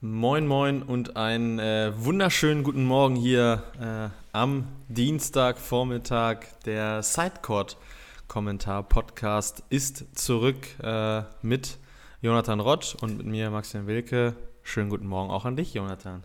Moin, 0.00 0.46
moin 0.46 0.84
und 0.84 1.16
einen 1.16 1.58
äh, 1.58 1.90
wunderschönen 1.96 2.62
guten 2.62 2.84
Morgen 2.84 3.16
hier 3.16 3.64
äh, 3.80 4.10
am 4.30 4.68
Dienstagvormittag. 4.86 6.46
Der 6.66 7.02
Sidecourt-Kommentar-Podcast 7.02 9.64
ist 9.70 10.04
zurück 10.16 10.68
äh, 10.84 11.22
mit 11.42 11.78
Jonathan 12.22 12.60
Rott 12.60 12.96
und 13.00 13.16
mit 13.16 13.26
mir, 13.26 13.50
Maximilian 13.50 13.88
Wilke. 13.88 14.36
Schönen 14.62 14.88
guten 14.88 15.08
Morgen 15.08 15.32
auch 15.32 15.44
an 15.44 15.56
dich, 15.56 15.74
Jonathan. 15.74 16.22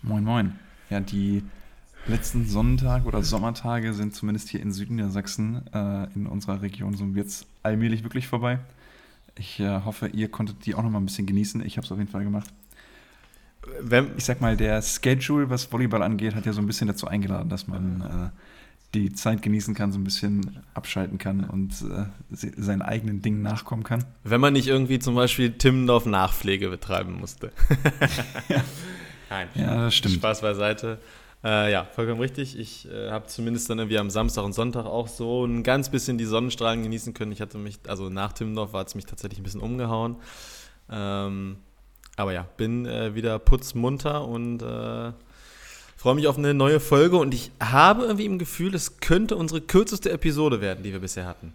Moin, 0.00 0.24
moin. 0.24 0.58
Ja, 0.88 1.00
die 1.00 1.44
letzten 2.06 2.46
Sonnentage 2.46 3.04
oder 3.04 3.22
Sommertage 3.22 3.92
sind 3.92 4.14
zumindest 4.14 4.48
hier 4.48 4.62
in 4.62 4.72
Süden 4.72 4.96
der 4.96 5.10
äh, 5.74 6.04
in 6.14 6.26
unserer 6.26 6.62
Region 6.62 6.96
so 6.96 7.04
jetzt 7.04 7.46
allmählich 7.62 8.02
wirklich 8.02 8.26
vorbei. 8.26 8.60
Ich 9.38 9.60
äh, 9.60 9.80
hoffe, 9.84 10.08
ihr 10.08 10.28
konntet 10.30 10.64
die 10.66 10.74
auch 10.74 10.82
noch 10.82 10.90
mal 10.90 10.98
ein 10.98 11.06
bisschen 11.06 11.26
genießen. 11.26 11.64
Ich 11.64 11.76
habe 11.76 11.84
es 11.84 11.92
auf 11.92 11.98
jeden 11.98 12.10
Fall 12.10 12.24
gemacht. 12.24 12.48
Wenn, 13.80 14.10
ich 14.16 14.24
sag 14.24 14.40
mal, 14.40 14.56
der 14.56 14.80
Schedule, 14.80 15.50
was 15.50 15.70
Volleyball 15.70 16.02
angeht, 16.02 16.34
hat 16.34 16.46
ja 16.46 16.52
so 16.52 16.60
ein 16.60 16.66
bisschen 16.66 16.86
dazu 16.86 17.08
eingeladen, 17.08 17.48
dass 17.48 17.66
man 17.66 18.00
äh, 18.00 18.40
die 18.94 19.12
Zeit 19.12 19.42
genießen 19.42 19.74
kann, 19.74 19.92
so 19.92 19.98
ein 19.98 20.04
bisschen 20.04 20.62
abschalten 20.74 21.18
kann 21.18 21.44
und 21.44 21.72
äh, 21.82 22.06
seinen 22.30 22.82
eigenen 22.82 23.22
Dingen 23.22 23.42
nachkommen 23.42 23.82
kann. 23.82 24.04
Wenn 24.24 24.40
man 24.40 24.52
nicht 24.52 24.68
irgendwie 24.68 25.00
zum 25.00 25.14
Beispiel 25.16 25.52
Timmendorf 25.52 26.06
Nachpflege 26.06 26.68
betreiben 26.68 27.18
musste. 27.18 27.52
ja. 28.48 28.62
Nein, 29.30 29.48
ja, 29.54 29.84
das 29.84 29.94
stimmt. 29.94 30.16
Spaß 30.16 30.40
beiseite. 30.40 30.98
Äh, 31.44 31.72
ja, 31.72 31.84
vollkommen 31.84 32.20
richtig. 32.20 32.58
Ich 32.58 32.88
äh, 32.90 33.10
habe 33.10 33.26
zumindest 33.26 33.70
dann 33.70 33.78
irgendwie 33.78 33.98
am 33.98 34.10
Samstag 34.10 34.44
und 34.44 34.52
Sonntag 34.52 34.86
auch 34.86 35.08
so 35.08 35.44
ein 35.44 35.62
ganz 35.62 35.90
bisschen 35.90 36.18
die 36.18 36.24
Sonnenstrahlen 36.24 36.82
genießen 36.82 37.14
können. 37.14 37.32
Ich 37.32 37.40
hatte 37.40 37.58
mich, 37.58 37.78
also 37.86 38.08
nach 38.08 38.32
Timmendorf 38.32 38.72
war 38.72 38.84
es 38.84 38.94
mich 38.94 39.06
tatsächlich 39.06 39.40
ein 39.40 39.44
bisschen 39.44 39.60
umgehauen. 39.60 40.16
Ähm, 40.90 41.58
aber 42.16 42.32
ja, 42.32 42.46
bin 42.56 42.86
äh, 42.86 43.14
wieder 43.14 43.38
putzmunter 43.38 44.26
und 44.26 44.62
äh, 44.62 45.12
freue 45.96 46.14
mich 46.14 46.26
auf 46.26 46.38
eine 46.38 46.54
neue 46.54 46.80
Folge. 46.80 47.16
Und 47.16 47.34
ich 47.34 47.50
habe 47.60 48.04
irgendwie 48.04 48.24
im 48.24 48.38
Gefühl, 48.38 48.74
es 48.74 49.00
könnte 49.00 49.36
unsere 49.36 49.60
kürzeste 49.60 50.10
Episode 50.10 50.60
werden, 50.60 50.82
die 50.82 50.92
wir 50.92 51.00
bisher 51.00 51.26
hatten. 51.26 51.52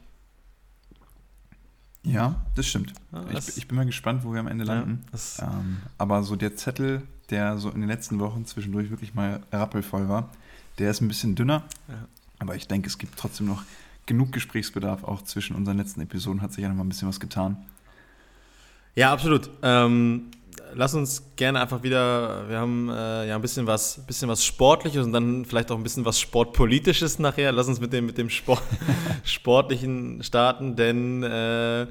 Ja, 2.03 2.41
das 2.55 2.67
stimmt. 2.67 2.93
Das 3.31 3.49
ich, 3.49 3.57
ich, 3.57 3.67
bin 3.67 3.77
mal 3.77 3.85
gespannt, 3.85 4.23
wo 4.23 4.33
wir 4.33 4.39
am 4.39 4.47
Ende 4.47 4.63
landen. 4.63 5.05
Ja, 5.37 5.51
ähm, 5.51 5.77
aber 5.97 6.23
so 6.23 6.35
der 6.35 6.55
Zettel, 6.55 7.03
der 7.31 7.57
so 7.57 7.69
in 7.69 7.81
den 7.81 7.89
letzten 7.89 8.19
Wochen 8.19 8.45
zwischendurch 8.45 8.89
wirklich 8.89 9.13
mal 9.13 9.41
rappelvoll 9.51 10.09
war, 10.09 10.29
der 10.77 10.91
ist 10.91 11.01
ein 11.01 11.07
bisschen 11.07 11.35
dünner. 11.35 11.63
Ja. 11.87 12.07
Aber 12.39 12.55
ich 12.55 12.67
denke, 12.67 12.87
es 12.87 12.97
gibt 12.97 13.17
trotzdem 13.17 13.47
noch 13.47 13.63
genug 14.05 14.31
Gesprächsbedarf. 14.31 15.03
Auch 15.03 15.21
zwischen 15.23 15.55
unseren 15.55 15.77
letzten 15.77 16.01
Episoden 16.01 16.41
hat 16.41 16.53
sich 16.53 16.63
ja 16.63 16.69
noch 16.69 16.75
mal 16.75 16.83
ein 16.83 16.89
bisschen 16.89 17.07
was 17.07 17.19
getan. 17.19 17.57
Ja, 18.95 19.13
absolut. 19.13 19.49
Ähm, 19.63 20.31
lass 20.73 20.93
uns 20.93 21.23
gerne 21.35 21.61
einfach 21.61 21.83
wieder, 21.83 22.49
wir 22.49 22.59
haben 22.59 22.89
äh, 22.89 23.27
ja 23.27 23.35
ein 23.35 23.41
bisschen 23.41 23.67
was, 23.67 24.05
bisschen 24.05 24.27
was 24.27 24.43
Sportliches 24.45 25.05
und 25.05 25.13
dann 25.13 25.45
vielleicht 25.45 25.71
auch 25.71 25.77
ein 25.77 25.83
bisschen 25.83 26.05
was 26.05 26.19
Sportpolitisches 26.19 27.19
nachher. 27.19 27.51
Lass 27.51 27.67
uns 27.67 27.79
mit 27.79 27.93
dem, 27.93 28.05
mit 28.05 28.17
dem 28.17 28.29
Sport, 28.29 28.61
Sportlichen 29.23 30.23
starten, 30.23 30.75
denn 30.75 31.23
äh, 31.23 31.87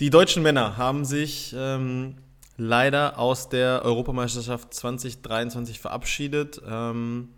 die 0.00 0.10
deutschen 0.10 0.42
Männer 0.42 0.76
haben 0.76 1.04
sich 1.04 1.54
ähm, 1.56 2.16
leider 2.56 3.18
aus 3.18 3.48
der 3.48 3.82
Europameisterschaft 3.84 4.74
2023 4.74 5.80
verabschiedet. 5.80 6.60
Ähm, 6.66 7.28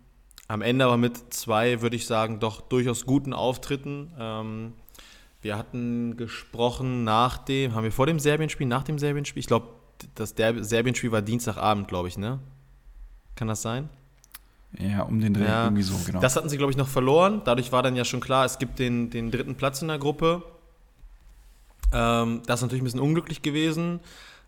am 0.47 0.61
Ende 0.61 0.85
aber 0.85 0.97
mit 0.97 1.33
zwei, 1.33 1.81
würde 1.81 1.95
ich 1.95 2.05
sagen, 2.05 2.39
doch 2.39 2.61
durchaus 2.61 3.05
guten 3.05 3.33
Auftritten. 3.33 4.11
Ähm, 4.19 4.73
wir 5.41 5.57
hatten 5.57 6.17
gesprochen 6.17 7.03
nach 7.03 7.37
dem, 7.37 7.73
haben 7.73 7.83
wir 7.83 7.91
vor 7.91 8.07
dem 8.07 8.19
Serbien-Spiel, 8.19 8.67
nach 8.67 8.83
dem 8.83 8.99
Serbien-Spiel? 8.99 9.39
Ich 9.39 9.47
glaube, 9.47 9.67
das 10.15 10.35
Serbien-Spiel 10.35 11.11
war 11.11 11.21
Dienstagabend, 11.21 11.87
glaube 11.87 12.07
ich, 12.07 12.17
ne? 12.17 12.39
Kann 13.35 13.47
das 13.47 13.61
sein? 13.61 13.89
Ja, 14.77 15.03
um 15.03 15.19
den 15.21 15.33
Dreh 15.33 15.45
ja, 15.45 15.65
irgendwie 15.65 15.83
so, 15.83 15.95
genau. 16.05 16.19
Das 16.19 16.35
hatten 16.35 16.49
sie, 16.49 16.57
glaube 16.57 16.71
ich, 16.71 16.77
noch 16.77 16.87
verloren. 16.87 17.41
Dadurch 17.45 17.71
war 17.71 17.81
dann 17.81 17.95
ja 17.95 18.05
schon 18.05 18.19
klar, 18.19 18.45
es 18.45 18.59
gibt 18.59 18.79
den, 18.79 19.09
den 19.09 19.31
dritten 19.31 19.55
Platz 19.55 19.81
in 19.81 19.87
der 19.87 19.99
Gruppe. 19.99 20.43
Ähm, 21.93 22.41
das 22.45 22.59
ist 22.59 22.63
natürlich 22.63 22.81
ein 22.81 22.85
bisschen 22.85 22.99
unglücklich 22.99 23.41
gewesen. 23.41 23.99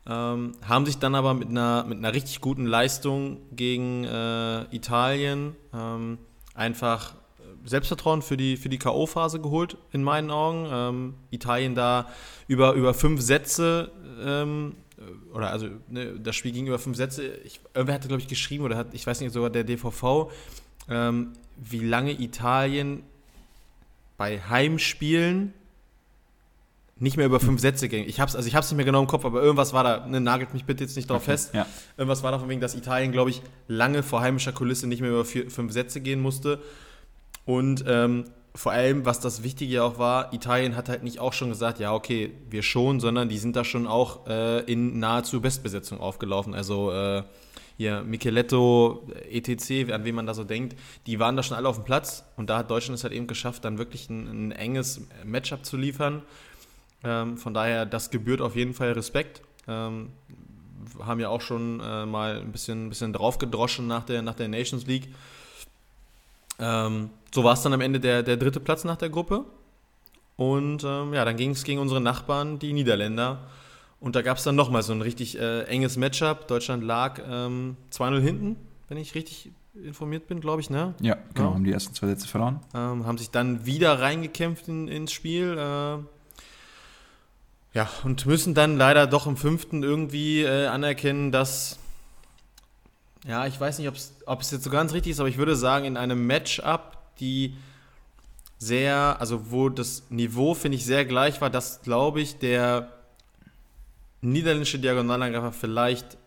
Ähm, 0.07 0.53
haben 0.65 0.85
sich 0.85 0.99
dann 0.99 1.15
aber 1.15 1.33
mit 1.33 1.49
einer, 1.49 1.83
mit 1.83 1.97
einer 1.97 2.13
richtig 2.13 2.39
guten 2.39 2.65
Leistung 2.65 3.41
gegen 3.51 4.05
äh, 4.05 4.63
Italien 4.75 5.55
ähm, 5.73 6.17
einfach 6.53 7.15
Selbstvertrauen 7.67 8.21
für 8.21 8.37
die, 8.37 8.57
für 8.57 8.69
die 8.69 8.77
K.O.-Phase 8.77 9.39
geholt, 9.39 9.77
in 9.91 10.03
meinen 10.03 10.31
Augen. 10.31 10.67
Ähm, 10.71 11.13
Italien 11.31 11.75
da 11.75 12.07
über, 12.47 12.73
über 12.73 12.93
fünf 12.93 13.21
Sätze 13.21 13.91
ähm, 14.23 14.75
äh, 14.97 15.35
oder 15.35 15.51
also 15.51 15.67
ne, 15.89 16.17
das 16.19 16.35
Spiel 16.35 16.51
ging 16.51 16.67
über 16.67 16.79
fünf 16.79 16.97
Sätze. 16.97 17.27
Ich, 17.43 17.59
irgendwer 17.73 17.95
hatte, 17.95 18.07
glaube 18.07 18.21
ich, 18.21 18.27
geschrieben, 18.27 18.63
oder 18.63 18.77
hat, 18.77 18.93
ich 18.93 19.05
weiß 19.05 19.19
nicht, 19.19 19.33
sogar 19.33 19.49
der 19.49 19.63
DVV, 19.63 20.31
ähm, 20.89 21.33
wie 21.57 21.79
lange 21.79 22.11
Italien 22.13 23.03
bei 24.17 24.39
Heimspielen 24.39 25.53
nicht 26.99 27.17
mehr 27.17 27.25
über 27.25 27.39
fünf 27.39 27.61
Sätze 27.61 27.89
ging. 27.89 28.05
Ich 28.07 28.19
hab's, 28.19 28.35
also 28.35 28.47
ich 28.47 28.55
habe 28.55 28.63
es 28.63 28.71
nicht 28.71 28.77
mehr 28.77 28.85
genau 28.85 29.01
im 29.01 29.07
Kopf, 29.07 29.25
aber 29.25 29.41
irgendwas 29.41 29.73
war 29.73 29.83
da, 29.83 30.07
ne, 30.07 30.19
nagelt 30.19 30.53
mich 30.53 30.65
bitte 30.65 30.83
jetzt 30.83 30.95
nicht 30.95 31.09
drauf 31.09 31.23
okay, 31.23 31.31
fest. 31.31 31.53
Ja. 31.53 31.65
Irgendwas 31.95 32.23
war 32.23 32.31
da 32.31 32.39
von 32.39 32.49
wegen, 32.49 32.61
dass 32.61 32.75
Italien, 32.75 33.11
glaube 33.11 33.29
ich, 33.29 33.41
lange 33.67 34.03
vor 34.03 34.21
heimischer 34.21 34.51
Kulisse 34.51 34.87
nicht 34.87 35.01
mehr 35.01 35.11
über 35.11 35.25
vier, 35.25 35.49
fünf 35.51 35.73
Sätze 35.73 36.01
gehen 36.01 36.19
musste. 36.19 36.59
Und 37.45 37.83
ähm, 37.87 38.25
vor 38.55 38.71
allem, 38.71 39.05
was 39.05 39.19
das 39.19 39.43
Wichtige 39.43 39.83
auch 39.83 39.99
war, 39.99 40.33
Italien 40.33 40.75
hat 40.75 40.89
halt 40.89 41.03
nicht 41.03 41.19
auch 41.19 41.33
schon 41.33 41.49
gesagt, 41.49 41.79
ja, 41.79 41.93
okay, 41.93 42.33
wir 42.49 42.63
schon, 42.63 42.99
sondern 42.99 43.29
die 43.29 43.37
sind 43.37 43.55
da 43.55 43.63
schon 43.63 43.85
auch 43.85 44.25
äh, 44.27 44.61
in 44.61 44.99
nahezu 44.99 45.39
Bestbesetzung 45.41 45.99
aufgelaufen. 45.99 46.55
Also 46.55 46.91
äh, 46.91 47.23
hier 47.77 48.01
Micheletto, 48.01 49.07
ETC, 49.29 49.91
an 49.93 50.03
wen 50.03 50.15
man 50.15 50.25
da 50.25 50.33
so 50.33 50.43
denkt, 50.43 50.75
die 51.05 51.19
waren 51.19 51.35
da 51.35 51.43
schon 51.43 51.55
alle 51.55 51.69
auf 51.69 51.75
dem 51.75 51.85
Platz 51.85 52.25
und 52.35 52.49
da 52.49 52.57
hat 52.57 52.71
Deutschland 52.71 52.97
es 52.97 53.03
halt 53.03 53.13
eben 53.13 53.27
geschafft, 53.27 53.63
dann 53.63 53.77
wirklich 53.77 54.09
ein, 54.09 54.47
ein 54.47 54.51
enges 54.51 55.01
Matchup 55.23 55.63
zu 55.63 55.77
liefern. 55.77 56.23
Ähm, 57.03 57.37
von 57.37 57.53
daher, 57.53 57.85
das 57.85 58.09
gebührt 58.09 58.41
auf 58.41 58.55
jeden 58.55 58.73
Fall 58.73 58.91
Respekt. 58.91 59.41
Ähm, 59.67 60.09
haben 61.03 61.19
ja 61.19 61.29
auch 61.29 61.41
schon 61.41 61.79
äh, 61.79 62.05
mal 62.05 62.39
ein 62.39 62.51
bisschen, 62.51 62.89
bisschen 62.89 63.13
draufgedroschen 63.13 63.87
nach 63.87 64.03
der, 64.03 64.21
nach 64.21 64.35
der 64.35 64.47
Nations 64.47 64.85
League. 64.87 65.13
Ähm, 66.59 67.09
so 67.33 67.43
war 67.43 67.53
es 67.53 67.61
dann 67.61 67.73
am 67.73 67.81
Ende 67.81 67.99
der, 67.99 68.23
der 68.23 68.37
dritte 68.37 68.59
Platz 68.59 68.83
nach 68.83 68.95
der 68.95 69.09
Gruppe. 69.09 69.45
Und 70.35 70.83
ähm, 70.83 71.13
ja, 71.13 71.25
dann 71.25 71.35
ging 71.35 71.51
es 71.51 71.63
gegen 71.63 71.79
unsere 71.79 72.01
Nachbarn, 72.01 72.59
die 72.59 72.73
Niederländer. 72.73 73.47
Und 73.99 74.15
da 74.15 74.21
gab 74.21 74.37
es 74.37 74.43
dann 74.43 74.55
nochmal 74.55 74.83
so 74.83 74.93
ein 74.93 75.01
richtig 75.01 75.39
äh, 75.39 75.63
enges 75.63 75.97
Matchup. 75.97 76.47
Deutschland 76.47 76.83
lag 76.83 77.19
ähm, 77.27 77.75
2-0 77.91 78.19
hinten, 78.19 78.55
wenn 78.87 78.97
ich 78.97 79.15
richtig 79.15 79.51
informiert 79.73 80.27
bin, 80.27 80.39
glaube 80.39 80.61
ich, 80.61 80.69
ne? 80.69 80.93
Ja, 81.01 81.17
genau, 81.33 81.49
ja. 81.49 81.53
haben 81.55 81.63
die 81.63 81.71
ersten 81.71 81.93
zwei 81.93 82.07
Sätze 82.07 82.27
verloren. 82.27 82.59
Ähm, 82.73 83.05
haben 83.05 83.17
sich 83.17 83.31
dann 83.31 83.65
wieder 83.65 83.99
reingekämpft 83.99 84.67
in, 84.67 84.87
ins 84.87 85.11
Spiel. 85.11 85.57
Äh, 85.57 85.97
ja, 87.77 87.87
und 88.03 88.25
müssen 88.25 88.55
dann 88.55 88.75
leider 88.75 89.05
doch 89.05 89.27
im 89.27 89.37
fünften 89.37 89.83
irgendwie 89.83 90.41
äh, 90.41 90.65
anerkennen, 90.65 91.31
dass 91.31 91.77
ja, 93.27 93.45
ich 93.45 93.59
weiß 93.59 93.77
nicht, 93.77 93.87
ob 94.25 94.41
es 94.41 94.51
jetzt 94.51 94.63
so 94.63 94.71
ganz 94.71 94.93
richtig 94.93 95.11
ist, 95.11 95.19
aber 95.19 95.29
ich 95.29 95.37
würde 95.37 95.55
sagen, 95.55 95.85
in 95.85 95.95
einem 95.95 96.25
Matchup, 96.25 96.97
die 97.19 97.53
sehr, 98.57 99.17
also 99.19 99.51
wo 99.51 99.69
das 99.69 100.09
Niveau, 100.09 100.55
finde 100.55 100.77
ich, 100.77 100.85
sehr 100.85 101.05
gleich 101.05 101.39
war, 101.39 101.51
dass, 101.51 101.83
glaube 101.83 102.19
ich, 102.19 102.39
der 102.39 102.93
niederländische 104.21 104.79
Diagonalangreifer 104.79 105.51
vielleicht 105.51 106.17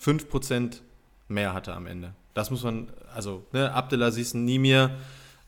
5% 0.00 0.76
mehr 1.26 1.54
hatte 1.54 1.74
am 1.74 1.88
Ende. 1.88 2.14
Das 2.34 2.52
muss 2.52 2.62
man, 2.62 2.88
also 3.12 3.44
ne, 3.50 3.72
Abdelaziz 3.72 4.32
Nimir, 4.34 4.92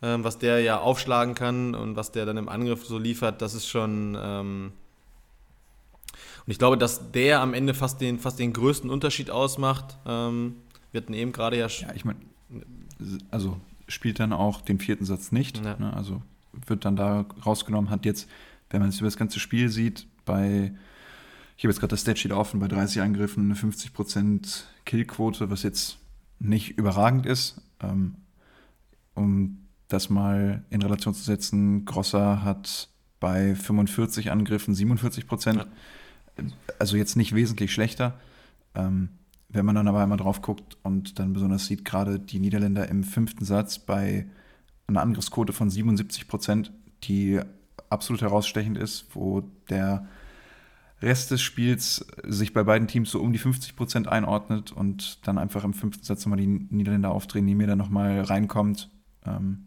äh, 0.00 0.16
was 0.18 0.38
der 0.38 0.58
ja 0.58 0.80
aufschlagen 0.80 1.36
kann 1.36 1.76
und 1.76 1.94
was 1.94 2.10
der 2.10 2.26
dann 2.26 2.36
im 2.36 2.48
Angriff 2.48 2.84
so 2.84 2.98
liefert, 2.98 3.40
das 3.42 3.54
ist 3.54 3.68
schon. 3.68 4.18
Ähm, 4.20 4.72
und 6.44 6.50
ich 6.50 6.58
glaube, 6.58 6.76
dass 6.76 7.12
der 7.12 7.40
am 7.40 7.54
Ende 7.54 7.74
fast 7.74 8.00
den, 8.00 8.18
fast 8.18 8.38
den 8.38 8.52
größten 8.52 8.90
Unterschied 8.90 9.30
ausmacht. 9.30 9.98
Ähm, 10.06 10.56
wir 10.90 11.00
hatten 11.00 11.14
eben 11.14 11.32
gerade 11.32 11.58
ja. 11.58 11.68
Ja, 11.68 11.94
ich 11.94 12.04
meine, 12.04 12.18
also 13.30 13.60
spielt 13.88 14.18
dann 14.18 14.32
auch 14.32 14.60
den 14.60 14.78
vierten 14.78 15.04
Satz 15.04 15.32
nicht. 15.32 15.64
Ja. 15.64 15.76
Ne? 15.76 15.92
Also 15.94 16.22
wird 16.52 16.84
dann 16.84 16.96
da 16.96 17.26
rausgenommen, 17.44 17.90
hat 17.90 18.04
jetzt, 18.04 18.28
wenn 18.70 18.80
man 18.80 18.88
es 18.88 18.98
über 18.98 19.06
das 19.06 19.16
ganze 19.16 19.40
Spiel 19.40 19.68
sieht, 19.68 20.06
bei, 20.24 20.72
ich 21.56 21.64
habe 21.64 21.72
jetzt 21.72 21.80
gerade 21.80 21.90
das 21.90 22.00
Statsheet 22.02 22.32
offen, 22.32 22.60
bei 22.60 22.68
30 22.68 23.02
Angriffen 23.02 23.44
eine 23.44 23.54
50% 23.54 24.64
Killquote, 24.84 25.50
was 25.50 25.62
jetzt 25.62 25.98
nicht 26.38 26.76
überragend 26.76 27.26
ist. 27.26 27.60
Ähm, 27.80 28.16
um 29.14 29.58
das 29.88 30.10
mal 30.10 30.64
in 30.70 30.82
Relation 30.82 31.14
zu 31.14 31.22
setzen, 31.22 31.84
Grosser 31.84 32.42
hat 32.42 32.88
bei 33.20 33.54
45 33.54 34.30
Angriffen 34.30 34.74
47 34.74 35.26
Ja. 35.30 35.66
Also 36.78 36.96
jetzt 36.96 37.16
nicht 37.16 37.34
wesentlich 37.34 37.72
schlechter. 37.72 38.18
Ähm, 38.74 39.10
wenn 39.48 39.66
man 39.66 39.74
dann 39.74 39.88
aber 39.88 40.02
einmal 40.02 40.18
drauf 40.18 40.40
guckt 40.40 40.78
und 40.82 41.18
dann 41.18 41.34
besonders 41.34 41.66
sieht, 41.66 41.84
gerade 41.84 42.18
die 42.18 42.38
Niederländer 42.38 42.88
im 42.88 43.04
fünften 43.04 43.44
Satz 43.44 43.78
bei 43.78 44.26
einer 44.86 45.02
Angriffsquote 45.02 45.52
von 45.52 45.68
77 45.68 46.26
Prozent, 46.26 46.72
die 47.04 47.40
absolut 47.90 48.22
herausstechend 48.22 48.78
ist, 48.78 49.14
wo 49.14 49.42
der 49.68 50.06
Rest 51.02 51.32
des 51.32 51.42
Spiels 51.42 52.06
sich 52.24 52.54
bei 52.54 52.62
beiden 52.62 52.88
Teams 52.88 53.10
so 53.10 53.20
um 53.20 53.32
die 53.32 53.38
50 53.38 53.76
Prozent 53.76 54.08
einordnet 54.08 54.72
und 54.72 55.26
dann 55.26 55.36
einfach 55.36 55.64
im 55.64 55.74
fünften 55.74 56.04
Satz 56.04 56.24
nochmal 56.24 56.38
die 56.38 56.46
Niederländer 56.46 57.10
aufdrehen, 57.10 57.46
die 57.46 57.54
mir 57.54 57.66
dann 57.66 57.78
nochmal 57.78 58.20
reinkommt. 58.20 58.88
Ähm, 59.26 59.66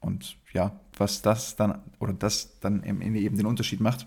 und 0.00 0.36
ja, 0.52 0.78
was 0.96 1.22
das 1.22 1.56
dann, 1.56 1.80
oder 1.98 2.12
das 2.12 2.60
dann 2.60 2.84
eben 2.84 3.00
den 3.36 3.46
Unterschied 3.46 3.80
macht. 3.80 4.06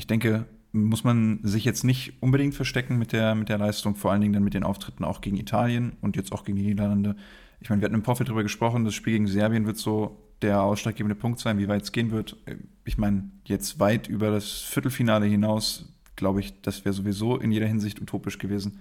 Ich 0.00 0.06
denke, 0.06 0.46
muss 0.72 1.04
man 1.04 1.40
sich 1.42 1.66
jetzt 1.66 1.84
nicht 1.84 2.22
unbedingt 2.22 2.54
verstecken 2.54 2.96
mit 2.96 3.12
der, 3.12 3.34
mit 3.34 3.50
der 3.50 3.58
Leistung, 3.58 3.96
vor 3.96 4.10
allen 4.10 4.22
Dingen 4.22 4.32
dann 4.32 4.42
mit 4.42 4.54
den 4.54 4.64
Auftritten 4.64 5.04
auch 5.04 5.20
gegen 5.20 5.36
Italien 5.36 5.92
und 6.00 6.16
jetzt 6.16 6.32
auch 6.32 6.42
gegen 6.42 6.56
die 6.56 6.64
Niederlande. 6.64 7.16
Ich 7.60 7.68
meine, 7.68 7.82
wir 7.82 7.84
hatten 7.84 7.96
im 7.96 8.02
Vorfeld 8.02 8.30
darüber 8.30 8.42
gesprochen, 8.42 8.86
das 8.86 8.94
Spiel 8.94 9.12
gegen 9.12 9.26
Serbien 9.26 9.66
wird 9.66 9.76
so 9.76 10.16
der 10.40 10.62
ausschlaggebende 10.62 11.16
Punkt 11.16 11.38
sein, 11.38 11.58
wie 11.58 11.68
weit 11.68 11.82
es 11.82 11.92
gehen 11.92 12.12
wird. 12.12 12.38
Ich 12.86 12.96
meine, 12.96 13.30
jetzt 13.44 13.78
weit 13.78 14.08
über 14.08 14.30
das 14.30 14.62
Viertelfinale 14.62 15.26
hinaus, 15.26 15.92
glaube 16.16 16.40
ich, 16.40 16.62
das 16.62 16.86
wäre 16.86 16.94
sowieso 16.94 17.36
in 17.36 17.52
jeder 17.52 17.66
Hinsicht 17.66 18.00
utopisch 18.00 18.38
gewesen. 18.38 18.80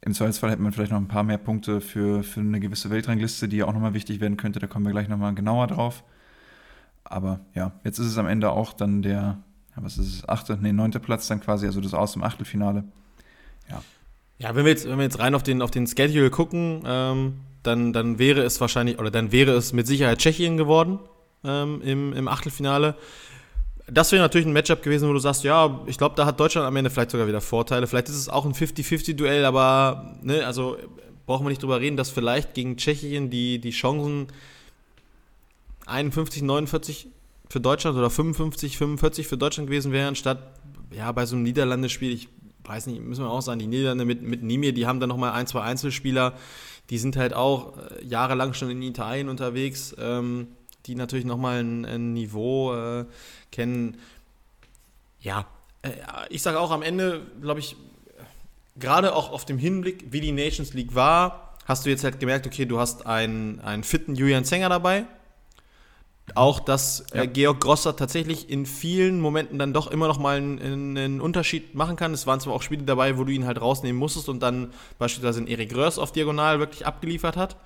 Im 0.00 0.14
Zweifelsfall 0.14 0.52
hätte 0.52 0.62
man 0.62 0.72
vielleicht 0.72 0.92
noch 0.92 0.98
ein 0.98 1.08
paar 1.08 1.22
mehr 1.22 1.36
Punkte 1.36 1.82
für, 1.82 2.22
für 2.22 2.40
eine 2.40 2.60
gewisse 2.60 2.88
Weltrangliste, 2.88 3.46
die 3.46 3.58
ja 3.58 3.66
auch 3.66 3.74
nochmal 3.74 3.92
wichtig 3.92 4.20
werden 4.20 4.38
könnte. 4.38 4.58
Da 4.58 4.68
kommen 4.68 4.86
wir 4.86 4.92
gleich 4.92 5.10
nochmal 5.10 5.34
genauer 5.34 5.66
drauf. 5.66 6.02
Aber 7.04 7.40
ja, 7.54 7.72
jetzt 7.84 7.98
ist 7.98 8.06
es 8.06 8.16
am 8.16 8.26
Ende 8.26 8.52
auch 8.52 8.72
dann 8.72 9.02
der, 9.02 9.42
was 9.82 9.98
ist 9.98 10.14
es, 10.14 10.28
achte, 10.28 10.58
nee, 10.60 10.72
neunte 10.72 11.00
Platz 11.00 11.28
dann 11.28 11.40
quasi, 11.40 11.66
also 11.66 11.80
das 11.80 11.94
Aus 11.94 12.16
im 12.16 12.22
Achtelfinale. 12.22 12.84
Ja. 13.68 13.82
Ja, 14.38 14.54
wenn 14.54 14.64
wir 14.64 14.72
jetzt, 14.72 14.88
wenn 14.88 14.96
wir 14.96 15.04
jetzt 15.04 15.18
rein 15.18 15.34
auf 15.34 15.42
den, 15.42 15.60
auf 15.60 15.70
den 15.70 15.86
Schedule 15.86 16.30
gucken, 16.30 16.82
ähm, 16.86 17.34
dann, 17.62 17.92
dann 17.92 18.18
wäre 18.18 18.42
es 18.42 18.60
wahrscheinlich, 18.60 18.98
oder 18.98 19.10
dann 19.10 19.32
wäre 19.32 19.52
es 19.52 19.72
mit 19.72 19.86
Sicherheit 19.86 20.18
Tschechien 20.18 20.56
geworden 20.56 20.98
ähm, 21.44 21.82
im, 21.82 22.12
im 22.14 22.28
Achtelfinale. 22.28 22.96
Das 23.86 24.12
wäre 24.12 24.22
natürlich 24.22 24.46
ein 24.46 24.52
Matchup 24.52 24.82
gewesen, 24.82 25.08
wo 25.08 25.12
du 25.12 25.18
sagst, 25.18 25.44
ja, 25.44 25.80
ich 25.86 25.98
glaube, 25.98 26.14
da 26.14 26.24
hat 26.24 26.38
Deutschland 26.38 26.66
am 26.66 26.76
Ende 26.76 26.90
vielleicht 26.90 27.10
sogar 27.10 27.26
wieder 27.26 27.40
Vorteile. 27.40 27.86
Vielleicht 27.86 28.08
ist 28.08 28.16
es 28.16 28.28
auch 28.28 28.46
ein 28.46 28.54
50-50-Duell, 28.54 29.44
aber 29.44 30.16
ne, 30.22 30.46
also 30.46 30.78
brauchen 31.26 31.44
wir 31.44 31.50
nicht 31.50 31.62
drüber 31.62 31.80
reden, 31.80 31.96
dass 31.96 32.10
vielleicht 32.10 32.54
gegen 32.54 32.76
Tschechien 32.76 33.30
die, 33.30 33.58
die 33.60 33.70
Chancen 33.70 34.28
51, 35.86 36.42
49 36.42 37.08
für 37.50 37.60
Deutschland 37.60 37.98
oder 37.98 38.08
55, 38.08 38.78
45 38.78 39.26
für 39.26 39.36
Deutschland 39.36 39.68
gewesen 39.68 39.90
wären, 39.90 40.14
statt 40.14 40.38
ja, 40.92 41.10
bei 41.10 41.26
so 41.26 41.34
einem 41.34 41.42
Niederlandespiel, 41.42 42.12
ich 42.12 42.28
weiß 42.64 42.86
nicht, 42.86 43.02
müssen 43.02 43.24
wir 43.24 43.30
auch 43.30 43.42
sagen, 43.42 43.58
die 43.58 43.66
Niederlande 43.66 44.04
mit, 44.04 44.22
mit 44.22 44.44
Nimir, 44.44 44.72
die 44.72 44.86
haben 44.86 45.00
da 45.00 45.08
nochmal 45.08 45.32
ein, 45.32 45.48
zwei 45.48 45.62
Einzelspieler, 45.62 46.34
die 46.90 46.98
sind 46.98 47.16
halt 47.16 47.34
auch 47.34 47.76
äh, 47.76 48.04
jahrelang 48.04 48.54
schon 48.54 48.70
in 48.70 48.80
Italien 48.82 49.28
unterwegs, 49.28 49.94
ähm, 49.98 50.46
die 50.86 50.94
natürlich 50.94 51.24
nochmal 51.24 51.60
ein, 51.60 51.84
ein 51.84 52.12
Niveau 52.12 52.72
äh, 52.72 53.04
kennen. 53.50 53.96
Ja, 55.20 55.46
äh, 55.82 55.90
ich 56.28 56.42
sage 56.42 56.60
auch 56.60 56.70
am 56.70 56.82
Ende, 56.82 57.20
glaube 57.40 57.58
ich, 57.58 57.76
gerade 58.76 59.12
auch 59.14 59.32
auf 59.32 59.44
dem 59.44 59.58
Hinblick, 59.58 60.12
wie 60.12 60.20
die 60.20 60.32
Nations 60.32 60.72
League 60.72 60.94
war, 60.94 61.56
hast 61.64 61.84
du 61.84 61.90
jetzt 61.90 62.04
halt 62.04 62.20
gemerkt, 62.20 62.46
okay, 62.46 62.64
du 62.64 62.78
hast 62.78 63.06
einen, 63.06 63.58
einen 63.60 63.82
fitten 63.82 64.14
Julian 64.14 64.44
Zenger 64.44 64.68
dabei, 64.68 65.06
auch, 66.36 66.60
dass 66.60 67.00
äh, 67.12 67.18
ja. 67.18 67.22
äh, 67.24 67.26
Georg 67.26 67.60
Grosser 67.60 67.96
tatsächlich 67.96 68.50
in 68.50 68.66
vielen 68.66 69.20
Momenten 69.20 69.58
dann 69.58 69.72
doch 69.72 69.90
immer 69.90 70.08
noch 70.08 70.18
mal 70.18 70.36
einen, 70.36 70.96
einen, 70.96 71.20
Unterschied 71.20 71.74
machen 71.74 71.96
kann. 71.96 72.12
Es 72.12 72.26
waren 72.26 72.40
zwar 72.40 72.54
auch 72.54 72.62
Spiele 72.62 72.84
dabei, 72.84 73.18
wo 73.18 73.24
du 73.24 73.32
ihn 73.32 73.46
halt 73.46 73.60
rausnehmen 73.60 73.98
musstest 73.98 74.28
und 74.28 74.40
dann 74.40 74.72
beispielsweise 74.98 75.40
in 75.40 75.46
Erik 75.46 75.74
Röhrs 75.74 75.98
auf 75.98 76.12
Diagonal 76.12 76.58
wirklich 76.58 76.86
abgeliefert 76.86 77.36
hat. 77.36 77.56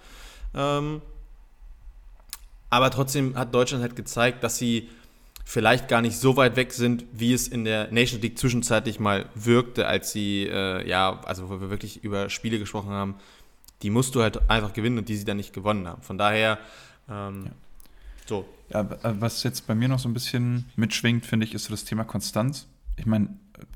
Ähm, 0.55 1.02
aber 2.70 2.90
trotzdem 2.90 3.37
hat 3.37 3.55
Deutschland 3.55 3.82
halt 3.82 3.96
gezeigt, 3.96 4.43
dass 4.43 4.58
sie 4.58 4.88
vielleicht 5.44 5.88
gar 5.88 6.00
nicht 6.00 6.17
so 6.19 6.37
weit 6.37 6.56
weg 6.56 6.72
sind, 6.72 7.05
wie 7.12 7.32
es 7.32 7.46
in 7.46 7.64
der 7.64 7.93
Nation 7.93 8.20
League 8.20 8.38
zwischenzeitlich 8.38 8.99
mal 8.99 9.26
wirkte, 9.34 9.87
als 9.87 10.10
sie, 10.10 10.49
äh, 10.50 10.88
ja, 10.88 11.20
also 11.25 11.50
wo 11.50 11.60
wir 11.60 11.70
wirklich 11.70 12.02
über 12.02 12.31
Spiele 12.31 12.58
gesprochen 12.58 12.90
haben, 12.90 13.14
die 13.82 13.90
musst 13.90 14.14
du 14.14 14.22
halt 14.22 14.49
einfach 14.50 14.72
gewinnen 14.72 14.99
und 14.99 15.08
die 15.08 15.17
sie 15.17 15.25
dann 15.25 15.37
nicht 15.37 15.52
gewonnen 15.52 15.87
haben. 15.87 16.02
Von 16.02 16.17
daher, 16.17 16.58
ähm, 17.10 17.44
ja. 17.44 17.50
So. 18.26 18.47
Ja, 18.71 18.81
äh, 18.81 19.15
was 19.21 19.43
jetzt 19.43 19.67
bei 19.67 19.75
mir 19.75 19.88
noch 19.88 19.99
so 19.99 20.09
ein 20.09 20.15
bisschen 20.15 20.67
mitschwingt, 20.76 21.26
finde 21.26 21.47
ich, 21.47 21.55
ist 21.55 21.65
so 21.65 21.71
das 21.71 21.85
Thema 21.85 22.05
Konstanz. 22.05 22.67
Ich 22.97 23.06
meine, 23.06 23.29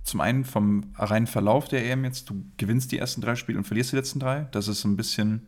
zum 0.04 0.20
einen 0.20 0.44
vom 0.44 0.92
reinen 0.96 1.26
Verlauf 1.26 1.68
der 1.68 1.84
EM 1.84 2.04
jetzt, 2.04 2.30
du 2.30 2.44
gewinnst 2.56 2.92
die 2.92 2.98
ersten 2.98 3.20
drei 3.20 3.36
Spiele 3.36 3.58
und 3.58 3.64
verlierst 3.64 3.92
die 3.92 3.96
letzten 3.96 4.20
drei. 4.20 4.48
Das 4.52 4.68
ist 4.68 4.84
ein 4.84 4.96
bisschen 4.96 5.46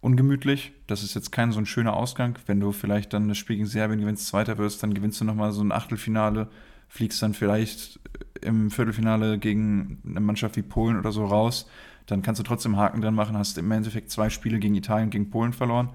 ungemütlich. 0.00 0.72
Das 0.86 1.02
ist 1.02 1.14
jetzt 1.14 1.32
kein 1.32 1.52
so 1.52 1.58
ein 1.58 1.66
schöner 1.66 1.94
Ausgang. 1.94 2.38
Wenn 2.46 2.60
du 2.60 2.72
vielleicht 2.72 3.12
dann 3.12 3.28
das 3.28 3.38
Spiel 3.38 3.56
gegen 3.56 3.68
Serbien 3.68 4.00
gewinnst, 4.00 4.26
Zweiter 4.26 4.58
wirst, 4.58 4.82
dann 4.82 4.94
gewinnst 4.94 5.20
du 5.20 5.24
nochmal 5.24 5.52
so 5.52 5.62
ein 5.62 5.72
Achtelfinale, 5.72 6.48
fliegst 6.88 7.22
dann 7.22 7.34
vielleicht 7.34 7.98
im 8.42 8.70
Viertelfinale 8.70 9.38
gegen 9.38 10.02
eine 10.06 10.20
Mannschaft 10.20 10.56
wie 10.56 10.62
Polen 10.62 10.98
oder 10.98 11.10
so 11.10 11.24
raus. 11.24 11.66
Dann 12.06 12.20
kannst 12.20 12.38
du 12.38 12.42
trotzdem 12.42 12.76
Haken 12.76 13.00
dran 13.00 13.14
machen, 13.14 13.36
hast 13.36 13.56
im 13.56 13.70
Endeffekt 13.70 14.10
zwei 14.10 14.28
Spiele 14.28 14.58
gegen 14.58 14.74
Italien, 14.74 15.08
gegen 15.08 15.30
Polen 15.30 15.54
verloren 15.54 15.90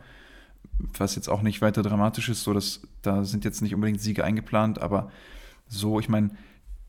was 0.97 1.15
jetzt 1.15 1.29
auch 1.29 1.41
nicht 1.41 1.61
weiter 1.61 1.83
dramatisch 1.83 2.29
ist, 2.29 2.43
so 2.43 2.53
dass 2.53 2.81
da 3.01 3.23
sind 3.23 3.45
jetzt 3.45 3.61
nicht 3.61 3.75
unbedingt 3.75 4.01
Siege 4.01 4.23
eingeplant, 4.23 4.81
aber 4.81 5.11
so, 5.67 5.99
ich 5.99 6.09
meine, 6.09 6.31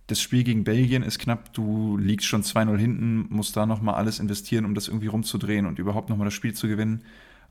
das 0.06 0.20
Spiel 0.20 0.42
gegen 0.42 0.64
Belgien 0.64 1.02
ist 1.02 1.19
knapp, 1.19 1.52
du 1.52 1.96
liegst 1.96 2.26
schon 2.26 2.42
2-0 2.42 2.76
hinten, 2.76 3.26
musst 3.28 3.56
da 3.56 3.66
nochmal 3.66 3.94
alles 3.94 4.19
investieren, 4.19 4.64
um 4.64 4.75
das 4.75 4.88
irgendwie 4.88 5.06
rumzudrehen 5.06 5.66
und 5.66 5.78
überhaupt 5.78 6.08
nochmal 6.08 6.25
das 6.25 6.34
Spiel 6.34 6.52
zu 6.52 6.66
gewinnen. 6.66 7.04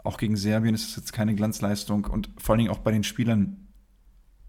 Auch 0.03 0.17
gegen 0.17 0.35
Serbien 0.35 0.75
ist 0.75 0.89
es 0.89 0.95
jetzt 0.95 1.13
keine 1.13 1.35
Glanzleistung 1.35 2.05
und 2.05 2.29
vor 2.37 2.53
allen 2.53 2.59
Dingen 2.59 2.71
auch 2.71 2.79
bei 2.79 2.91
den 2.91 3.03
Spielern 3.03 3.67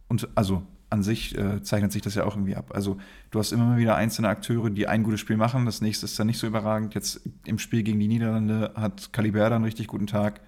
und 0.09 0.29
also 0.35 0.67
an 0.91 1.05
sich 1.05 1.39
äh, 1.39 1.63
zeichnet 1.63 1.93
sich 1.93 2.03
das 2.03 2.17
ja 2.17 2.25
auch 2.25 2.35
irgendwie 2.35 2.57
ab. 2.57 2.73
Also 2.75 2.99
du 3.31 3.39
hast 3.39 3.53
immer 3.53 3.65
mal 3.65 3.79
wieder 3.79 3.95
einzelne 3.95 4.29
Akteure, 4.29 4.71
die 4.71 4.89
ein 4.89 5.05
gutes 5.05 5.21
Spiel 5.21 5.37
machen, 5.37 5.65
das 5.65 5.81
nächste 5.81 6.07
ist 6.07 6.19
dann 6.19 6.27
nicht 6.27 6.39
so 6.39 6.49
überragend. 6.49 6.95
Jetzt 6.95 7.21
im 7.47 7.61
Spiel 7.61 7.85
gegen 7.85 8.01
die 8.01 8.09
Niederlande 8.09 8.73
hat 8.75 9.13
Caliberda 9.13 9.55
einen 9.55 9.65
richtig 9.65 9.87
guten 9.87 10.09
Tag. 10.09 10.41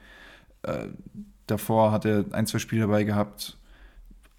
Äh, 0.63 0.89
davor 1.53 1.93
hat 1.93 2.05
er 2.05 2.25
ein, 2.33 2.47
zwei 2.47 2.59
Spiele 2.59 2.83
dabei 2.83 3.05
gehabt, 3.05 3.57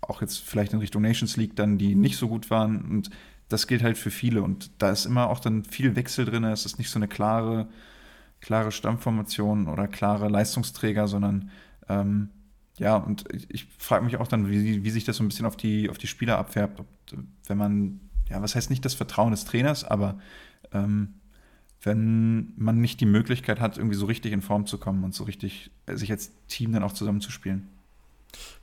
auch 0.01 0.21
jetzt 0.21 0.39
vielleicht 0.39 0.73
in 0.73 0.79
Richtung 0.79 1.01
Nations 1.01 1.37
League 1.37 1.55
dann, 1.55 1.77
die 1.77 1.95
nicht 1.95 2.17
so 2.17 2.27
gut 2.27 2.49
waren. 2.49 2.83
Und 2.83 3.09
das 3.49 3.67
gilt 3.67 3.83
halt 3.83 3.97
für 3.97 4.11
viele. 4.11 4.41
Und 4.41 4.71
da 4.79 4.89
ist 4.91 5.05
immer 5.05 5.29
auch 5.29 5.39
dann 5.39 5.63
viel 5.63 5.95
Wechsel 5.95 6.25
drin. 6.25 6.43
Es 6.43 6.65
ist 6.65 6.77
nicht 6.77 6.89
so 6.89 6.99
eine 6.99 7.07
klare, 7.07 7.67
klare 8.41 8.71
Stammformation 8.71 9.67
oder 9.67 9.87
klare 9.87 10.27
Leistungsträger, 10.27 11.07
sondern 11.07 11.51
ähm, 11.87 12.29
ja, 12.77 12.97
und 12.97 13.25
ich, 13.31 13.49
ich 13.49 13.67
frage 13.77 14.03
mich 14.03 14.17
auch 14.17 14.27
dann, 14.27 14.49
wie, 14.49 14.83
wie 14.83 14.89
sich 14.89 15.03
das 15.03 15.17
so 15.17 15.23
ein 15.23 15.27
bisschen 15.27 15.45
auf 15.45 15.55
die, 15.55 15.89
auf 15.89 15.97
die 15.97 16.07
Spieler 16.07 16.37
abfärbt. 16.37 16.79
Ob, 16.79 16.87
wenn 17.45 17.57
man, 17.57 17.99
ja, 18.29 18.41
was 18.41 18.55
heißt 18.55 18.69
nicht 18.69 18.83
das 18.83 18.95
Vertrauen 18.95 19.31
des 19.31 19.45
Trainers, 19.45 19.83
aber 19.83 20.19
ähm, 20.71 21.13
wenn 21.83 22.53
man 22.55 22.79
nicht 22.79 23.01
die 23.01 23.05
Möglichkeit 23.05 23.59
hat, 23.59 23.77
irgendwie 23.77 23.95
so 23.95 24.05
richtig 24.05 24.31
in 24.31 24.41
Form 24.41 24.65
zu 24.65 24.77
kommen 24.77 25.03
und 25.03 25.13
so 25.13 25.25
richtig 25.25 25.71
äh, 25.85 25.95
sich 25.95 26.11
als 26.11 26.31
Team 26.47 26.71
dann 26.71 26.83
auch 26.83 26.93
zusammenzuspielen. 26.93 27.69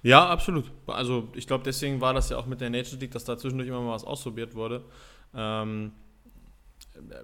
Ja, 0.03 0.29
absolut. 0.29 0.71
Also 0.87 1.29
ich 1.35 1.47
glaube, 1.47 1.63
deswegen 1.65 2.01
war 2.01 2.15
das 2.15 2.31
ja 2.31 2.39
auch 2.39 2.47
mit 2.47 2.61
der 2.61 2.71
Nature 2.71 2.97
League, 2.97 3.13
dass 3.13 3.25
da 3.25 3.39
zwischendurch 3.39 3.69
immer 3.69 3.81
mal 3.83 3.93
was 3.93 4.05
ausprobiert 4.05 4.55
wurde. 4.55 4.85
Ähm, 5.35 5.93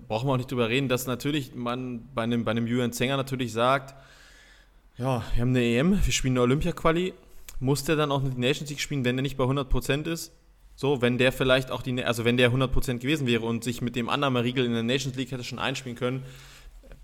brauchen 0.06 0.28
wir 0.28 0.34
auch 0.34 0.36
nicht 0.36 0.50
drüber 0.50 0.68
reden, 0.68 0.88
dass 0.88 1.06
natürlich 1.06 1.54
man 1.54 2.08
bei 2.14 2.22
einem, 2.22 2.44
bei 2.44 2.52
einem 2.52 2.66
Julian 2.66 2.92
Zenger 2.92 3.16
natürlich 3.16 3.52
sagt, 3.52 3.94
ja, 4.96 5.24
wir 5.34 5.40
haben 5.42 5.50
eine 5.50 5.62
EM, 5.62 6.04
wir 6.04 6.12
spielen 6.12 6.34
eine 6.34 6.42
Olympia-Quali, 6.42 7.14
muss 7.58 7.84
der 7.84 7.96
dann 7.96 8.12
auch 8.12 8.22
eine 8.22 8.30
Nations 8.30 8.70
League 8.70 8.80
spielen, 8.80 9.04
wenn 9.04 9.18
er 9.18 9.22
nicht 9.22 9.36
bei 9.36 9.44
100% 9.44 10.06
ist? 10.06 10.32
So, 10.76 11.00
wenn 11.00 11.16
der 11.16 11.32
vielleicht 11.32 11.70
auch 11.70 11.80
die, 11.80 12.04
also 12.04 12.24
wenn 12.26 12.36
der 12.36 12.52
100% 12.52 12.98
gewesen 12.98 13.26
wäre 13.26 13.44
und 13.44 13.64
sich 13.64 13.80
mit 13.80 13.96
dem 13.96 14.10
anderen 14.10 14.36
Riegel 14.36 14.66
in 14.66 14.72
der 14.72 14.82
Nations 14.82 15.16
League 15.16 15.32
hätte 15.32 15.42
schon 15.42 15.58
einspielen 15.58 15.96
können, 15.96 16.22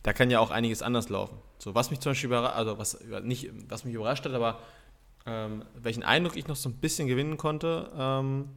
da 0.02 0.12
kann 0.12 0.30
ja 0.30 0.40
auch 0.40 0.50
einiges 0.50 0.82
anders 0.82 1.08
laufen. 1.08 1.38
So, 1.58 1.74
was 1.74 1.90
mich 1.90 2.00
zum 2.00 2.10
Beispiel 2.10 2.28
überrascht, 2.28 2.56
also 2.56 2.78
was, 2.78 2.98
nicht, 3.22 3.50
was 3.68 3.84
mich 3.84 3.94
überrascht 3.94 4.24
hat, 4.26 4.34
aber 4.34 4.58
ähm, 5.24 5.64
welchen 5.74 6.02
Eindruck 6.02 6.36
ich 6.36 6.48
noch 6.48 6.56
so 6.56 6.68
ein 6.68 6.74
bisschen 6.74 7.08
gewinnen 7.08 7.38
konnte, 7.38 7.90
ähm, 7.96 8.48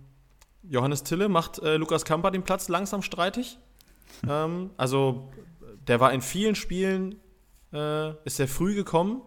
Johannes 0.63 1.03
Tille 1.03 1.29
macht 1.29 1.59
äh, 1.59 1.77
Lukas 1.77 2.03
Kamper 2.03 2.31
den 2.31 2.43
Platz 2.43 2.67
langsam 2.67 3.01
streitig. 3.01 3.57
ähm, 4.27 4.71
also 4.75 5.31
der 5.87 5.99
war 5.99 6.11
in 6.11 6.21
vielen 6.21 6.55
Spielen, 6.55 7.15
äh, 7.71 8.09
ist 8.25 8.37
sehr 8.37 8.47
früh 8.47 8.75
gekommen, 8.75 9.21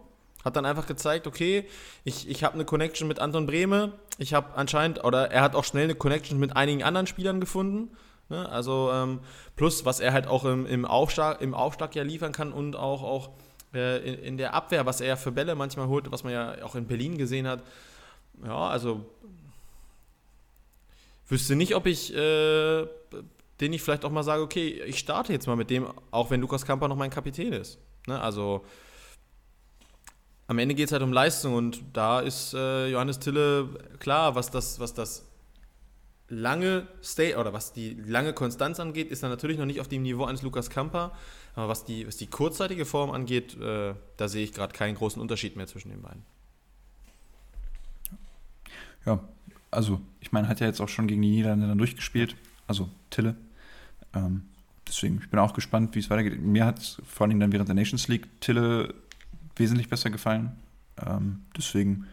hat 0.45 0.55
dann 0.55 0.65
einfach 0.65 0.87
gezeigt, 0.87 1.27
okay, 1.27 1.65
ich, 2.03 2.29
ich 2.29 2.43
habe 2.43 2.55
eine 2.55 2.65
Connection 2.65 3.07
mit 3.07 3.19
Anton 3.19 3.45
Brehme, 3.45 3.93
ich 4.17 4.33
habe 4.33 4.55
anscheinend, 4.55 5.03
oder 5.03 5.31
er 5.31 5.41
hat 5.41 5.55
auch 5.55 5.63
schnell 5.63 5.85
eine 5.85 5.95
Connection 5.95 6.39
mit 6.39 6.55
einigen 6.55 6.83
anderen 6.83 7.07
Spielern 7.07 7.39
gefunden. 7.39 7.95
Ne? 8.29 8.47
Also 8.47 8.89
ähm, 8.93 9.19
plus, 9.55 9.85
was 9.85 9.99
er 9.99 10.13
halt 10.13 10.27
auch 10.27 10.45
im, 10.45 10.65
im, 10.65 10.85
Aufschlag, 10.85 11.41
im 11.41 11.53
Aufschlag 11.53 11.95
ja 11.95 12.03
liefern 12.03 12.31
kann 12.31 12.53
und 12.53 12.75
auch, 12.75 13.03
auch 13.03 13.29
äh, 13.73 13.97
in, 13.97 14.19
in, 14.19 14.37
der 14.37 14.53
Abwehr, 14.53 14.85
was 14.85 15.01
er 15.01 15.17
für 15.17 15.31
Bälle 15.31 15.55
manchmal 15.55 15.87
holt, 15.87 16.11
was 16.11 16.23
man 16.23 16.33
ja 16.33 16.63
auch 16.63 16.75
in 16.75 16.87
Berlin 16.87 17.17
gesehen 17.17 17.47
hat. 17.47 17.63
Ja, 18.45 18.69
also 18.69 19.05
wüsste 21.27 21.55
nicht, 21.55 21.75
ob 21.75 21.85
ich 21.85 22.15
äh, 22.15 22.87
den 23.59 23.73
ich 23.73 23.81
vielleicht 23.81 24.05
auch 24.05 24.11
mal 24.11 24.23
sage, 24.23 24.41
okay, 24.41 24.81
ich 24.85 24.99
starte 24.99 25.33
jetzt 25.33 25.47
mal 25.47 25.55
mit 25.55 25.69
dem, 25.69 25.87
auch 26.11 26.29
wenn 26.29 26.41
Lukas 26.41 26.65
Kamper 26.65 26.87
noch 26.87 26.95
mein 26.95 27.09
Kapitän 27.09 27.53
ist. 27.53 27.77
Ne? 28.07 28.19
Also 28.19 28.63
am 30.49 30.57
Ende 30.57 30.73
geht 30.73 30.87
es 30.87 30.91
halt 30.91 31.03
um 31.03 31.13
Leistung 31.13 31.53
und 31.53 31.79
da 31.93 32.21
ist 32.21 32.55
äh, 32.55 32.87
Johannes 32.87 33.19
Tille 33.19 33.69
klar, 33.99 34.33
was 34.33 34.49
das, 34.49 34.79
was 34.79 34.95
das 34.95 35.23
lange 36.27 36.87
Stay 37.03 37.35
oder 37.35 37.53
was 37.53 37.71
die 37.71 37.93
lange 37.93 38.33
Konstanz 38.33 38.79
angeht, 38.79 39.11
ist 39.11 39.21
er 39.21 39.29
natürlich 39.29 39.59
noch 39.59 39.67
nicht 39.67 39.79
auf 39.79 39.87
dem 39.87 40.01
Niveau 40.01 40.25
eines 40.25 40.41
Lukas 40.41 40.71
Kamper. 40.71 41.11
Aber 41.53 41.67
was 41.67 41.85
die, 41.85 42.07
was 42.07 42.17
die 42.17 42.25
kurzzeitige 42.25 42.85
Form 42.85 43.11
angeht, 43.11 43.61
äh, 43.61 43.93
da 44.17 44.27
sehe 44.27 44.43
ich 44.43 44.51
gerade 44.51 44.73
keinen 44.73 44.95
großen 44.95 45.21
Unterschied 45.21 45.55
mehr 45.55 45.67
zwischen 45.67 45.89
den 45.89 46.01
beiden. 46.01 46.23
Ja, 49.05 49.19
also 49.69 50.01
ich 50.19 50.31
meine, 50.31 50.47
hat 50.47 50.61
ja 50.61 50.65
jetzt 50.65 50.81
auch 50.81 50.89
schon 50.89 51.05
gegen 51.05 51.21
die 51.21 51.29
Niederlande 51.29 51.67
dann 51.67 51.77
durchgespielt, 51.77 52.35
also 52.65 52.89
Tille. 53.11 53.35
Ähm, 54.15 54.45
deswegen, 54.87 55.19
ich 55.21 55.29
bin 55.29 55.39
auch 55.39 55.53
gespannt, 55.53 55.93
wie 55.93 55.99
es 55.99 56.09
weitergeht. 56.09 56.41
Mir 56.41 56.65
hat 56.65 57.03
vor 57.05 57.27
allem 57.27 57.39
dann 57.39 57.51
während 57.51 57.67
der 57.69 57.75
Nations 57.75 58.07
League 58.07 58.41
Tille 58.41 58.95
wesentlich 59.59 59.89
besser 59.89 60.09
gefallen. 60.09 60.51
Ähm, 61.05 61.41
deswegen 61.57 62.05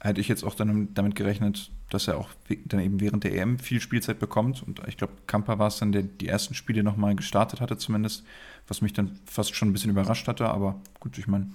hätte 0.00 0.20
ich 0.20 0.28
jetzt 0.28 0.44
auch 0.44 0.54
dann 0.54 0.94
damit 0.94 1.14
gerechnet, 1.14 1.70
dass 1.90 2.06
er 2.06 2.18
auch 2.18 2.30
dann 2.66 2.80
eben 2.80 3.00
während 3.00 3.24
der 3.24 3.34
EM 3.34 3.58
viel 3.58 3.80
Spielzeit 3.80 4.18
bekommt. 4.18 4.62
Und 4.62 4.80
ich 4.86 4.96
glaube, 4.96 5.14
Kampa 5.26 5.58
war 5.58 5.68
es 5.68 5.78
dann, 5.78 5.92
der 5.92 6.02
die 6.02 6.28
ersten 6.28 6.54
Spiele 6.54 6.82
nochmal 6.82 7.16
gestartet 7.16 7.60
hatte, 7.60 7.78
zumindest, 7.78 8.24
was 8.66 8.80
mich 8.80 8.92
dann 8.92 9.18
fast 9.24 9.54
schon 9.54 9.68
ein 9.68 9.72
bisschen 9.72 9.90
überrascht 9.90 10.28
hatte. 10.28 10.48
Aber 10.48 10.80
gut, 11.00 11.18
ich 11.18 11.26
meine, 11.26 11.50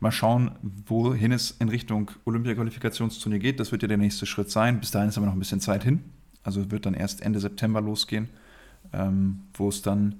mal 0.00 0.12
schauen, 0.12 0.52
wohin 0.86 1.32
es 1.32 1.50
in 1.52 1.68
Richtung 1.68 2.10
Olympia-Qualifikationsturnier 2.24 3.38
geht. 3.38 3.58
Das 3.58 3.72
wird 3.72 3.82
ja 3.82 3.88
der 3.88 3.96
nächste 3.96 4.26
Schritt 4.26 4.50
sein. 4.50 4.78
Bis 4.78 4.90
dahin 4.90 5.08
ist 5.08 5.16
aber 5.16 5.26
noch 5.26 5.32
ein 5.32 5.38
bisschen 5.38 5.60
Zeit 5.60 5.82
hin. 5.82 6.04
Also 6.42 6.70
wird 6.70 6.86
dann 6.86 6.94
erst 6.94 7.22
Ende 7.22 7.40
September 7.40 7.80
losgehen, 7.80 8.28
ähm, 8.92 9.40
wo 9.54 9.70
es 9.70 9.80
dann 9.80 10.16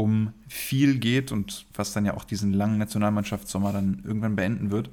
um 0.00 0.32
viel 0.48 0.98
geht 0.98 1.30
und 1.30 1.66
was 1.74 1.92
dann 1.92 2.06
ja 2.06 2.16
auch 2.16 2.24
diesen 2.24 2.54
langen 2.54 2.78
Nationalmannschaftssommer 2.78 3.72
dann 3.72 4.02
irgendwann 4.04 4.34
beenden 4.34 4.70
wird. 4.70 4.90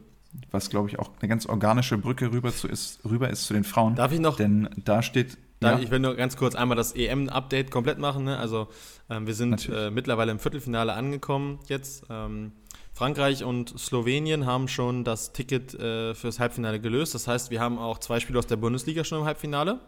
Was, 0.52 0.70
glaube 0.70 0.90
ich, 0.90 1.00
auch 1.00 1.10
eine 1.20 1.30
ganz 1.30 1.46
organische 1.46 1.98
Brücke 1.98 2.32
rüber, 2.32 2.54
zu 2.54 2.68
ist, 2.68 3.00
rüber 3.06 3.30
ist 3.30 3.46
zu 3.46 3.54
den 3.54 3.64
Frauen. 3.64 3.96
Darf 3.96 4.12
ich 4.12 4.20
noch? 4.20 4.36
Denn 4.36 4.70
da 4.84 5.02
steht. 5.02 5.38
Ja. 5.64 5.80
Ich 5.80 5.90
will 5.90 6.00
nur 6.00 6.16
ganz 6.16 6.38
kurz 6.38 6.54
einmal 6.54 6.78
das 6.78 6.94
EM-Update 6.94 7.72
komplett 7.72 7.98
machen. 7.98 8.26
Ne? 8.26 8.38
Also, 8.38 8.68
ähm, 9.10 9.26
wir 9.26 9.34
sind 9.34 9.70
äh, 9.74 9.90
mittlerweile 9.90 10.32
im 10.32 10.40
Viertelfinale 10.40 10.94
angekommen 10.94 11.60
jetzt. 11.68 12.06
Ähm, 12.10 12.52
Frankreich 12.94 13.44
und 13.44 13.80
Slowenien 13.80 14.46
haben 14.46 14.68
schon 14.68 15.04
das 15.04 15.32
Ticket 15.32 15.74
äh, 15.76 16.14
fürs 16.14 16.40
Halbfinale 16.40 16.80
gelöst. 16.80 17.16
Das 17.16 17.28
heißt, 17.28 17.50
wir 17.50 17.62
haben 17.62 17.80
auch 17.80 18.00
zwei 18.00 18.20
Spiele 18.20 18.38
aus 18.38 18.48
der 18.48 18.58
Bundesliga 18.58 19.04
schon 19.04 19.20
im 19.20 19.26
Halbfinale. 19.26 19.80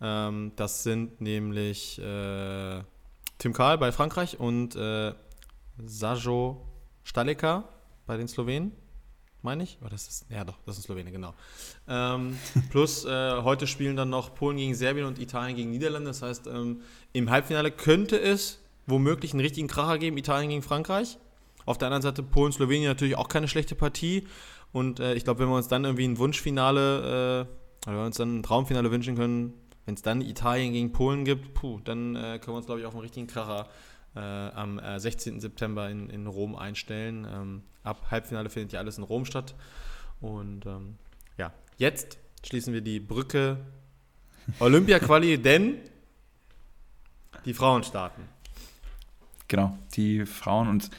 Ähm, 0.00 0.52
das 0.56 0.82
sind 0.82 1.20
nämlich 1.20 1.98
äh, 1.98 2.82
Tim 3.38 3.52
Karl 3.52 3.78
bei 3.78 3.92
Frankreich 3.92 4.40
und 4.40 4.76
äh, 4.76 5.12
Sajo 5.84 6.66
Staleka 7.04 7.68
bei 8.06 8.16
den 8.16 8.28
Slowenen, 8.28 8.72
meine 9.42 9.62
ich. 9.62 9.78
Oh, 9.84 9.88
das 9.88 10.08
ist, 10.08 10.26
ja 10.30 10.44
doch, 10.44 10.58
das 10.64 10.78
ist 10.78 10.84
Slowene, 10.84 11.12
genau. 11.12 11.34
Ähm, 11.88 12.38
plus 12.70 13.04
äh, 13.04 13.42
heute 13.42 13.66
spielen 13.66 13.96
dann 13.96 14.10
noch 14.10 14.34
Polen 14.34 14.56
gegen 14.56 14.74
Serbien 14.74 15.06
und 15.06 15.18
Italien 15.18 15.56
gegen 15.56 15.70
Niederlande. 15.70 16.08
Das 16.08 16.22
heißt, 16.22 16.46
ähm, 16.46 16.80
im 17.12 17.30
Halbfinale 17.30 17.70
könnte 17.70 18.18
es 18.18 18.60
womöglich 18.86 19.32
einen 19.32 19.40
richtigen 19.40 19.68
Kracher 19.68 19.98
geben, 19.98 20.16
Italien 20.16 20.50
gegen 20.50 20.62
Frankreich. 20.62 21.18
Auf 21.64 21.78
der 21.78 21.88
anderen 21.88 22.02
Seite 22.02 22.22
Polen, 22.22 22.52
Slowenien 22.52 22.88
natürlich 22.88 23.16
auch 23.16 23.28
keine 23.28 23.48
schlechte 23.48 23.74
Partie. 23.74 24.26
Und 24.72 25.00
äh, 25.00 25.14
ich 25.14 25.24
glaube, 25.24 25.40
wenn 25.40 25.48
wir 25.48 25.56
uns 25.56 25.68
dann 25.68 25.84
irgendwie 25.84 26.06
ein 26.06 26.18
Wunschfinale, 26.18 27.46
äh, 27.84 27.88
oder 27.88 27.98
wir 27.98 28.04
uns 28.06 28.16
dann 28.16 28.38
ein 28.38 28.42
Traumfinale 28.42 28.90
wünschen 28.90 29.16
können, 29.16 29.52
wenn 29.86 29.94
es 29.94 30.02
dann 30.02 30.20
Italien 30.20 30.72
gegen 30.72 30.92
Polen 30.92 31.24
gibt, 31.24 31.54
puh, 31.54 31.80
dann 31.84 32.16
äh, 32.16 32.38
können 32.38 32.48
wir 32.48 32.54
uns, 32.56 32.66
glaube 32.66 32.80
ich, 32.80 32.86
auf 32.86 32.92
einen 32.92 33.02
richtigen 33.02 33.28
Kracher 33.28 33.68
äh, 34.16 34.20
am 34.20 34.78
äh, 34.78 34.98
16. 34.98 35.40
September 35.40 35.88
in, 35.88 36.10
in 36.10 36.26
Rom 36.26 36.56
einstellen. 36.56 37.26
Ähm, 37.32 37.62
ab 37.84 38.10
Halbfinale 38.10 38.50
findet 38.50 38.72
ja 38.72 38.80
alles 38.80 38.98
in 38.98 39.04
Rom 39.04 39.24
statt. 39.24 39.54
Und 40.20 40.66
ähm, 40.66 40.96
ja, 41.38 41.52
jetzt 41.78 42.18
schließen 42.44 42.74
wir 42.74 42.80
die 42.80 42.98
Brücke 42.98 43.58
Olympia-Quali, 44.58 45.38
denn 45.38 45.78
die 47.44 47.54
Frauen 47.54 47.84
starten. 47.84 48.22
Genau, 49.46 49.78
die 49.94 50.26
Frauen 50.26 50.68
und 50.68 50.90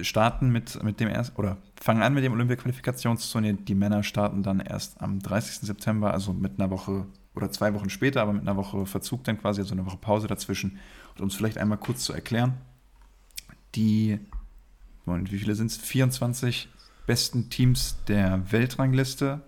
starten 0.00 0.50
mit, 0.50 0.82
mit 0.82 0.98
dem 0.98 1.08
ersten, 1.08 1.36
oder 1.36 1.58
fangen 1.80 2.02
an 2.02 2.14
mit 2.14 2.24
dem 2.24 2.32
Olympia-Qualifikationsturnier. 2.32 3.52
Die 3.52 3.74
Männer 3.74 4.02
starten 4.02 4.42
dann 4.42 4.60
erst 4.60 5.02
am 5.02 5.20
30. 5.20 5.66
September, 5.66 6.12
also 6.12 6.32
mit 6.32 6.58
einer 6.58 6.70
Woche 6.70 7.06
oder 7.34 7.50
zwei 7.50 7.74
Wochen 7.74 7.90
später, 7.90 8.22
aber 8.22 8.32
mit 8.32 8.42
einer 8.42 8.56
Woche 8.56 8.86
Verzug 8.86 9.24
dann 9.24 9.40
quasi, 9.40 9.60
also 9.60 9.74
eine 9.74 9.86
Woche 9.86 9.96
Pause 9.96 10.26
dazwischen. 10.26 10.78
Und 11.14 11.20
um 11.22 11.28
es 11.28 11.34
vielleicht 11.34 11.58
einmal 11.58 11.78
kurz 11.78 12.04
zu 12.04 12.12
erklären, 12.12 12.54
die, 13.74 14.18
Moment, 15.04 15.32
wie 15.32 15.38
viele 15.38 15.54
sind 15.54 15.70
es? 15.70 15.76
24 15.76 16.68
besten 17.06 17.50
Teams 17.50 17.96
der 18.08 18.50
Weltrangliste 18.52 19.42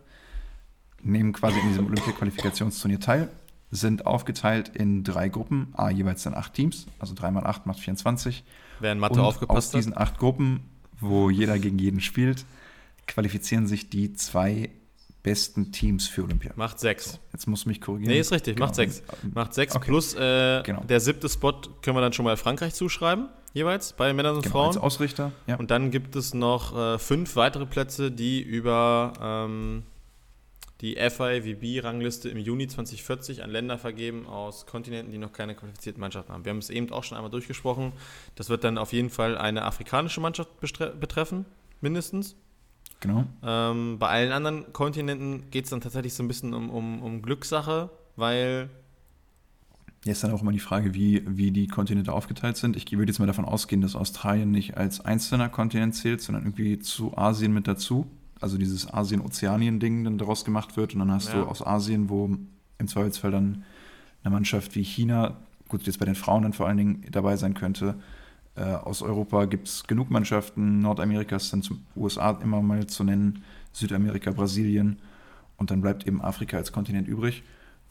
nehmen 1.03 1.33
quasi 1.33 1.59
in 1.61 1.69
diesem 1.69 1.87
Olympia-Qualifikationsturnier 1.87 3.01
teil, 3.01 3.31
sind 3.71 4.07
aufgeteilt 4.07 4.69
in 4.69 5.05
drei 5.05 5.29
Gruppen, 5.29 5.73
a 5.77 5.91
jeweils 5.91 6.23
dann 6.23 6.35
acht 6.35 6.55
Teams, 6.55 6.87
also 6.99 7.15
3 7.15 7.31
mal 7.31 7.47
8 7.47 7.67
macht 7.67 7.81
24. 7.81 8.45
Wer 8.81 8.93
in 8.93 8.99
Mathe 8.99 9.15
Und 9.15 9.21
aufgepasst 9.21 9.69
aus 9.69 9.71
diesen 9.71 9.97
acht 9.97 10.19
Gruppen, 10.19 10.61
wo 11.01 11.31
jeder 11.31 11.59
gegen 11.59 11.79
jeden 11.79 12.01
spielt, 12.01 12.45
qualifizieren 13.07 13.67
sich 13.67 13.91
die 13.91 14.13
zwei 14.15 14.71
besten 15.27 15.73
Teams 15.73 16.07
für 16.07 16.23
Olympia. 16.23 16.53
Macht 16.55 16.79
sechs. 16.79 17.15
So, 17.15 17.19
jetzt 17.33 17.49
muss 17.49 17.67
mich 17.67 17.81
korrigieren. 17.81 18.13
Nee, 18.13 18.21
ist 18.21 18.31
richtig, 18.31 18.55
genau. 18.55 18.67
macht 18.67 18.77
sechs. 18.77 19.03
Macht 19.35 19.55
sechs 19.55 19.75
okay. 19.75 19.85
plus 19.85 20.15
äh, 20.15 20.63
genau. 20.63 20.85
der 20.85 21.01
siebte 21.01 21.29
Spot 21.29 21.53
können 21.83 21.97
wir 21.97 22.01
dann 22.01 22.13
schon 22.13 22.25
mal 22.25 22.37
Frankreich 22.37 22.75
zuschreiben, 22.75 23.29
jeweils 23.53 23.93
bei 23.93 24.13
Männern 24.13 24.37
und 24.37 24.43
genau, 24.43 24.53
Frauen. 24.53 24.67
Als 24.69 24.77
Ausrichter, 24.77 25.33
ja. 25.49 25.57
Und 25.57 25.73
dann 25.73 25.91
gibt 25.91 26.15
es 26.15 26.33
noch 26.33 26.77
äh, 26.77 26.99
fünf 27.01 27.35
weitere 27.35 27.67
Plätze, 27.67 28.13
die 28.13 28.41
über 28.41 29.15
ähm, 29.21 29.83
die 30.81 30.95
FIVB-Rangliste 30.95 32.29
im 32.29 32.39
Juni 32.39 32.69
2040 32.69 33.43
an 33.43 33.51
Länder 33.51 33.79
vergeben 33.79 34.29
aus 34.29 34.65
Kontinenten, 34.65 35.11
die 35.11 35.19
noch 35.19 35.33
keine 35.33 35.57
qualifizierten 35.57 36.01
Mannschaften 36.01 36.33
haben. 36.33 36.45
Wir 36.45 36.51
haben 36.51 36.59
es 36.59 36.71
eben 36.71 36.93
auch 36.93 37.03
schon 37.03 37.17
einmal 37.17 37.33
durchgesprochen. 37.33 37.95
Das 38.37 38.49
wird 38.49 38.63
dann 38.63 38.79
auf 38.79 38.93
jeden 38.93 39.11
Fall 39.11 39.37
eine 39.37 39.65
afrikanische 39.65 40.21
Mannschaft 40.21 40.51
betreffen, 40.61 41.47
mindestens. 41.81 42.37
Genau. 43.01 43.25
Ähm, 43.43 43.99
bei 43.99 44.09
allen 44.09 44.33
anderen 44.33 44.73
Kontinenten 44.73 45.51
geht 45.51 45.65
es 45.65 45.71
dann 45.71 45.81
tatsächlich 45.81 46.15
so 46.15 46.23
ein 46.23 46.29
bisschen 46.29 46.55
um, 46.55 46.71
um, 46.71 47.03
um 47.03 47.23
Glückssache, 47.23 47.91
weil. 48.17 48.71
Ja, 50.05 50.13
ist 50.13 50.23
dann 50.23 50.31
auch 50.33 50.43
immer 50.43 50.53
die 50.53 50.61
Frage, 50.61 50.95
wie, 50.95 51.23
wie 51.27 51.51
die 51.51 51.67
Kontinente 51.67 52.13
aufgeteilt 52.13 52.57
sind. 52.57 52.77
Ich 52.77 52.91
würde 52.93 53.11
jetzt 53.11 53.19
mal 53.19 53.27
davon 53.27 53.45
ausgehen, 53.45 53.81
dass 53.83 53.97
Australien 53.97 54.53
nicht 54.53 54.77
als 54.77 55.01
einzelner 55.01 55.49
Kontinent 55.49 55.97
zählt, 55.97 56.23
sondern 56.23 56.45
irgendwie 56.45 56.79
zu 56.79 57.17
Asien 57.19 57.53
mit 57.53 57.67
dazu. 57.67 58.07
Also 58.41 58.57
dieses 58.57 58.93
Asien-Ozeanien-Ding 58.93 60.05
dann 60.05 60.19
daraus 60.19 60.45
gemacht 60.45 60.77
wird. 60.77 60.93
Und 60.95 61.01
dann 61.01 61.11
hast 61.11 61.33
ja. 61.33 61.41
du 61.41 61.49
aus 61.49 61.67
Asien, 61.67 62.09
wo 62.09 62.31
im 62.79 62.89
Zweifelsfall 62.89 63.33
dann 63.33 63.65
eine 64.23 64.33
Mannschaft 64.33 64.77
wie 64.77 64.85
China, 64.85 65.39
gut, 65.69 65.83
jetzt 65.87 65.99
bei 65.99 66.07
den 66.07 66.15
Frauen 66.15 66.43
dann 66.43 66.53
vor 66.53 66.69
allen 66.69 66.77
Dingen 66.77 67.05
dabei 67.11 67.37
sein 67.37 67.55
könnte, 67.55 67.97
äh, 68.57 68.63
aus 68.63 69.03
Europa 69.03 69.45
gibt 69.45 69.69
es 69.69 69.87
genug 69.87 70.11
Mannschaften, 70.11 70.81
Nordamerika 70.81 71.37
ist 71.37 71.53
dann 71.53 71.63
zum 71.63 71.85
USA 71.95 72.31
immer 72.43 72.63
mal 72.63 72.87
zu 72.87 73.05
nennen, 73.05 73.45
Südamerika, 73.73 74.31
Brasilien 74.31 74.99
und 75.57 75.71
dann 75.71 75.83
bleibt 75.83 76.07
eben 76.07 76.23
Afrika 76.23 76.57
als 76.57 76.73
Kontinent 76.73 77.07
übrig, 77.07 77.43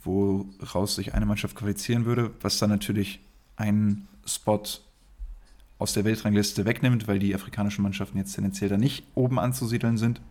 woraus 0.03 0.95
sich 0.95 1.13
eine 1.13 1.25
Mannschaft 1.25 1.55
qualifizieren 1.55 2.05
würde, 2.05 2.31
was 2.41 2.57
dann 2.57 2.69
natürlich 2.69 3.19
einen 3.55 4.07
Spot 4.25 4.63
aus 5.77 5.93
der 5.93 6.05
Weltrangliste 6.05 6.65
wegnimmt, 6.65 7.07
weil 7.07 7.19
die 7.19 7.35
afrikanischen 7.35 7.83
Mannschaften 7.83 8.17
jetzt 8.17 8.33
tendenziell 8.33 8.69
da 8.69 8.77
nicht 8.77 9.05
oben 9.13 9.39
anzusiedeln 9.39 9.97
sind. 9.97 10.21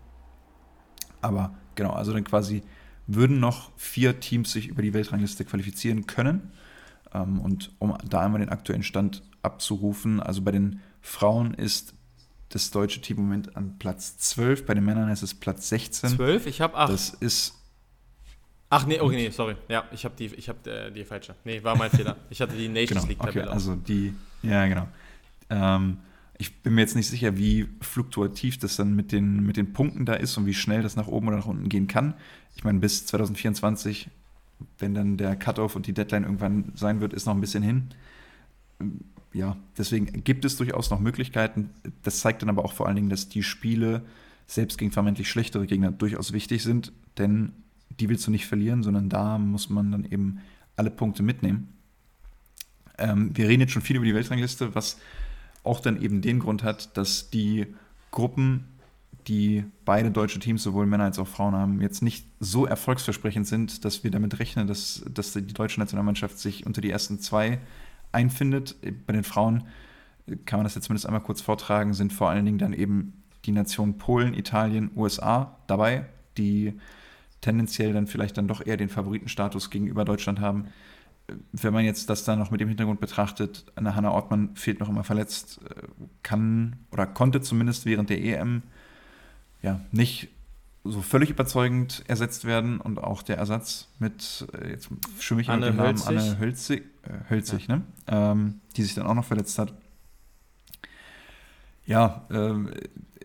Aber 1.20 1.54
genau, 1.74 1.92
also 1.92 2.12
dann 2.12 2.24
quasi 2.24 2.62
würden 3.06 3.40
noch 3.40 3.70
vier 3.76 4.20
Teams 4.20 4.52
sich 4.52 4.68
über 4.68 4.82
die 4.82 4.94
Weltrangliste 4.94 5.44
qualifizieren 5.44 6.06
können. 6.06 6.50
Ähm, 7.12 7.40
und 7.40 7.72
um 7.78 7.96
da 8.08 8.20
einmal 8.20 8.40
den 8.40 8.48
aktuellen 8.48 8.82
Stand 8.82 9.22
abzurufen, 9.44 10.20
also 10.20 10.42
bei 10.42 10.52
den 10.52 10.80
Frauen 11.00 11.54
ist 11.54 11.94
das 12.48 12.70
deutsche 12.70 13.00
Team 13.00 13.18
im 13.18 13.24
Moment 13.24 13.56
an 13.56 13.78
Platz 13.78 14.16
12, 14.18 14.66
bei 14.66 14.74
den 14.74 14.84
Männern 14.84 15.10
ist 15.10 15.22
es 15.22 15.34
Platz 15.34 15.68
16. 15.68 16.10
12? 16.10 16.46
Ich 16.46 16.60
habe 16.60 16.76
8. 16.76 16.92
Das 16.92 17.10
ist. 17.10 17.54
Ach 18.70 18.86
nee, 18.86 19.00
okay, 19.00 19.16
nee, 19.16 19.30
sorry. 19.30 19.56
Ja, 19.68 19.84
ich 19.92 20.04
habe 20.04 20.14
die, 20.16 20.26
ich 20.26 20.48
hab, 20.48 20.66
äh, 20.66 20.90
die 20.90 21.04
falsche. 21.04 21.34
Nee, 21.44 21.62
war 21.62 21.76
mein 21.76 21.90
Fehler. 21.90 22.16
Ich 22.30 22.40
hatte 22.40 22.56
die 22.56 22.68
Nations 22.68 23.02
genau, 23.02 23.08
League-Tabelle. 23.08 23.46
Okay, 23.46 23.54
also 23.54 23.76
die, 23.76 24.14
ja, 24.42 24.66
genau. 24.66 24.88
Ähm, 25.50 25.98
ich 26.38 26.62
bin 26.62 26.74
mir 26.74 26.80
jetzt 26.80 26.96
nicht 26.96 27.08
sicher, 27.08 27.36
wie 27.36 27.68
fluktuativ 27.80 28.58
das 28.58 28.76
dann 28.76 28.96
mit 28.96 29.12
den, 29.12 29.44
mit 29.44 29.56
den 29.56 29.72
Punkten 29.72 30.04
da 30.04 30.14
ist 30.14 30.36
und 30.36 30.46
wie 30.46 30.54
schnell 30.54 30.82
das 30.82 30.96
nach 30.96 31.06
oben 31.06 31.28
oder 31.28 31.36
nach 31.36 31.46
unten 31.46 31.68
gehen 31.68 31.86
kann. 31.86 32.14
Ich 32.56 32.64
meine, 32.64 32.80
bis 32.80 33.06
2024 33.06 34.10
wenn 34.78 34.94
dann 34.94 35.16
der 35.16 35.36
Cut-Off 35.36 35.76
und 35.76 35.86
die 35.86 35.92
Deadline 35.92 36.24
irgendwann 36.24 36.72
sein 36.74 37.00
wird, 37.00 37.12
ist 37.12 37.26
noch 37.26 37.34
ein 37.34 37.40
bisschen 37.40 37.62
hin. 37.62 37.88
Ja, 39.34 39.56
deswegen 39.76 40.22
gibt 40.22 40.44
es 40.44 40.56
durchaus 40.56 40.90
noch 40.90 41.00
Möglichkeiten. 41.00 41.70
Das 42.04 42.20
zeigt 42.20 42.42
dann 42.42 42.48
aber 42.48 42.64
auch 42.64 42.72
vor 42.72 42.86
allen 42.86 42.94
Dingen, 42.94 43.10
dass 43.10 43.28
die 43.28 43.42
Spiele 43.42 44.02
selbst 44.46 44.78
gegen 44.78 44.92
vermeintlich 44.92 45.28
schlechtere 45.28 45.66
Gegner 45.66 45.90
durchaus 45.90 46.32
wichtig 46.32 46.62
sind, 46.62 46.92
denn 47.18 47.52
die 47.98 48.08
willst 48.08 48.26
du 48.26 48.30
nicht 48.30 48.46
verlieren, 48.46 48.84
sondern 48.84 49.08
da 49.08 49.38
muss 49.38 49.68
man 49.70 49.90
dann 49.90 50.04
eben 50.04 50.38
alle 50.76 50.90
Punkte 50.90 51.22
mitnehmen. 51.24 51.68
Ähm, 52.96 53.36
wir 53.36 53.48
reden 53.48 53.62
jetzt 53.62 53.72
schon 53.72 53.82
viel 53.82 53.96
über 53.96 54.04
die 54.04 54.14
Weltrangliste, 54.14 54.74
was 54.76 54.98
auch 55.64 55.80
dann 55.80 56.00
eben 56.00 56.22
den 56.22 56.38
Grund 56.38 56.62
hat, 56.62 56.96
dass 56.96 57.30
die 57.30 57.66
Gruppen 58.12 58.64
die 59.26 59.64
beide 59.84 60.10
deutsche 60.10 60.38
Teams, 60.38 60.62
sowohl 60.62 60.86
Männer 60.86 61.04
als 61.04 61.18
auch 61.18 61.26
Frauen 61.26 61.54
haben, 61.54 61.80
jetzt 61.80 62.02
nicht 62.02 62.26
so 62.40 62.66
erfolgsversprechend 62.66 63.46
sind, 63.46 63.84
dass 63.84 64.04
wir 64.04 64.10
damit 64.10 64.38
rechnen, 64.38 64.66
dass, 64.66 65.02
dass 65.12 65.32
die 65.32 65.46
deutsche 65.46 65.80
Nationalmannschaft 65.80 66.38
sich 66.38 66.66
unter 66.66 66.82
die 66.82 66.90
ersten 66.90 67.18
zwei 67.18 67.58
einfindet. 68.14 68.76
Bei 69.06 69.12
den 69.12 69.24
Frauen 69.24 69.64
kann 70.46 70.58
man 70.58 70.64
das 70.64 70.74
jetzt 70.74 70.84
zumindest 70.84 71.06
einmal 71.06 71.22
kurz 71.22 71.40
vortragen, 71.40 71.92
sind 71.92 72.12
vor 72.12 72.30
allen 72.30 72.46
Dingen 72.46 72.58
dann 72.58 72.72
eben 72.72 73.22
die 73.44 73.52
Nationen 73.52 73.98
Polen, 73.98 74.34
Italien, 74.34 74.90
USA 74.96 75.58
dabei, 75.66 76.06
die 76.38 76.74
tendenziell 77.40 77.92
dann 77.92 78.06
vielleicht 78.06 78.38
dann 78.38 78.48
doch 78.48 78.64
eher 78.64 78.78
den 78.78 78.88
Favoritenstatus 78.88 79.68
gegenüber 79.68 80.04
Deutschland 80.04 80.40
haben. 80.40 80.68
Wenn 81.52 81.72
man 81.72 81.84
jetzt 81.84 82.08
das 82.08 82.24
dann 82.24 82.38
noch 82.38 82.50
mit 82.50 82.60
dem 82.60 82.68
Hintergrund 82.68 83.00
betrachtet, 83.00 83.66
eine 83.76 83.94
Hanna 83.94 84.10
Ortmann 84.10 84.56
fehlt 84.56 84.80
noch 84.80 84.88
immer 84.88 85.04
verletzt, 85.04 85.60
kann 86.22 86.76
oder 86.90 87.06
konnte 87.06 87.40
zumindest 87.40 87.86
während 87.86 88.10
der 88.10 88.22
EM 88.22 88.62
ja 89.62 89.80
nicht 89.92 90.28
so 90.84 91.00
völlig 91.00 91.30
überzeugend 91.30 92.04
ersetzt 92.08 92.44
werden 92.44 92.78
und 92.80 93.02
auch 93.02 93.22
der 93.22 93.38
Ersatz 93.38 93.88
mit, 93.98 94.46
äh, 94.52 94.70
jetzt 94.70 94.90
schwimme 95.18 95.40
ich 95.40 95.48
Anne 95.48 95.66
mit 95.66 95.74
dem 95.74 95.76
Namen 95.78 95.88
Hölzig. 95.88 96.08
Anne 96.08 96.38
Hölzig, 96.38 96.82
äh, 97.02 97.30
Hölzig 97.30 97.66
ja. 97.66 97.76
ne? 97.76 97.82
Ähm, 98.06 98.60
die 98.76 98.82
sich 98.82 98.94
dann 98.94 99.06
auch 99.06 99.14
noch 99.14 99.24
verletzt 99.24 99.58
hat. 99.58 99.72
Ja, 101.86 102.26
ähm, 102.30 102.70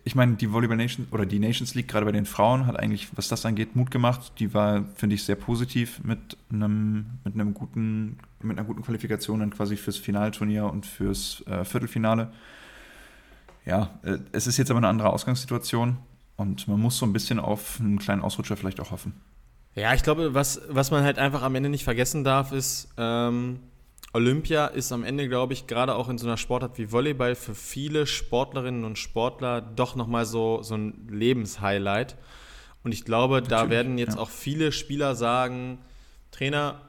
ich 0.04 0.14
meine, 0.14 0.36
die 0.36 0.52
Volleyball 0.52 0.78
Nation 0.78 1.06
oder 1.10 1.26
die 1.26 1.38
Nations 1.38 1.74
League, 1.74 1.88
gerade 1.88 2.06
bei 2.06 2.12
den 2.12 2.24
Frauen, 2.24 2.66
hat 2.66 2.78
eigentlich, 2.78 3.08
was 3.16 3.28
das 3.28 3.44
angeht, 3.44 3.76
Mut 3.76 3.90
gemacht. 3.90 4.32
Die 4.38 4.54
war, 4.54 4.84
finde 4.94 5.14
ich, 5.14 5.24
sehr 5.24 5.36
positiv 5.36 6.02
mit 6.02 6.38
einem, 6.50 7.06
mit 7.24 7.34
einem 7.34 7.52
guten, 7.52 8.18
mit 8.40 8.58
einer 8.58 8.66
guten 8.66 8.82
Qualifikation 8.82 9.40
dann 9.40 9.50
quasi 9.50 9.76
fürs 9.76 9.98
Finalturnier 9.98 10.64
und 10.64 10.86
fürs 10.86 11.46
äh, 11.46 11.64
Viertelfinale. 11.64 12.32
Ja, 13.66 13.98
äh, 14.02 14.18
es 14.32 14.46
ist 14.46 14.56
jetzt 14.56 14.70
aber 14.70 14.78
eine 14.78 14.88
andere 14.88 15.10
Ausgangssituation 15.10 15.98
und 16.40 16.66
man 16.68 16.80
muss 16.80 16.96
so 16.96 17.04
ein 17.04 17.12
bisschen 17.12 17.38
auf 17.38 17.78
einen 17.80 17.98
kleinen 17.98 18.22
Ausrutscher 18.22 18.56
vielleicht 18.56 18.80
auch 18.80 18.90
hoffen. 18.90 19.12
Ja, 19.74 19.92
ich 19.92 20.02
glaube, 20.02 20.32
was, 20.32 20.62
was 20.68 20.90
man 20.90 21.04
halt 21.04 21.18
einfach 21.18 21.42
am 21.42 21.54
Ende 21.54 21.68
nicht 21.68 21.84
vergessen 21.84 22.24
darf, 22.24 22.50
ist, 22.52 22.88
ähm, 22.96 23.60
Olympia 24.14 24.66
ist 24.66 24.90
am 24.90 25.04
Ende, 25.04 25.28
glaube 25.28 25.52
ich, 25.52 25.66
gerade 25.66 25.94
auch 25.94 26.08
in 26.08 26.16
so 26.16 26.26
einer 26.26 26.38
Sportart 26.38 26.78
wie 26.78 26.90
Volleyball 26.90 27.34
für 27.34 27.54
viele 27.54 28.06
Sportlerinnen 28.06 28.84
und 28.84 28.98
Sportler 28.98 29.60
doch 29.60 29.94
nochmal 29.96 30.24
so, 30.24 30.62
so 30.62 30.74
ein 30.74 31.06
Lebenshighlight. 31.08 32.16
Und 32.82 32.92
ich 32.92 33.04
glaube, 33.04 33.42
Natürlich, 33.42 33.50
da 33.50 33.70
werden 33.70 33.98
jetzt 33.98 34.16
ja. 34.16 34.20
auch 34.20 34.30
viele 34.30 34.72
Spieler 34.72 35.14
sagen, 35.14 35.78
Trainer, 36.30 36.80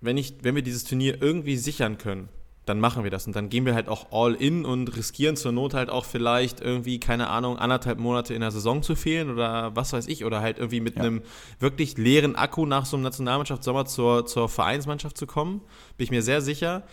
wenn, 0.00 0.16
ich, 0.16 0.34
wenn 0.42 0.56
wir 0.56 0.62
dieses 0.62 0.84
Turnier 0.84 1.22
irgendwie 1.22 1.56
sichern 1.56 1.98
können, 1.98 2.28
dann 2.64 2.78
machen 2.78 3.02
wir 3.02 3.10
das. 3.10 3.26
Und 3.26 3.34
dann 3.34 3.48
gehen 3.48 3.66
wir 3.66 3.74
halt 3.74 3.88
auch 3.88 4.12
all 4.12 4.34
in 4.34 4.64
und 4.64 4.96
riskieren 4.96 5.36
zur 5.36 5.52
Not 5.52 5.74
halt 5.74 5.90
auch 5.90 6.04
vielleicht 6.04 6.60
irgendwie, 6.60 7.00
keine 7.00 7.28
Ahnung, 7.28 7.58
anderthalb 7.58 7.98
Monate 7.98 8.34
in 8.34 8.40
der 8.40 8.52
Saison 8.52 8.82
zu 8.82 8.94
fehlen 8.94 9.30
oder 9.30 9.74
was 9.74 9.92
weiß 9.92 10.06
ich. 10.06 10.24
Oder 10.24 10.40
halt 10.40 10.58
irgendwie 10.58 10.80
mit 10.80 10.96
ja. 10.96 11.02
einem 11.02 11.22
wirklich 11.58 11.98
leeren 11.98 12.36
Akku 12.36 12.64
nach 12.64 12.86
so 12.86 12.96
einem 12.96 13.02
Nationalmannschaftssommer 13.04 13.86
zur, 13.86 14.26
zur 14.26 14.48
Vereinsmannschaft 14.48 15.18
zu 15.18 15.26
kommen. 15.26 15.60
Bin 15.96 16.04
ich 16.04 16.10
mir 16.12 16.22
sehr 16.22 16.40
sicher. 16.40 16.84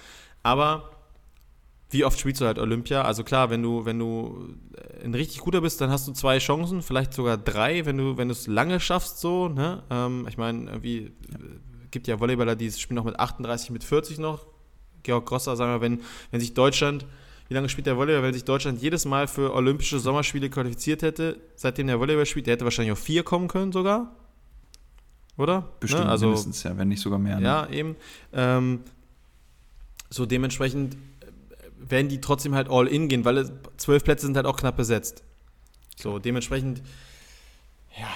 Aber 0.41 0.89
wie 1.91 2.03
oft 2.03 2.19
spielst 2.19 2.41
du 2.41 2.45
halt 2.45 2.57
Olympia? 2.57 3.03
Also 3.03 3.23
klar, 3.23 3.51
wenn 3.51 3.61
du, 3.61 3.85
wenn 3.85 3.99
du 3.99 4.55
ein 5.03 5.13
richtig 5.13 5.39
guter 5.39 5.61
bist, 5.61 5.81
dann 5.81 5.91
hast 5.91 6.07
du 6.07 6.13
zwei 6.13 6.39
Chancen, 6.39 6.81
vielleicht 6.81 7.13
sogar 7.13 7.38
drei, 7.38 7.85
wenn 7.85 7.97
du, 7.97 8.17
wenn 8.17 8.27
du 8.27 8.31
es 8.31 8.47
lange 8.47 8.79
schaffst, 8.79 9.19
so, 9.19 9.49
ne? 9.49 9.83
Ähm, 9.89 10.25
ich 10.29 10.38
meine, 10.38 10.69
irgendwie 10.69 11.11
ja. 11.31 11.38
gibt 11.89 12.07
ja 12.07 12.19
Volleyballer, 12.19 12.55
die 12.55 12.71
spielen 12.71 12.95
noch 12.95 13.05
mit 13.05 13.19
38, 13.19 13.71
mit 13.71 13.83
40 13.83 14.19
noch 14.19 14.45
Georg 15.03 15.25
Grosser, 15.25 15.56
sagen 15.56 15.74
wir, 15.74 15.82
wenn, 15.82 16.01
wenn 16.32 16.39
sich 16.39 16.53
Deutschland, 16.53 17.06
wie 17.48 17.53
lange 17.53 17.70
spielt 17.70 17.88
der 17.88 17.98
Volleyball, 17.98 18.24
wenn 18.24 18.34
sich 18.34 18.44
Deutschland 18.44 18.82
jedes 18.82 19.06
Mal 19.06 19.27
für 19.27 19.53
Olympische 19.53 20.00
Sommerspiele 20.00 20.50
qualifiziert 20.50 21.01
hätte, 21.01 21.38
seitdem 21.56 21.88
der 21.88 22.00
Volleyball 22.00 22.25
spielt, 22.25 22.48
der 22.48 22.53
hätte 22.53 22.65
wahrscheinlich 22.65 22.91
auf 22.91 23.00
vier 23.00 23.24
kommen 23.24 23.48
können 23.48 23.72
sogar. 23.72 24.15
Oder? 25.38 25.70
Bestimmt, 25.79 26.03
ne? 26.03 26.10
also, 26.10 26.27
mindestens, 26.27 26.63
ja, 26.63 26.77
wenn 26.77 26.89
nicht 26.89 27.01
sogar 27.01 27.18
mehr. 27.18 27.39
Ne? 27.39 27.46
Ja, 27.46 27.70
eben. 27.70 27.96
Ähm, 28.34 28.82
so 30.10 30.25
dementsprechend 30.25 30.96
äh, 30.96 30.98
werden 31.77 32.10
die 32.10 32.20
trotzdem 32.20 32.54
halt 32.56 32.69
all 32.69 32.88
in 32.88 33.08
gehen, 33.08 33.23
weil 33.23 33.50
zwölf 33.78 34.04
Plätze 34.04 34.26
sind 34.26 34.36
halt 34.36 34.45
auch 34.45 34.58
knapp 34.58 34.76
besetzt. 34.76 35.23
So, 35.95 36.19
dementsprechend, 36.19 36.82
ja, 37.97 38.10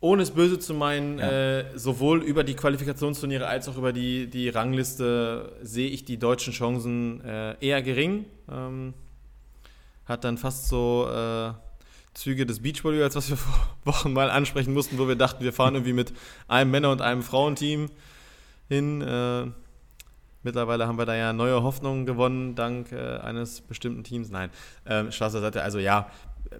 ohne 0.00 0.22
es 0.22 0.30
böse 0.30 0.58
zu 0.58 0.74
meinen, 0.74 1.18
ja. 1.18 1.58
äh, 1.58 1.64
sowohl 1.78 2.22
über 2.22 2.44
die 2.44 2.54
Qualifikationsturniere 2.54 3.46
als 3.46 3.68
auch 3.68 3.76
über 3.76 3.92
die, 3.92 4.28
die 4.28 4.48
Rangliste 4.48 5.52
sehe 5.62 5.88
ich 5.88 6.04
die 6.04 6.18
deutschen 6.18 6.52
Chancen 6.52 7.20
äh, 7.24 7.56
eher 7.60 7.82
gering. 7.82 8.26
Ähm, 8.50 8.94
hat 10.04 10.24
dann 10.24 10.38
fast 10.38 10.68
so 10.68 11.08
äh, 11.12 11.52
Züge 12.14 12.46
des 12.46 12.60
Beachvolleyballs, 12.60 13.16
was 13.16 13.28
wir 13.28 13.36
vor 13.36 13.76
Wochen 13.84 14.12
mal 14.12 14.30
ansprechen 14.30 14.72
mussten, 14.72 14.98
wo 14.98 15.08
wir 15.08 15.16
dachten, 15.16 15.44
wir 15.44 15.52
fahren 15.52 15.74
irgendwie 15.74 15.92
mit 15.92 16.12
einem 16.46 16.70
Männer- 16.70 16.92
und 16.92 17.02
einem 17.02 17.22
Frauenteam 17.22 17.90
hin. 18.68 19.02
Äh, 19.02 19.46
mittlerweile 20.42 20.86
haben 20.86 20.98
wir 20.98 21.06
da 21.06 21.16
ja 21.16 21.32
neue 21.32 21.62
Hoffnungen 21.62 22.06
gewonnen, 22.06 22.54
dank 22.54 22.92
äh, 22.92 23.18
eines 23.18 23.60
bestimmten 23.60 24.04
Teams. 24.04 24.30
Nein, 24.30 24.50
ähm, 24.86 25.10
Spaß 25.10 25.32
Seite. 25.32 25.62
Also 25.62 25.78
ja, 25.78 26.08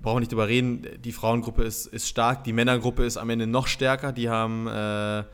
brauchen 0.01 0.17
wir 0.17 0.21
nicht 0.21 0.33
drüber 0.33 0.49
reden, 0.49 0.87
die 1.03 1.13
Frauengruppe 1.13 1.63
ist, 1.65 1.87
ist 1.87 2.09
stark, 2.09 2.45
die 2.45 2.53
Männergruppe 2.53 3.05
ist 3.05 3.17
am 3.17 3.31
Ende 3.31 3.47
noch 3.47 3.67
stärker. 3.67 4.13
Die 4.13 4.29
haben 4.29 4.67
äh, 4.67 5.25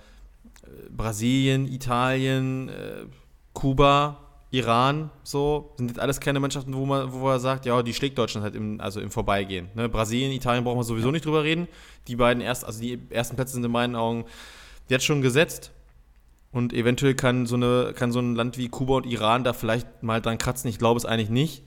Brasilien, 0.90 1.66
Italien, 1.66 2.68
äh, 2.68 3.06
Kuba, 3.52 4.20
Iran, 4.50 5.10
so, 5.24 5.74
sind 5.76 5.88
jetzt 5.88 5.98
alles 5.98 6.20
keine 6.20 6.38
Mannschaften, 6.38 6.74
wo 6.74 6.86
man, 6.86 7.12
wo 7.12 7.18
man 7.18 7.40
sagt, 7.40 7.66
ja, 7.66 7.82
die 7.82 7.92
schlägt 7.92 8.16
Deutschland 8.16 8.44
halt 8.44 8.54
im, 8.54 8.80
also 8.80 9.00
im 9.00 9.10
Vorbeigehen. 9.10 9.68
Ne? 9.74 9.88
Brasilien, 9.88 10.30
Italien 10.30 10.62
brauchen 10.62 10.78
wir 10.78 10.84
sowieso 10.84 11.10
nicht 11.10 11.24
drüber 11.24 11.42
reden. 11.42 11.66
Die 12.06 12.14
beiden 12.14 12.40
erst, 12.40 12.64
also 12.64 12.80
die 12.80 13.00
ersten 13.10 13.34
Plätze 13.34 13.54
sind 13.54 13.64
in 13.64 13.72
meinen 13.72 13.96
Augen 13.96 14.26
jetzt 14.88 15.04
schon 15.04 15.22
gesetzt. 15.22 15.72
Und 16.52 16.72
eventuell 16.72 17.16
kann 17.16 17.46
so, 17.46 17.56
eine, 17.56 17.94
kann 17.96 18.12
so 18.12 18.20
ein 18.20 18.36
Land 18.36 18.56
wie 18.56 18.68
Kuba 18.68 18.98
und 18.98 19.06
Iran 19.06 19.42
da 19.42 19.54
vielleicht 19.54 20.04
mal 20.04 20.20
dran 20.20 20.38
kratzen. 20.38 20.70
Ich 20.70 20.78
glaube 20.78 20.98
es 20.98 21.04
eigentlich 21.04 21.30
nicht. 21.30 21.64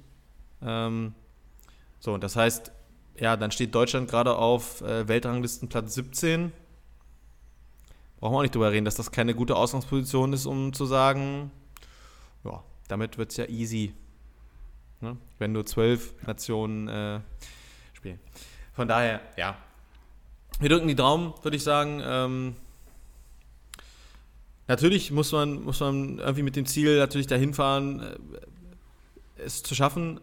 Ähm, 0.61 1.13
so, 1.99 2.13
und 2.13 2.23
das 2.23 2.35
heißt, 2.35 2.71
ja, 3.19 3.35
dann 3.35 3.51
steht 3.51 3.73
Deutschland 3.73 4.09
gerade 4.09 4.35
auf 4.35 4.81
äh, 4.81 5.07
Weltranglistenplatz 5.07 5.93
17. 5.95 6.51
Brauchen 8.19 8.33
wir 8.33 8.37
auch 8.37 8.41
nicht 8.41 8.55
drüber 8.55 8.71
reden, 8.71 8.85
dass 8.85 8.95
das 8.95 9.11
keine 9.11 9.33
gute 9.33 9.55
Ausgangsposition 9.55 10.33
ist, 10.33 10.45
um 10.45 10.73
zu 10.73 10.85
sagen, 10.85 11.51
ja, 12.43 12.63
damit 12.87 13.17
wird 13.17 13.31
es 13.31 13.37
ja 13.37 13.45
easy. 13.45 13.93
Ne? 15.01 15.17
Wenn 15.37 15.51
nur 15.51 15.65
zwölf 15.65 16.13
Nationen 16.25 16.87
äh, 16.87 17.19
spielen. 17.93 18.19
Von 18.73 18.87
daher, 18.87 19.21
ja. 19.35 19.57
Wir 20.59 20.69
drücken 20.69 20.87
die 20.87 20.95
Daumen, 20.95 21.33
würde 21.43 21.57
ich 21.57 21.63
sagen. 21.63 22.01
Ähm, 22.03 22.55
natürlich 24.67 25.11
muss 25.11 25.31
man, 25.31 25.63
muss 25.63 25.79
man 25.79 26.17
irgendwie 26.17 26.43
mit 26.43 26.55
dem 26.55 26.65
Ziel 26.65 26.97
natürlich 26.97 27.27
dahin 27.27 27.53
fahren, 27.53 27.99
äh, 27.99 29.41
es 29.43 29.61
zu 29.61 29.75
schaffen 29.75 30.19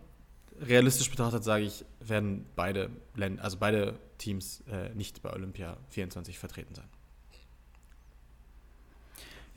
realistisch 0.67 1.11
betrachtet 1.11 1.45
sage 1.45 1.65
ich, 1.65 1.85
werden 2.01 2.45
beide 2.57 2.91
Länder, 3.15 3.43
also 3.43 3.57
beide 3.59 3.99
Teams 4.19 4.63
äh, 4.71 4.95
nicht 4.95 5.23
bei 5.23 5.33
Olympia 5.33 5.77
24 5.91 6.39
vertreten 6.39 6.75
sein. 6.75 6.87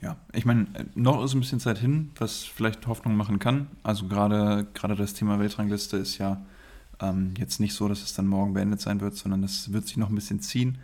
Ja, 0.00 0.16
ich 0.32 0.44
meine, 0.44 0.66
noch 0.94 1.24
ist 1.24 1.34
ein 1.34 1.40
bisschen 1.40 1.58
Zeit 1.58 1.78
hin, 1.78 2.12
was 2.18 2.44
vielleicht 2.44 2.86
Hoffnung 2.86 3.16
machen 3.16 3.40
kann. 3.40 3.66
Also 3.82 4.06
gerade 4.06 4.66
gerade 4.72 4.94
das 4.94 5.14
Thema 5.14 5.40
Weltrangliste 5.40 5.96
ist 5.96 6.18
ja 6.18 6.40
ähm, 7.00 7.34
jetzt 7.36 7.58
nicht 7.58 7.74
so, 7.74 7.88
dass 7.88 8.02
es 8.02 8.14
dann 8.14 8.26
morgen 8.26 8.54
beendet 8.54 8.80
sein 8.80 9.00
wird, 9.00 9.16
sondern 9.16 9.42
es 9.42 9.72
wird 9.72 9.86
sich 9.86 9.96
noch 9.96 10.08
ein 10.08 10.14
bisschen 10.14 10.40
ziehen. 10.40 10.78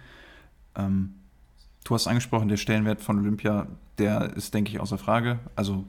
Ähm, 0.74 1.14
du 1.84 1.94
hast 1.94 2.08
angesprochen, 2.08 2.48
der 2.48 2.56
Stellenwert 2.56 3.02
von 3.02 3.18
Olympia, 3.18 3.68
der 3.98 4.34
ist, 4.36 4.52
denke 4.52 4.72
ich, 4.72 4.80
außer 4.80 4.98
Frage. 4.98 5.38
Also 5.54 5.84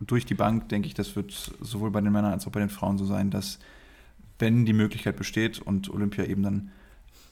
durch 0.00 0.26
die 0.26 0.34
Bank 0.34 0.68
denke 0.68 0.88
ich, 0.88 0.94
das 0.94 1.16
wird 1.16 1.32
sowohl 1.60 1.90
bei 1.90 2.00
den 2.00 2.12
Männern 2.12 2.32
als 2.32 2.46
auch 2.46 2.52
bei 2.52 2.60
den 2.60 2.68
Frauen 2.68 2.98
so 2.98 3.06
sein, 3.06 3.30
dass 3.30 3.58
wenn 4.38 4.66
die 4.66 4.72
Möglichkeit 4.72 5.16
besteht 5.16 5.58
und 5.58 5.88
Olympia 5.88 6.24
eben 6.24 6.42
dann 6.42 6.70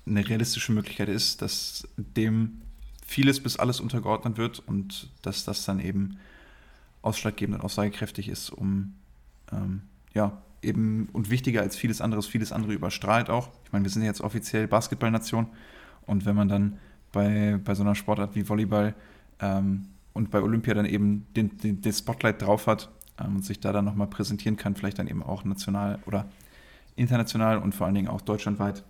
eine 0.07 0.27
realistische 0.27 0.73
Möglichkeit 0.73 1.09
ist, 1.09 1.43
dass 1.43 1.87
dem 1.97 2.63
vieles 3.07 3.43
bis 3.43 3.59
alles 3.59 3.81
untergeordnet 3.81 4.39
wird 4.39 4.61
und 4.67 5.11
dass 5.23 5.45
das 5.45 5.65
dann 5.65 5.81
eben 5.81 6.19
ausschlaggebend 7.03 7.57
und 7.57 7.65
aussagekräftig 7.65 8.29
ist, 8.29 8.51
um 8.51 8.95
ähm, 9.53 9.83
ja 10.15 10.43
eben 10.63 11.09
und 11.13 11.29
wichtiger 11.29 11.61
als 11.61 11.77
vieles 11.77 12.01
anderes, 12.01 12.27
vieles 12.27 12.53
andere 12.53 12.73
überstrahlt 12.73 13.29
auch. 13.29 13.51
Ich 13.67 13.73
meine, 13.73 13.85
wir 13.85 13.91
sind 13.91 14.03
ja 14.03 14.09
jetzt 14.09 14.23
offiziell 14.23 14.67
Basketballnation 14.67 15.47
und 16.07 16.25
wenn 16.25 16.37
man 16.37 16.49
dann 16.49 16.79
bei, 17.13 17.61
bei 17.63 17.75
so 17.75 17.83
einer 17.83 17.95
Sportart 17.95 18.35
wie 18.35 18.49
Volleyball 18.49 18.95
ähm, 19.41 19.89
und 20.15 20.31
bei 20.31 20.41
Olympia 20.41 20.73
dann 20.73 20.87
eben 20.87 21.27
den, 21.37 21.59
den, 21.59 21.83
den 21.83 21.93
Spotlight 21.93 22.41
drauf 22.41 22.67
hat 22.67 22.91
ähm, 23.21 23.37
und 23.37 23.45
sich 23.45 23.61
da 23.61 23.73
dann 23.73 23.85
nochmal 23.85 24.07
präsentieren 24.07 24.57
kann, 24.57 24.75
vielleicht 24.75 24.99
dann 24.99 25.09
eben 25.09 25.23
auch 25.23 25.45
national 25.45 25.99
oder 26.07 26.27
international 26.97 27.59
und 27.59 27.75
vor 27.75 27.87
allen 27.87 27.95
Dingen 27.95 28.09
auch 28.09 28.23
deutschlandweit 28.23 28.85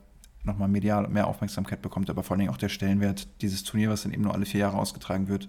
nochmal 0.44 0.68
medial 0.68 1.08
mehr 1.08 1.26
Aufmerksamkeit 1.26 1.80
bekommt, 1.82 2.10
aber 2.10 2.22
vor 2.22 2.34
allen 2.34 2.40
Dingen 2.40 2.52
auch 2.52 2.58
der 2.58 2.68
Stellenwert 2.68 3.26
dieses 3.40 3.64
Turnier, 3.64 3.90
was 3.90 4.02
dann 4.02 4.12
eben 4.12 4.22
nur 4.22 4.34
alle 4.34 4.44
vier 4.44 4.60
Jahre 4.60 4.76
ausgetragen 4.76 5.28
wird. 5.28 5.48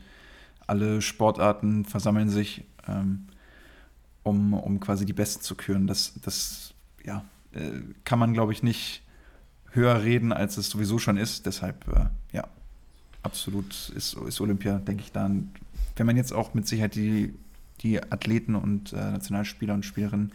Alle 0.67 1.01
Sportarten 1.01 1.85
versammeln 1.85 2.29
sich, 2.29 2.63
ähm, 2.87 3.27
um, 4.23 4.53
um 4.53 4.79
quasi 4.79 5.05
die 5.05 5.13
Besten 5.13 5.43
zu 5.43 5.55
küren. 5.55 5.85
Das, 5.85 6.13
das 6.23 6.73
ja, 7.03 7.25
äh, 7.51 7.81
kann 8.05 8.19
man, 8.19 8.33
glaube 8.33 8.53
ich, 8.53 8.63
nicht 8.63 9.03
höher 9.71 10.01
reden, 10.01 10.31
als 10.31 10.57
es 10.57 10.69
sowieso 10.69 10.97
schon 10.97 11.17
ist. 11.17 11.45
Deshalb, 11.45 11.87
äh, 11.89 12.05
ja, 12.31 12.47
absolut 13.21 13.91
ist, 13.95 14.13
ist 14.13 14.41
Olympia, 14.41 14.79
denke 14.79 15.03
ich, 15.03 15.11
dann, 15.11 15.51
wenn 15.95 16.05
man 16.05 16.17
jetzt 16.17 16.33
auch 16.33 16.53
mit 16.53 16.67
Sicherheit 16.67 16.95
die, 16.95 17.33
die 17.81 18.01
Athleten 18.01 18.55
und 18.55 18.93
äh, 18.93 18.97
Nationalspieler 19.11 19.73
und 19.73 19.85
Spielerinnen 19.85 20.31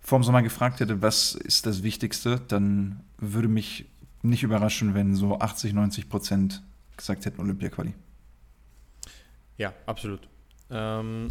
vor 0.00 0.18
dem 0.18 0.24
Sommer 0.24 0.42
gefragt 0.42 0.80
hätte, 0.80 1.00
was 1.00 1.34
ist 1.34 1.66
das 1.66 1.82
Wichtigste, 1.82 2.40
dann 2.48 3.00
würde 3.18 3.48
mich 3.48 3.86
nicht 4.22 4.42
überraschen, 4.42 4.94
wenn 4.94 5.14
so 5.14 5.38
80, 5.38 5.72
90 5.72 6.08
Prozent 6.08 6.62
gesagt 6.96 7.24
hätten 7.24 7.40
Olympia-Quali. 7.40 7.94
Ja, 9.56 9.72
absolut. 9.86 10.28
Ähm, 10.70 11.28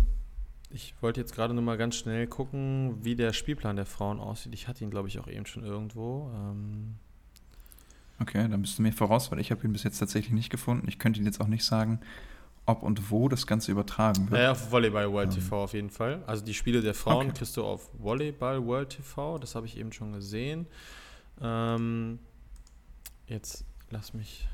ich 0.70 0.96
wollte 1.02 1.22
jetzt 1.22 1.36
gerade 1.36 1.54
nur 1.54 1.63
mal 1.63 1.78
ganz 1.78 1.96
schnell 1.96 2.26
gucken, 2.28 2.98
wie 3.04 3.16
der 3.16 3.34
Spielplan 3.34 3.76
der 3.76 3.86
Frauen 3.86 4.20
aussieht. 4.20 4.54
Ich 4.54 4.68
hatte 4.68 4.84
ihn, 4.84 4.89
glaube 4.89 5.08
ich, 5.08 5.20
auch 5.20 5.28
eben 5.28 5.46
schon 5.46 5.63
irgendwo. 5.63 6.32
Ähm 6.34 6.96
okay, 8.20 8.48
dann 8.48 8.62
bist 8.62 8.80
du 8.80 8.82
mir 8.82 8.92
voraus, 8.92 9.32
weil 9.32 9.39
ich 9.39 9.52
habe 9.52 9.66
ihn 9.66 9.74
bis 9.74 9.84
jetzt 9.84 10.00
tatsächlich 10.00 10.34
nicht 10.34 10.50
gefunden. 10.50 10.88
Ich 10.88 10.98
könnte 10.98 11.20
ihn 11.20 11.26
jetzt 11.26 11.42
auch 11.42 11.48
nicht 11.48 11.63
sagen, 11.63 12.00
ob 12.65 12.84
und 12.84 13.12
wo 13.12 13.28
das 13.30 13.45
Ganze 13.45 13.71
übertragen 13.71 14.30
wird. 14.30 14.41
Ja, 14.41 14.52
auf 14.52 14.71
Volleyball 14.71 15.12
World 15.12 15.30
ähm. 15.30 15.36
TV 15.36 15.63
auf 15.63 15.73
jeden 15.73 15.89
Fall. 15.89 16.23
Also 16.28 16.43
die 16.45 16.54
Spiele 16.54 16.82
der 16.82 16.93
Frauen 16.93 17.28
okay. 17.28 17.38
kriegst 17.39 17.58
du 17.58 17.63
auf 17.63 17.89
Volleyball 17.97 18.65
World 18.65 18.89
TV. 18.89 19.38
Das 19.38 19.56
habe 19.56 19.65
ich 19.65 19.78
eben 19.78 19.91
schon 19.91 20.13
gesehen. 20.13 20.67
Ähm, 21.41 22.19
jetzt 23.28 23.65
lass 23.89 24.13
mich 24.13 24.47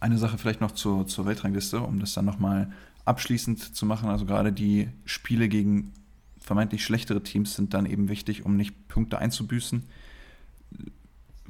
eine 0.00 0.18
Sache 0.18 0.38
vielleicht 0.38 0.60
noch 0.60 0.72
zur, 0.72 1.06
zur 1.06 1.26
Weltrangliste, 1.26 1.80
um 1.80 1.98
das 2.00 2.12
dann 2.12 2.24
nochmal 2.24 2.70
abschließend 3.04 3.74
zu 3.74 3.86
machen. 3.86 4.08
Also 4.08 4.26
gerade 4.26 4.52
die 4.52 4.88
Spiele 5.04 5.48
gegen 5.48 5.92
vermeintlich 6.38 6.84
schlechtere 6.84 7.22
Teams 7.22 7.54
sind 7.54 7.74
dann 7.74 7.86
eben 7.86 8.08
wichtig, 8.08 8.44
um 8.44 8.56
nicht 8.56 8.88
Punkte 8.88 9.18
einzubüßen, 9.18 9.84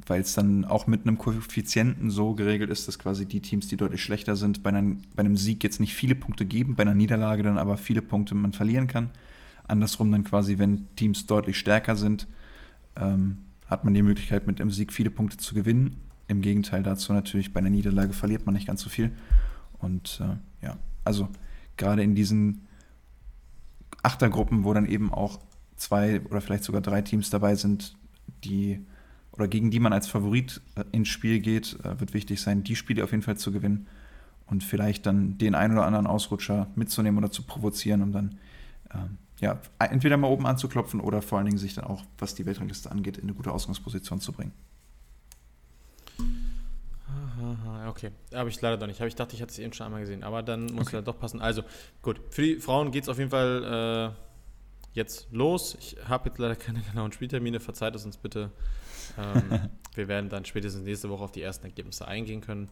weil 0.06 0.20
es 0.20 0.34
dann 0.34 0.64
auch 0.64 0.86
mit 0.86 1.02
einem 1.02 1.18
Koeffizienten 1.18 2.10
so 2.10 2.34
geregelt 2.34 2.70
ist, 2.70 2.88
dass 2.88 2.98
quasi 2.98 3.26
die 3.26 3.40
Teams, 3.40 3.68
die 3.68 3.76
deutlich 3.76 4.02
schlechter 4.02 4.36
sind, 4.36 4.62
bei 4.62 4.70
einem, 4.70 5.02
bei 5.14 5.20
einem 5.20 5.36
Sieg 5.36 5.62
jetzt 5.64 5.80
nicht 5.80 5.94
viele 5.94 6.14
Punkte 6.14 6.46
geben, 6.46 6.76
bei 6.76 6.82
einer 6.82 6.94
Niederlage 6.94 7.42
dann 7.42 7.58
aber 7.58 7.76
viele 7.76 8.02
Punkte 8.02 8.34
man 8.34 8.52
verlieren 8.52 8.86
kann. 8.86 9.10
Andersrum 9.66 10.10
dann 10.10 10.24
quasi, 10.24 10.58
wenn 10.58 10.86
Teams 10.96 11.26
deutlich 11.26 11.58
stärker 11.58 11.96
sind, 11.96 12.26
ähm, 12.96 13.38
hat 13.66 13.84
man 13.84 13.92
die 13.92 14.02
Möglichkeit, 14.02 14.46
mit 14.46 14.60
einem 14.60 14.70
Sieg 14.70 14.92
viele 14.92 15.10
Punkte 15.10 15.36
zu 15.36 15.54
gewinnen 15.54 15.96
im 16.28 16.42
Gegenteil 16.42 16.82
dazu 16.82 17.12
natürlich, 17.12 17.52
bei 17.52 17.60
einer 17.60 17.70
Niederlage 17.70 18.12
verliert 18.12 18.46
man 18.46 18.54
nicht 18.54 18.66
ganz 18.66 18.82
so 18.82 18.90
viel. 18.90 19.10
Und 19.78 20.20
äh, 20.22 20.66
ja, 20.66 20.76
also 21.04 21.28
gerade 21.76 22.02
in 22.02 22.14
diesen 22.14 22.66
Achtergruppen, 24.02 24.64
wo 24.64 24.74
dann 24.74 24.86
eben 24.86 25.12
auch 25.12 25.40
zwei 25.76 26.20
oder 26.20 26.40
vielleicht 26.40 26.64
sogar 26.64 26.82
drei 26.82 27.02
Teams 27.02 27.30
dabei 27.30 27.54
sind, 27.54 27.96
die 28.44 28.84
oder 29.38 29.48
gegen 29.48 29.70
die 29.70 29.80
man 29.80 29.92
als 29.92 30.08
Favorit 30.08 30.60
äh, 30.74 30.84
ins 30.92 31.08
Spiel 31.08 31.40
geht, 31.40 31.78
äh, 31.84 32.00
wird 32.00 32.12
wichtig 32.12 32.40
sein, 32.40 32.64
die 32.64 32.76
Spiele 32.76 33.04
auf 33.04 33.12
jeden 33.12 33.22
Fall 33.22 33.36
zu 33.36 33.52
gewinnen 33.52 33.86
und 34.46 34.64
vielleicht 34.64 35.06
dann 35.06 35.38
den 35.38 35.54
einen 35.54 35.74
oder 35.74 35.86
anderen 35.86 36.06
Ausrutscher 36.06 36.66
mitzunehmen 36.74 37.18
oder 37.18 37.30
zu 37.30 37.42
provozieren, 37.42 38.02
um 38.02 38.12
dann 38.12 38.38
ähm, 38.92 39.18
ja, 39.40 39.60
entweder 39.78 40.16
mal 40.16 40.28
oben 40.28 40.46
anzuklopfen 40.46 41.00
oder 41.00 41.22
vor 41.22 41.38
allen 41.38 41.46
Dingen 41.46 41.58
sich 41.58 41.74
dann 41.74 41.84
auch, 41.84 42.02
was 42.18 42.34
die 42.34 42.44
Weltrangliste 42.44 42.90
angeht, 42.90 43.18
in 43.18 43.24
eine 43.24 43.34
gute 43.34 43.52
Ausgangsposition 43.52 44.20
zu 44.20 44.32
bringen. 44.32 44.52
Okay. 47.88 48.10
Habe 48.34 48.48
ich 48.48 48.60
leider 48.60 48.76
doch 48.76 48.86
nicht. 48.86 49.00
Ich 49.00 49.14
dachte, 49.14 49.34
ich 49.34 49.42
hatte 49.42 49.52
es 49.52 49.58
eben 49.58 49.72
schon 49.72 49.86
einmal 49.86 50.00
gesehen. 50.00 50.22
Aber 50.22 50.42
dann 50.42 50.66
muss 50.66 50.88
okay. 50.88 50.96
ja 50.96 51.02
doch 51.02 51.18
passen. 51.18 51.40
Also, 51.40 51.62
gut. 52.02 52.20
Für 52.30 52.42
die 52.42 52.56
Frauen 52.56 52.90
geht 52.90 53.04
es 53.04 53.08
auf 53.08 53.18
jeden 53.18 53.30
Fall 53.30 54.14
äh, 54.14 54.27
jetzt 54.98 55.28
los. 55.32 55.76
Ich 55.80 55.96
habe 56.06 56.28
jetzt 56.28 56.38
leider 56.38 56.56
keine 56.56 56.82
genauen 56.82 57.12
Spieltermine. 57.12 57.60
Verzeiht 57.60 57.94
es 57.94 58.04
uns 58.04 58.18
bitte. 58.18 58.50
Ähm, 59.16 59.70
wir 59.94 60.08
werden 60.08 60.28
dann 60.28 60.44
spätestens 60.44 60.84
nächste 60.84 61.08
Woche 61.08 61.24
auf 61.24 61.32
die 61.32 61.40
ersten 61.40 61.64
Ergebnisse 61.64 62.06
eingehen 62.06 62.42
können. 62.42 62.68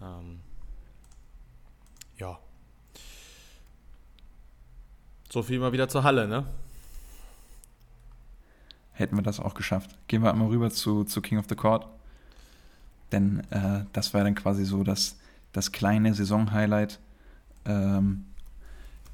Ähm, 0.00 0.40
ja. 2.16 2.38
So 5.28 5.42
viel 5.42 5.58
mal 5.58 5.72
wieder 5.72 5.88
zur 5.88 6.04
Halle, 6.04 6.26
ne? 6.26 6.46
Hätten 8.92 9.16
wir 9.16 9.22
das 9.22 9.40
auch 9.40 9.52
geschafft. 9.52 9.90
Gehen 10.08 10.22
wir 10.22 10.32
einmal 10.32 10.48
rüber 10.48 10.70
zu, 10.70 11.04
zu 11.04 11.20
King 11.20 11.38
of 11.38 11.46
the 11.50 11.54
Court. 11.54 11.86
Denn 13.12 13.40
äh, 13.50 13.84
das 13.92 14.14
war 14.14 14.24
dann 14.24 14.34
quasi 14.34 14.64
so 14.64 14.82
das, 14.82 15.18
das 15.52 15.72
kleine 15.72 16.14
Saisonhighlight. 16.14 16.98
Ähm, 17.66 18.24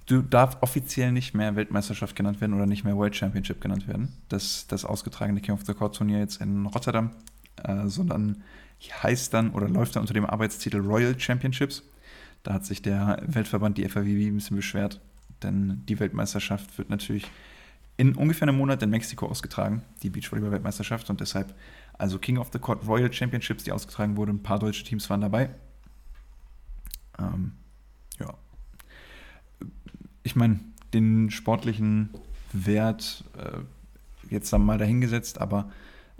du 0.06 0.22
darf 0.22 0.58
offiziell 0.60 1.12
nicht 1.12 1.34
mehr 1.34 1.56
Weltmeisterschaft 1.56 2.16
genannt 2.16 2.40
werden 2.40 2.54
oder 2.54 2.66
nicht 2.66 2.84
mehr 2.84 2.96
World 2.96 3.16
Championship 3.16 3.60
genannt 3.60 3.86
werden. 3.88 4.12
Das, 4.28 4.66
das 4.66 4.84
ausgetragene 4.84 5.40
King 5.40 5.54
of 5.54 5.64
the 5.64 5.74
Court 5.74 5.96
Turnier 5.96 6.18
jetzt 6.18 6.40
in 6.40 6.66
Rotterdam, 6.66 7.10
äh, 7.62 7.86
sondern 7.86 8.42
heißt 9.02 9.32
dann 9.32 9.50
oder 9.50 9.68
läuft 9.68 9.96
dann 9.96 10.02
unter 10.02 10.14
dem 10.14 10.26
Arbeitstitel 10.26 10.78
Royal 10.78 11.18
Championships. 11.18 11.82
Da 12.42 12.54
hat 12.54 12.66
sich 12.66 12.82
der 12.82 13.22
Weltverband, 13.26 13.78
die 13.78 13.88
FAWB, 13.88 14.26
ein 14.26 14.34
bisschen 14.34 14.56
beschwert, 14.56 15.00
denn 15.42 15.82
die 15.88 16.00
Weltmeisterschaft 16.00 16.76
wird 16.78 16.90
natürlich 16.90 17.30
in 17.96 18.16
ungefähr 18.16 18.48
einem 18.48 18.58
Monat 18.58 18.82
in 18.82 18.90
Mexiko 18.90 19.26
ausgetragen, 19.26 19.82
die 20.02 20.10
Beachvolleyball-Weltmeisterschaft, 20.10 21.08
und 21.10 21.20
deshalb 21.20 21.54
also 21.92 22.18
King 22.18 22.38
of 22.38 22.48
the 22.52 22.58
Court 22.58 22.86
Royal 22.86 23.12
Championships, 23.12 23.64
die 23.64 23.70
ausgetragen 23.70 24.16
wurden. 24.16 24.30
Ein 24.36 24.42
paar 24.42 24.58
deutsche 24.58 24.82
Teams 24.82 25.08
waren 25.10 25.20
dabei. 25.20 25.50
Ähm. 27.18 27.52
Ich 30.22 30.36
meine, 30.36 30.60
den 30.94 31.30
sportlichen 31.30 32.10
Wert 32.52 33.24
äh, 33.38 33.58
jetzt 34.32 34.52
dann 34.52 34.64
mal 34.64 34.78
dahingesetzt, 34.78 35.40
aber 35.40 35.70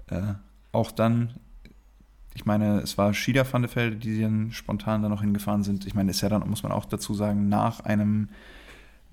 äh, 0.09 0.35
auch 0.73 0.91
dann, 0.91 1.35
ich 2.35 2.45
meine, 2.45 2.81
es 2.81 2.97
war 2.99 3.13
Schieder 3.15 3.51
van 3.51 3.69
die 4.01 4.21
dann 4.21 4.53
spontan 4.53 5.03
da 5.03 5.09
noch 5.09 5.21
hingefahren 5.21 5.63
sind. 5.63 5.87
Ich 5.87 5.95
meine, 5.95 6.11
ist 6.11 6.21
ja 6.21 6.29
dann, 6.29 6.49
muss 6.49 6.63
man 6.63 6.73
auch 6.73 6.87
dazu 6.87 7.15
sagen, 7.15 7.49
nach 7.49 7.81
einem 7.81 8.29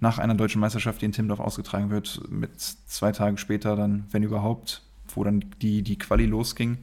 nach 0.01 0.17
einer 0.17 0.35
deutschen 0.35 0.61
Meisterschaft, 0.61 1.01
die 1.01 1.07
in 1.07 1.11
Timdorf 1.11 1.39
ausgetragen 1.39 1.89
wird, 1.89 2.21
mit 2.29 2.59
zwei 2.59 3.11
Tage 3.11 3.37
später 3.37 3.75
dann, 3.75 4.05
wenn 4.11 4.23
überhaupt, 4.23 4.81
wo 5.13 5.23
dann 5.23 5.43
die, 5.61 5.81
die 5.81 5.97
Quali 5.97 6.25
losging. 6.25 6.77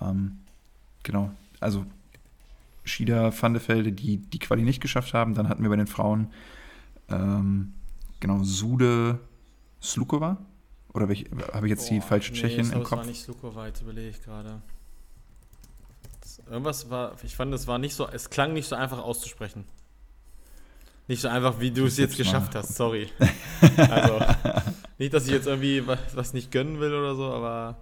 Ähm, 0.00 0.38
genau, 1.02 1.30
also 1.60 1.84
Schieder, 2.84 3.32
Vandefelde, 3.32 3.92
die 3.92 4.16
die 4.16 4.38
Quali 4.38 4.62
nicht 4.62 4.80
geschafft 4.80 5.12
haben. 5.12 5.34
Dann 5.34 5.48
hatten 5.48 5.62
wir 5.62 5.68
bei 5.68 5.76
den 5.76 5.86
Frauen 5.86 6.28
ähm, 7.08 7.74
genau 8.20 8.42
Sude 8.42 9.20
Slukova. 9.82 10.38
Oder 10.92 11.02
habe 11.02 11.12
ich 11.12 11.70
jetzt 11.70 11.88
Boah, 11.88 11.94
die 11.94 12.00
falsche 12.00 12.32
nee, 12.32 12.40
Tschechin 12.40 12.72
im 12.72 12.82
Kopf? 12.82 12.90
Das 12.90 12.98
war 12.98 13.06
nicht 13.06 13.22
Slukova, 13.22 13.66
jetzt 13.66 13.82
überlege 13.82 14.08
ich 14.08 14.22
gerade. 14.22 14.62
Irgendwas 16.50 16.88
war, 16.88 17.14
ich 17.22 17.36
fand, 17.36 17.52
es 17.52 17.66
war 17.66 17.78
nicht 17.78 17.94
so, 17.94 18.08
es 18.08 18.30
klang 18.30 18.52
nicht 18.52 18.66
so 18.66 18.74
einfach 18.74 18.98
auszusprechen. 18.98 19.64
Nicht 21.06 21.20
so 21.20 21.28
einfach, 21.28 21.60
wie 21.60 21.70
du 21.70 21.86
es 21.86 21.96
jetzt 21.96 22.16
geschafft 22.16 22.54
hast, 22.54 22.74
sorry. 22.76 23.08
also, 23.76 24.20
nicht, 24.98 25.14
dass 25.14 25.26
ich 25.26 25.32
jetzt 25.32 25.46
irgendwie 25.46 25.86
was, 25.86 25.98
was 26.14 26.32
nicht 26.34 26.50
gönnen 26.50 26.80
will 26.80 26.92
oder 26.92 27.14
so, 27.14 27.32
aber. 27.32 27.76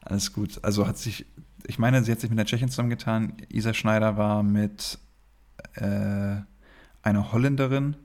Alles 0.00 0.32
gut. 0.32 0.58
Also 0.62 0.86
hat 0.86 0.98
sich, 0.98 1.26
ich 1.66 1.78
meine, 1.78 2.02
sie 2.02 2.10
hat 2.10 2.20
sich 2.20 2.30
mit 2.30 2.38
der 2.38 2.46
Tschechin 2.46 2.68
zusammengetan. 2.68 3.34
Isa 3.48 3.74
Schneider 3.74 4.16
war 4.16 4.42
mit 4.42 4.98
äh, 5.74 6.36
einer 7.02 7.32
Holländerin. 7.32 7.96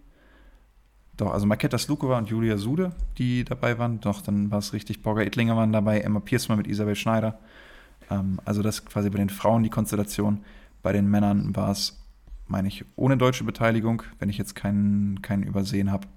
Doch, 1.18 1.32
also 1.32 1.46
Maketa 1.46 1.78
Slukova 1.78 2.18
und 2.18 2.30
Julia 2.30 2.58
Sude, 2.58 2.92
die 3.18 3.46
dabei 3.46 3.78
waren. 3.78 4.02
Doch, 4.02 4.22
dann 4.22 4.52
war 4.52 4.60
es 4.60 4.74
richtig. 4.74 5.02
Borger 5.02 5.26
Ittlinger 5.26 5.56
waren 5.56 5.72
dabei, 5.72 6.02
Emma 6.02 6.20
Piersmann 6.20 6.58
mit 6.58 6.68
Isabel 6.68 6.96
Schneider. 6.96 7.40
Ähm, 8.10 8.40
also 8.44 8.62
das 8.62 8.86
quasi 8.86 9.10
bei 9.10 9.18
den 9.18 9.30
Frauen 9.30 9.64
die 9.64 9.70
Konstellation. 9.70 10.44
Bei 10.84 10.92
den 10.92 11.10
Männern 11.10 11.56
war 11.56 11.72
es, 11.72 11.98
meine 12.48 12.68
ich, 12.68 12.84
ohne 12.96 13.18
deutsche 13.18 13.44
Beteiligung, 13.44 14.04
wenn 14.20 14.30
ich 14.30 14.38
jetzt 14.38 14.56
keinen, 14.56 15.22
keinen 15.22 15.44
übersehen 15.44 15.92
habe. 15.92 16.08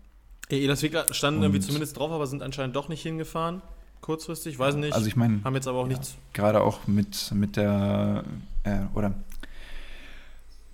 Elas 0.50 0.82
Wickler 0.82 1.12
standen 1.12 1.42
irgendwie 1.42 1.60
zumindest 1.60 1.96
drauf, 1.98 2.10
aber 2.10 2.26
sind 2.26 2.42
anscheinend 2.42 2.74
doch 2.74 2.88
nicht 2.88 3.02
hingefahren. 3.02 3.62
Kurzfristig, 4.00 4.58
weiß 4.58 4.76
nicht. 4.76 4.94
Also 4.94 5.06
ich 5.06 5.16
meine, 5.16 5.42
haben 5.44 5.54
jetzt 5.54 5.68
aber 5.68 5.78
auch 5.78 5.86
ja, 5.86 5.88
nichts. 5.88 6.16
Gerade 6.32 6.60
auch 6.60 6.86
mit, 6.86 7.30
mit 7.34 7.56
der 7.56 8.24
äh, 8.64 8.80
oder 8.94 9.14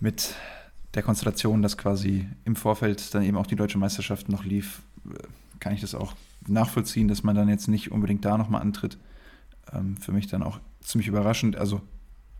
mit 0.00 0.34
der 0.94 1.02
Konstellation, 1.02 1.62
dass 1.62 1.76
quasi 1.76 2.26
im 2.44 2.56
Vorfeld 2.56 3.14
dann 3.14 3.22
eben 3.22 3.36
auch 3.36 3.46
die 3.46 3.56
deutsche 3.56 3.78
Meisterschaft 3.78 4.28
noch 4.28 4.44
lief, 4.44 4.82
äh, 5.08 5.18
kann 5.60 5.72
ich 5.72 5.80
das 5.80 5.94
auch 5.94 6.14
nachvollziehen, 6.46 7.08
dass 7.08 7.22
man 7.22 7.34
dann 7.34 7.48
jetzt 7.48 7.68
nicht 7.68 7.90
unbedingt 7.90 8.24
da 8.24 8.38
nochmal 8.38 8.62
antritt. 8.62 8.98
Ähm, 9.72 9.96
für 9.96 10.12
mich 10.12 10.26
dann 10.26 10.42
auch 10.42 10.60
ziemlich 10.80 11.08
überraschend. 11.08 11.56
Also 11.56 11.80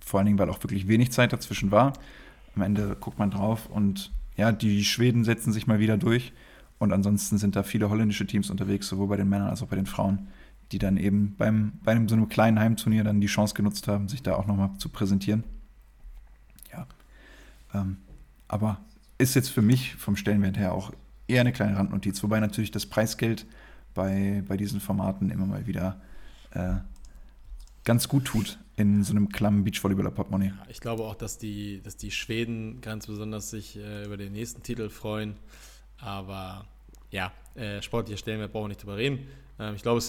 vor 0.04 0.18
allen 0.20 0.26
Dingen, 0.26 0.38
weil 0.38 0.50
auch 0.50 0.62
wirklich 0.62 0.88
wenig 0.88 1.12
Zeit 1.12 1.32
dazwischen 1.32 1.70
war. 1.70 1.94
Am 2.54 2.62
Ende 2.62 2.96
guckt 3.00 3.18
man 3.18 3.30
drauf 3.30 3.66
und 3.66 4.12
ja, 4.36 4.52
die 4.52 4.84
Schweden 4.84 5.24
setzen 5.24 5.52
sich 5.52 5.66
mal 5.66 5.78
wieder 5.78 5.96
durch. 5.96 6.32
Und 6.78 6.92
ansonsten 6.92 7.38
sind 7.38 7.56
da 7.56 7.62
viele 7.62 7.88
holländische 7.88 8.26
Teams 8.26 8.50
unterwegs, 8.50 8.88
sowohl 8.88 9.08
bei 9.08 9.16
den 9.16 9.28
Männern 9.28 9.48
als 9.48 9.62
auch 9.62 9.68
bei 9.68 9.76
den 9.76 9.86
Frauen, 9.86 10.28
die 10.72 10.78
dann 10.78 10.96
eben 10.96 11.34
beim, 11.36 11.74
bei 11.84 11.92
einem, 11.92 12.08
so 12.08 12.16
einem 12.16 12.28
kleinen 12.28 12.58
Heimturnier 12.58 13.04
dann 13.04 13.20
die 13.20 13.26
Chance 13.26 13.54
genutzt 13.54 13.88
haben, 13.88 14.08
sich 14.08 14.22
da 14.22 14.34
auch 14.34 14.46
nochmal 14.46 14.70
zu 14.78 14.88
präsentieren. 14.88 15.44
Ja. 16.72 16.86
Ähm, 17.72 17.98
aber 18.48 18.80
ist 19.18 19.34
jetzt 19.34 19.48
für 19.48 19.62
mich 19.62 19.94
vom 19.94 20.16
Stellenwert 20.16 20.56
her 20.56 20.72
auch 20.72 20.92
eher 21.28 21.40
eine 21.40 21.52
kleine 21.52 21.76
Randnotiz, 21.76 22.22
wobei 22.22 22.40
natürlich 22.40 22.70
das 22.70 22.86
Preisgeld 22.86 23.46
bei, 23.94 24.42
bei 24.46 24.56
diesen 24.56 24.80
Formaten 24.80 25.30
immer 25.30 25.46
mal 25.46 25.66
wieder 25.66 26.00
äh, 26.50 26.74
ganz 27.84 28.08
gut 28.08 28.24
tut 28.24 28.58
in 28.76 29.04
so 29.04 29.12
einem 29.12 29.28
klammen 29.28 29.62
Beachvolleyballer-Portemonnaie. 29.64 30.48
Ja, 30.48 30.66
ich 30.68 30.80
glaube 30.80 31.04
auch, 31.04 31.14
dass 31.14 31.38
die, 31.38 31.80
dass 31.82 31.96
die 31.96 32.10
Schweden 32.10 32.80
ganz 32.80 33.06
besonders 33.06 33.50
sich 33.50 33.76
äh, 33.76 34.04
über 34.04 34.16
den 34.16 34.32
nächsten 34.32 34.62
Titel 34.62 34.88
freuen. 34.88 35.36
Aber 35.98 36.64
ja, 37.10 37.32
äh, 37.54 37.80
sportliche 37.82 38.18
Stellenwert 38.18 38.52
brauchen 38.52 38.64
wir 38.64 38.68
nicht 38.68 38.82
drüber 38.82 38.96
reden. 38.96 39.28
Ähm, 39.60 39.76
ich 39.76 39.82
glaube, 39.82 40.02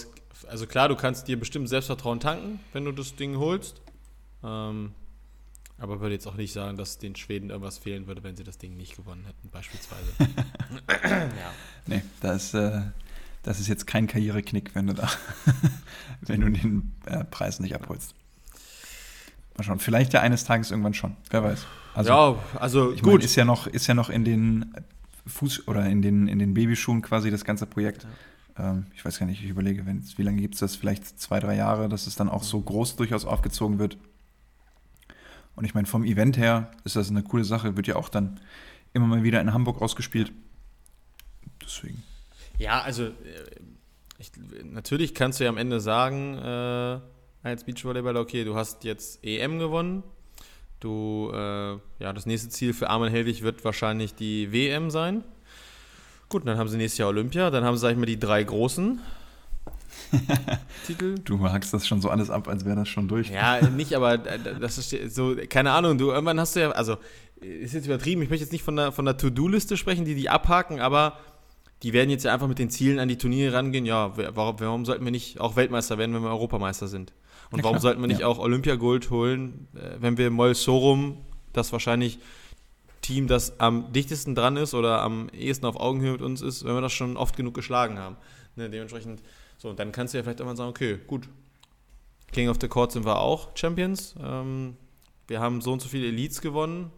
also 0.48 0.66
klar, 0.66 0.88
du 0.88 0.96
kannst 0.96 1.28
dir 1.28 1.38
bestimmt 1.38 1.68
Selbstvertrauen 1.68 2.18
tanken, 2.18 2.58
wenn 2.72 2.84
du 2.84 2.92
das 2.92 3.14
Ding 3.14 3.36
holst. 3.36 3.80
Ähm, 4.42 4.92
aber 5.78 6.00
würde 6.00 6.14
jetzt 6.14 6.26
auch 6.26 6.36
nicht 6.36 6.52
sagen, 6.52 6.76
dass 6.76 6.98
den 6.98 7.16
Schweden 7.16 7.50
irgendwas 7.50 7.78
fehlen 7.78 8.06
würde, 8.06 8.22
wenn 8.22 8.36
sie 8.36 8.44
das 8.44 8.58
Ding 8.58 8.76
nicht 8.76 8.96
gewonnen 8.96 9.24
hätten, 9.26 9.50
beispielsweise. 9.50 10.12
ja. 11.02 11.52
Nee, 11.86 12.02
das, 12.20 12.54
äh, 12.54 12.80
das 13.42 13.60
ist 13.60 13.68
jetzt 13.68 13.86
kein 13.86 14.06
Karriereknick, 14.06 14.74
wenn 14.74 14.86
du 14.86 14.94
da, 14.94 15.08
wenn 16.22 16.40
du 16.40 16.50
den 16.50 16.92
äh, 17.04 17.24
Preis 17.24 17.60
nicht 17.60 17.74
abholst. 17.74 18.14
Mal 19.56 19.64
schauen, 19.64 19.78
vielleicht 19.78 20.12
ja 20.12 20.20
eines 20.20 20.44
Tages 20.44 20.70
irgendwann 20.70 20.94
schon, 20.94 21.16
wer 21.30 21.44
weiß. 21.44 21.66
Also, 21.94 22.10
ja, 22.10 22.38
also 22.58 22.92
ich 22.92 23.02
gut. 23.02 23.14
Mein, 23.14 23.20
ist 23.22 23.36
ja 23.36 23.44
noch, 23.44 23.66
ist 23.66 23.86
ja 23.86 23.94
noch 23.94 24.10
in 24.10 24.24
den 24.24 24.74
Fuß- 25.28 25.66
oder 25.66 25.86
in 25.86 26.02
den, 26.02 26.28
in 26.28 26.38
den 26.38 26.54
Babyschuhen 26.54 27.02
quasi 27.02 27.30
das 27.30 27.44
ganze 27.44 27.66
Projekt. 27.66 28.06
Ja. 28.58 28.70
Ähm, 28.70 28.86
ich 28.94 29.04
weiß 29.04 29.18
gar 29.18 29.26
nicht, 29.26 29.42
ich 29.42 29.48
überlege, 29.48 29.84
wie 29.86 30.22
lange 30.22 30.40
gibt 30.40 30.54
es 30.54 30.60
das? 30.60 30.76
Vielleicht 30.76 31.18
zwei, 31.18 31.40
drei 31.40 31.56
Jahre, 31.56 31.88
dass 31.88 32.06
es 32.06 32.16
dann 32.16 32.28
auch 32.28 32.42
so 32.42 32.60
groß 32.60 32.96
durchaus 32.96 33.24
aufgezogen 33.24 33.78
wird. 33.78 33.96
Und 35.56 35.64
ich 35.64 35.74
meine, 35.74 35.86
vom 35.86 36.04
Event 36.04 36.36
her 36.36 36.70
ist 36.84 36.96
das 36.96 37.10
eine 37.10 37.22
coole 37.22 37.44
Sache, 37.44 37.76
wird 37.76 37.86
ja 37.86 37.96
auch 37.96 38.10
dann 38.10 38.40
immer 38.92 39.06
mal 39.06 39.22
wieder 39.22 39.40
in 39.40 39.52
Hamburg 39.52 39.82
ausgespielt. 39.82 40.32
Deswegen. 41.62 42.02
Ja, 42.58 42.82
also 42.82 43.04
äh, 43.04 43.12
ich, 44.18 44.30
natürlich 44.64 45.14
kannst 45.14 45.40
du 45.40 45.44
ja 45.44 45.50
am 45.50 45.56
Ende 45.56 45.80
sagen, 45.80 46.38
äh, 46.38 47.00
als 47.42 47.64
Beachvolleyballer, 47.64 48.20
okay, 48.20 48.44
du 48.44 48.54
hast 48.54 48.84
jetzt 48.84 49.24
EM 49.24 49.58
gewonnen. 49.58 50.02
Du, 50.80 51.30
äh, 51.32 51.78
ja, 51.98 52.12
das 52.12 52.26
nächste 52.26 52.50
Ziel 52.50 52.74
für 52.74 52.90
Armin 52.90 53.10
Helwig 53.10 53.42
wird 53.42 53.64
wahrscheinlich 53.64 54.14
die 54.14 54.52
WM 54.52 54.90
sein. 54.90 55.24
Gut, 56.28 56.46
dann 56.46 56.58
haben 56.58 56.68
sie 56.68 56.76
nächstes 56.76 56.98
Jahr 56.98 57.08
Olympia, 57.08 57.50
dann 57.50 57.64
haben 57.64 57.76
sie, 57.76 57.80
sag 57.80 57.92
ich 57.92 57.96
mal, 57.96 58.06
die 58.06 58.18
drei 58.18 58.42
großen 58.42 59.00
Titel. 60.86 61.16
Du 61.24 61.36
magst 61.36 61.72
das 61.74 61.86
schon 61.86 62.00
so 62.00 62.10
alles 62.10 62.30
ab, 62.30 62.48
als 62.48 62.64
wäre 62.64 62.76
das 62.76 62.88
schon 62.88 63.08
durch. 63.08 63.30
Ja, 63.30 63.60
nicht, 63.68 63.94
aber 63.94 64.18
das 64.18 64.78
ist 64.78 65.14
so, 65.14 65.36
keine 65.48 65.72
Ahnung, 65.72 65.98
du 65.98 66.10
irgendwann 66.10 66.40
hast 66.40 66.56
du 66.56 66.60
ja, 66.60 66.70
also 66.70 66.96
ist 67.40 67.74
jetzt 67.74 67.86
übertrieben, 67.86 68.22
ich 68.22 68.30
möchte 68.30 68.44
jetzt 68.44 68.52
nicht 68.52 68.64
von 68.64 68.76
der, 68.76 68.92
von 68.92 69.04
der 69.04 69.16
To-Do-Liste 69.16 69.76
sprechen, 69.76 70.04
die 70.04 70.14
die 70.14 70.28
abhaken, 70.28 70.80
aber 70.80 71.18
die 71.82 71.92
werden 71.92 72.10
jetzt 72.10 72.24
ja 72.24 72.32
einfach 72.32 72.48
mit 72.48 72.58
den 72.58 72.70
Zielen 72.70 72.98
an 72.98 73.08
die 73.08 73.18
Turniere 73.18 73.54
rangehen. 73.54 73.84
Ja, 73.84 74.12
warum, 74.16 74.58
warum 74.58 74.84
sollten 74.84 75.04
wir 75.04 75.12
nicht 75.12 75.40
auch 75.40 75.56
Weltmeister 75.56 75.98
werden, 75.98 76.14
wenn 76.14 76.22
wir 76.22 76.30
Europameister 76.30 76.88
sind? 76.88 77.12
Und 77.50 77.62
warum 77.62 77.78
sollten 77.78 78.00
wir 78.00 78.08
nicht 78.08 78.20
ja. 78.20 78.26
auch 78.26 78.38
Olympiagold 78.38 79.10
holen, 79.10 79.68
äh, 79.74 79.96
wenn 80.00 80.18
wir 80.18 80.30
Moll 80.30 80.54
Sorum, 80.54 81.18
das 81.52 81.72
wahrscheinlich 81.72 82.18
Team, 83.02 83.28
das 83.28 83.60
am 83.60 83.92
dichtesten 83.92 84.34
dran 84.34 84.56
ist 84.56 84.74
oder 84.74 85.02
am 85.02 85.28
ehesten 85.28 85.66
auf 85.66 85.76
Augenhöhe 85.76 86.12
mit 86.12 86.22
uns 86.22 86.42
ist, 86.42 86.64
wenn 86.64 86.74
wir 86.74 86.80
das 86.80 86.92
schon 86.92 87.16
oft 87.16 87.36
genug 87.36 87.54
geschlagen 87.54 87.98
haben. 87.98 88.16
Ne, 88.56 88.68
dementsprechend 88.68 89.22
so, 89.58 89.70
und 89.70 89.78
dann 89.78 89.92
kannst 89.92 90.14
du 90.14 90.18
ja 90.18 90.24
vielleicht 90.24 90.40
irgendwann 90.40 90.56
sagen, 90.56 90.70
okay, 90.70 90.98
gut, 91.06 91.28
King 92.32 92.48
of 92.48 92.58
the 92.60 92.68
Court 92.68 92.92
sind 92.92 93.04
wir 93.04 93.18
auch 93.18 93.56
Champions. 93.56 94.14
Ähm, 94.22 94.76
wir 95.28 95.40
haben 95.40 95.60
so 95.60 95.72
und 95.72 95.80
so 95.80 95.88
viele 95.88 96.08
Elites 96.08 96.40
gewonnen. 96.40 96.90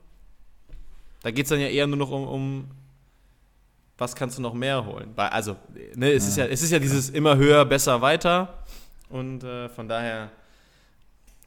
Da 1.22 1.30
geht 1.30 1.44
es 1.44 1.50
dann 1.50 1.60
ja 1.60 1.68
eher 1.68 1.86
nur 1.86 1.96
noch 1.96 2.10
um, 2.10 2.26
um, 2.26 2.70
was 3.96 4.14
kannst 4.14 4.38
du 4.38 4.42
noch 4.42 4.54
mehr 4.54 4.84
holen. 4.84 5.12
Weil, 5.14 5.28
also, 5.28 5.56
ne, 5.94 6.12
es, 6.12 6.24
ja. 6.24 6.28
Ist 6.28 6.36
ja, 6.36 6.46
es 6.46 6.62
ist 6.62 6.70
ja 6.70 6.78
dieses 6.78 7.10
immer 7.10 7.36
höher, 7.36 7.64
besser, 7.64 8.00
weiter. 8.00 8.64
Und 9.08 9.44
äh, 9.44 9.68
von 9.68 9.88
daher, 9.88 10.30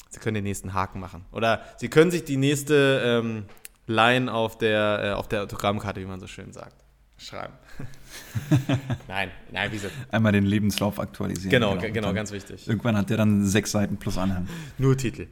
sie 0.09 0.19
können 0.19 0.35
den 0.35 0.43
nächsten 0.43 0.73
Haken 0.73 0.99
machen. 0.99 1.25
Oder 1.31 1.63
sie 1.77 1.89
können 1.89 2.11
sich 2.11 2.23
die 2.23 2.37
nächste 2.37 3.01
ähm, 3.03 3.45
Line 3.87 4.33
auf 4.33 4.57
der, 4.57 5.01
äh, 5.03 5.11
auf 5.11 5.27
der 5.27 5.43
Autogrammkarte, 5.43 6.01
wie 6.01 6.05
man 6.05 6.19
so 6.19 6.27
schön 6.27 6.51
sagt, 6.51 6.75
schreiben. 7.17 7.53
nein, 9.07 9.31
nein, 9.51 9.71
wie 9.71 9.75
gesagt. 9.75 9.93
Einmal 10.11 10.31
den 10.31 10.45
Lebenslauf 10.45 10.99
aktualisieren. 10.99 11.49
Genau, 11.49 11.77
genau, 11.77 11.93
genau 11.93 12.13
ganz 12.13 12.31
wichtig. 12.31 12.67
Irgendwann 12.67 12.97
hat 12.97 13.09
der 13.09 13.17
dann 13.17 13.45
sechs 13.45 13.71
Seiten 13.71 13.97
plus 13.97 14.17
Anhang. 14.17 14.47
Nur 14.77 14.97
Titel. 14.97 15.27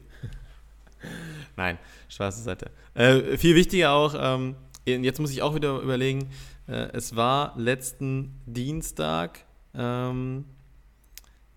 nein, 1.56 1.78
schwarze 2.08 2.42
Seite. 2.42 2.70
Äh, 2.94 3.36
viel 3.36 3.54
wichtiger 3.54 3.92
auch, 3.92 4.14
ähm, 4.18 4.56
jetzt 4.84 5.20
muss 5.20 5.30
ich 5.30 5.42
auch 5.42 5.54
wieder 5.54 5.78
überlegen, 5.80 6.30
äh, 6.68 6.88
es 6.92 7.16
war 7.16 7.54
letzten 7.56 8.40
Dienstag, 8.46 9.40
ähm, 9.74 10.44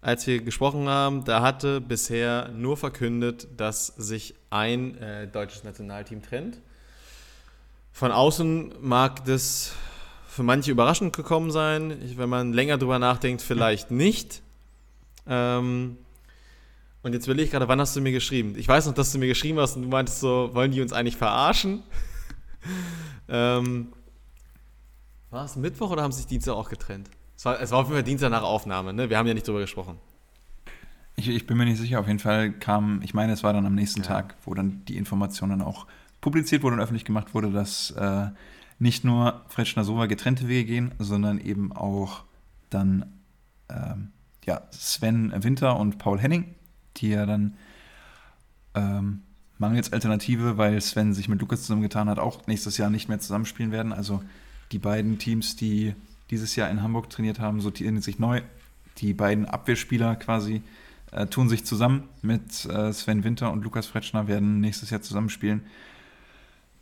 als 0.02 0.28
wir 0.28 0.42
gesprochen 0.42 0.90
haben, 0.90 1.24
da 1.24 1.42
hatte 1.42 1.80
bisher 1.80 2.50
nur 2.50 2.76
verkündet, 2.76 3.48
dass 3.56 3.88
sich 3.88 4.36
ein 4.50 4.98
äh, 4.98 5.28
deutsches 5.28 5.64
Nationalteam 5.64 6.22
trennt. 6.22 6.60
Von 7.94 8.12
außen 8.12 8.74
mag 8.82 9.24
das 9.26 9.76
für 10.34 10.44
manche 10.44 10.72
überraschend 10.72 11.16
gekommen 11.16 11.52
sein. 11.52 11.96
Wenn 12.16 12.30
man 12.30 12.54
länger 12.54 12.80
drüber 12.80 12.98
nachdenkt, 12.98 13.44
vielleicht 13.44 13.92
nicht. 13.92 14.42
Ähm, 15.28 15.98
und 17.04 17.14
jetzt 17.14 17.28
will 17.28 17.40
ich 17.40 17.52
gerade, 17.52 17.68
wann 17.68 17.80
hast 17.80 17.96
du 17.96 18.02
mir 18.02 18.12
geschrieben? 18.12 18.56
Ich 18.58 18.68
weiß 18.68 18.88
noch, 18.88 18.96
dass 18.96 19.12
du 19.12 19.20
mir 19.20 19.28
geschrieben 19.28 19.60
hast 19.60 19.76
und 19.76 19.84
du 19.84 19.90
meintest 19.90 20.22
so, 20.22 20.50
wollen 20.54 20.72
die 20.72 20.82
uns 20.82 20.92
eigentlich 20.92 21.18
verarschen? 21.18 21.84
ähm, 23.30 23.90
war 25.30 25.46
es 25.46 25.56
Mittwoch 25.56 25.92
oder 25.92 26.02
haben 26.02 26.12
sich 26.12 26.26
Dienstag 26.26 26.54
auch 26.54 26.70
getrennt? 26.70 27.10
Es 27.38 27.46
war, 27.46 27.62
es 27.62 27.70
war 27.70 27.80
auf 27.80 27.86
jeden 27.86 27.98
Fall 27.98 28.04
Dienstag 28.04 28.32
nach 28.32 28.44
Aufnahme, 28.44 28.92
ne? 28.92 29.10
Wir 29.10 29.18
haben 29.20 29.28
ja 29.28 29.34
nicht 29.36 29.48
drüber 29.48 29.60
gesprochen. 29.60 30.00
Ich, 31.16 31.28
ich, 31.28 31.46
bin 31.46 31.58
mir 31.58 31.66
nicht 31.66 31.78
sicher, 31.78 32.00
auf 32.00 32.08
jeden 32.08 32.20
Fall 32.20 32.54
kam, 32.54 33.02
ich 33.04 33.14
meine, 33.14 33.34
es 33.34 33.44
war 33.44 33.54
dann 33.54 33.68
am 33.68 33.76
nächsten 33.76 34.02
ja. 34.02 34.08
Tag, 34.08 34.36
wo 34.46 34.56
dann 34.56 34.84
die 34.88 34.98
Informationen 34.98 35.62
auch 35.62 35.86
publiziert 36.22 36.64
wurde 36.64 36.78
und 36.78 36.82
öffentlich 36.82 37.06
gemacht 37.06 37.36
wurde, 37.36 37.52
dass 37.52 37.92
äh, 37.92 38.30
nicht 38.84 39.06
nur 39.06 39.42
Fretschner 39.48 39.86
Sova 39.86 40.08
getrennte 40.08 40.50
Wege 40.50 40.66
gehen, 40.66 40.92
sondern 41.00 41.40
eben 41.40 41.72
auch 41.72 42.26
dann 42.70 43.06
ähm, 43.70 44.10
ja, 44.46 44.62
Sven 44.72 45.34
Winter 45.42 45.80
und 45.80 45.98
Paul 45.98 46.20
Henning, 46.20 46.54
die 46.98 47.10
ja 47.10 47.26
dann 47.26 47.54
ähm, 48.76 49.22
mangels 49.58 49.94
Alternative, 49.94 50.58
weil 50.58 50.82
Sven 50.82 51.14
sich 51.14 51.30
mit 51.30 51.40
Lukas 51.40 51.62
zusammengetan 51.62 52.10
hat, 52.10 52.20
auch 52.20 52.46
nächstes 52.46 52.78
Jahr 52.78 52.90
nicht 52.90 53.08
mehr 53.08 53.20
zusammenspielen 53.20 53.72
werden. 53.72 53.94
Also 53.94 54.22
die 54.74 54.80
beiden 54.80 55.18
Teams, 55.18 55.56
die 55.56 55.96
dieses 56.30 56.58
Jahr 56.58 56.70
in 56.70 56.82
Hamburg 56.82 57.10
trainiert 57.10 57.40
haben, 57.40 57.62
sortieren 57.62 58.02
sich 58.02 58.20
neu. 58.20 58.42
Die 58.98 59.14
beiden 59.14 59.46
Abwehrspieler 59.46 60.18
quasi 60.18 60.62
äh, 61.12 61.26
tun 61.28 61.48
sich 61.48 61.64
zusammen 61.64 62.10
mit 62.22 62.66
äh, 62.66 62.92
Sven 62.92 63.24
Winter 63.24 63.50
und 63.54 63.64
Lukas 63.64 63.86
Fretschner, 63.86 64.28
werden 64.28 64.60
nächstes 64.60 64.90
Jahr 64.90 65.02
zusammenspielen 65.02 65.62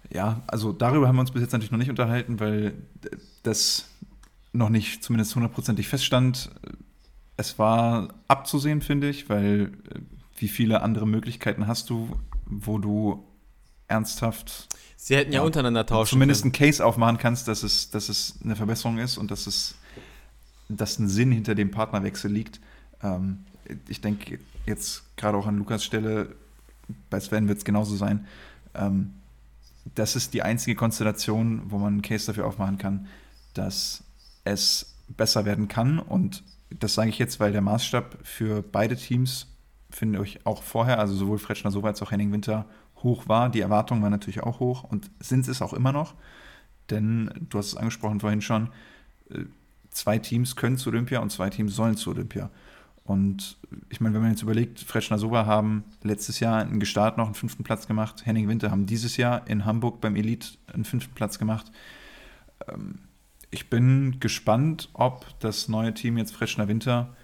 ja, 0.09 0.41
also 0.47 0.71
darüber 0.71 1.07
haben 1.07 1.15
wir 1.15 1.21
uns 1.21 1.31
bis 1.31 1.41
jetzt 1.41 1.51
natürlich 1.51 1.71
noch 1.71 1.77
nicht 1.77 1.89
unterhalten, 1.89 2.39
weil 2.39 2.73
das 3.43 3.89
noch 4.53 4.69
nicht 4.69 5.03
zumindest 5.03 5.35
hundertprozentig 5.35 5.87
feststand. 5.87 6.51
Es 7.37 7.57
war 7.57 8.13
abzusehen, 8.27 8.81
finde 8.81 9.09
ich, 9.09 9.29
weil 9.29 9.71
äh, 9.89 9.99
wie 10.35 10.47
viele 10.47 10.81
andere 10.81 11.07
Möglichkeiten 11.07 11.67
hast 11.67 11.89
du, 11.89 12.17
wo 12.45 12.77
du 12.77 13.23
ernsthaft. 13.87 14.67
Sie 14.97 15.15
hätten 15.15 15.31
ja, 15.31 15.39
ja 15.39 15.45
untereinander 15.45 15.85
tauschen 15.85 16.11
Zumindest 16.11 16.43
können. 16.43 16.53
einen 16.55 16.67
Case 16.71 16.85
aufmachen 16.85 17.17
kannst, 17.17 17.47
dass 17.47 17.63
es, 17.63 17.89
dass 17.89 18.09
es 18.09 18.39
eine 18.43 18.55
Verbesserung 18.55 18.97
ist 18.97 19.17
und 19.17 19.31
dass 19.31 19.47
es 19.47 19.75
dass 20.77 20.99
ein 20.99 21.07
Sinn 21.07 21.31
hinter 21.31 21.55
dem 21.55 21.71
Partnerwechsel 21.71 22.31
liegt. 22.31 22.59
Ähm, 23.03 23.45
ich 23.87 24.01
denke 24.01 24.39
jetzt 24.65 25.03
gerade 25.17 25.37
auch 25.37 25.47
an 25.47 25.57
Lukas 25.57 25.83
Stelle, 25.83 26.35
bei 27.09 27.19
Sven 27.19 27.47
wird 27.47 27.59
es 27.59 27.65
genauso 27.65 27.95
sein. 27.95 28.25
Ähm, 28.73 29.13
das 29.95 30.15
ist 30.15 30.33
die 30.33 30.43
einzige 30.43 30.75
Konstellation, 30.75 31.63
wo 31.65 31.77
man 31.77 31.93
einen 31.93 32.01
Case 32.01 32.27
dafür 32.27 32.47
aufmachen 32.47 32.77
kann, 32.77 33.07
dass 33.53 34.03
es 34.43 34.95
besser 35.09 35.45
werden 35.45 35.67
kann. 35.67 35.99
Und 35.99 36.43
das 36.69 36.93
sage 36.93 37.09
ich 37.09 37.19
jetzt, 37.19 37.39
weil 37.39 37.51
der 37.51 37.61
Maßstab 37.61 38.17
für 38.23 38.61
beide 38.61 38.95
Teams, 38.95 39.47
finde 39.89 40.23
ich 40.23 40.45
auch 40.45 40.63
vorher, 40.63 40.99
also 40.99 41.13
sowohl 41.13 41.37
Fretschner 41.37 41.71
so 41.71 41.81
als 41.81 42.01
auch 42.01 42.11
Henning 42.11 42.31
Winter, 42.31 42.65
hoch 43.03 43.27
war. 43.27 43.49
Die 43.49 43.61
Erwartungen 43.61 44.01
waren 44.01 44.11
natürlich 44.11 44.43
auch 44.43 44.59
hoch 44.59 44.83
und 44.83 45.09
sind 45.19 45.47
es 45.47 45.61
auch 45.61 45.73
immer 45.73 45.91
noch. 45.91 46.13
Denn 46.89 47.29
du 47.49 47.57
hast 47.57 47.67
es 47.67 47.77
angesprochen 47.77 48.19
vorhin 48.19 48.41
schon, 48.41 48.69
äh, 49.29 49.45
zwei 49.89 50.17
Teams 50.17 50.55
können 50.55 50.77
zu 50.77 50.89
Olympia 50.89 51.19
und 51.19 51.31
zwei 51.31 51.49
Teams 51.49 51.75
sollen 51.75 51.97
zu 51.97 52.11
Olympia. 52.11 52.49
Und 53.03 53.57
ich 53.89 53.99
meine, 53.99 54.13
wenn 54.15 54.21
man 54.21 54.31
jetzt 54.31 54.43
überlegt, 54.43 54.79
Fretschner 54.79 55.17
Soba 55.17 55.45
haben 55.45 55.83
letztes 56.03 56.39
Jahr 56.39 56.61
in 56.61 56.79
Gestart 56.79 57.17
noch 57.17 57.25
einen 57.25 57.35
fünften 57.35 57.63
Platz 57.63 57.87
gemacht, 57.87 58.25
Henning 58.25 58.47
Winter 58.47 58.71
haben 58.71 58.85
dieses 58.85 59.17
Jahr 59.17 59.47
in 59.47 59.65
Hamburg 59.65 60.01
beim 60.01 60.15
Elite 60.15 60.49
einen 60.71 60.85
fünften 60.85 61.13
Platz 61.13 61.39
gemacht. 61.39 61.71
Ähm, 62.67 62.99
ich 63.49 63.69
bin 63.69 64.19
gespannt, 64.19 64.89
ob 64.93 65.25
das 65.39 65.67
neue 65.67 65.93
Team 65.93 66.17
jetzt 66.17 66.33
Fretschner 66.33 66.67
Winter 66.67 67.15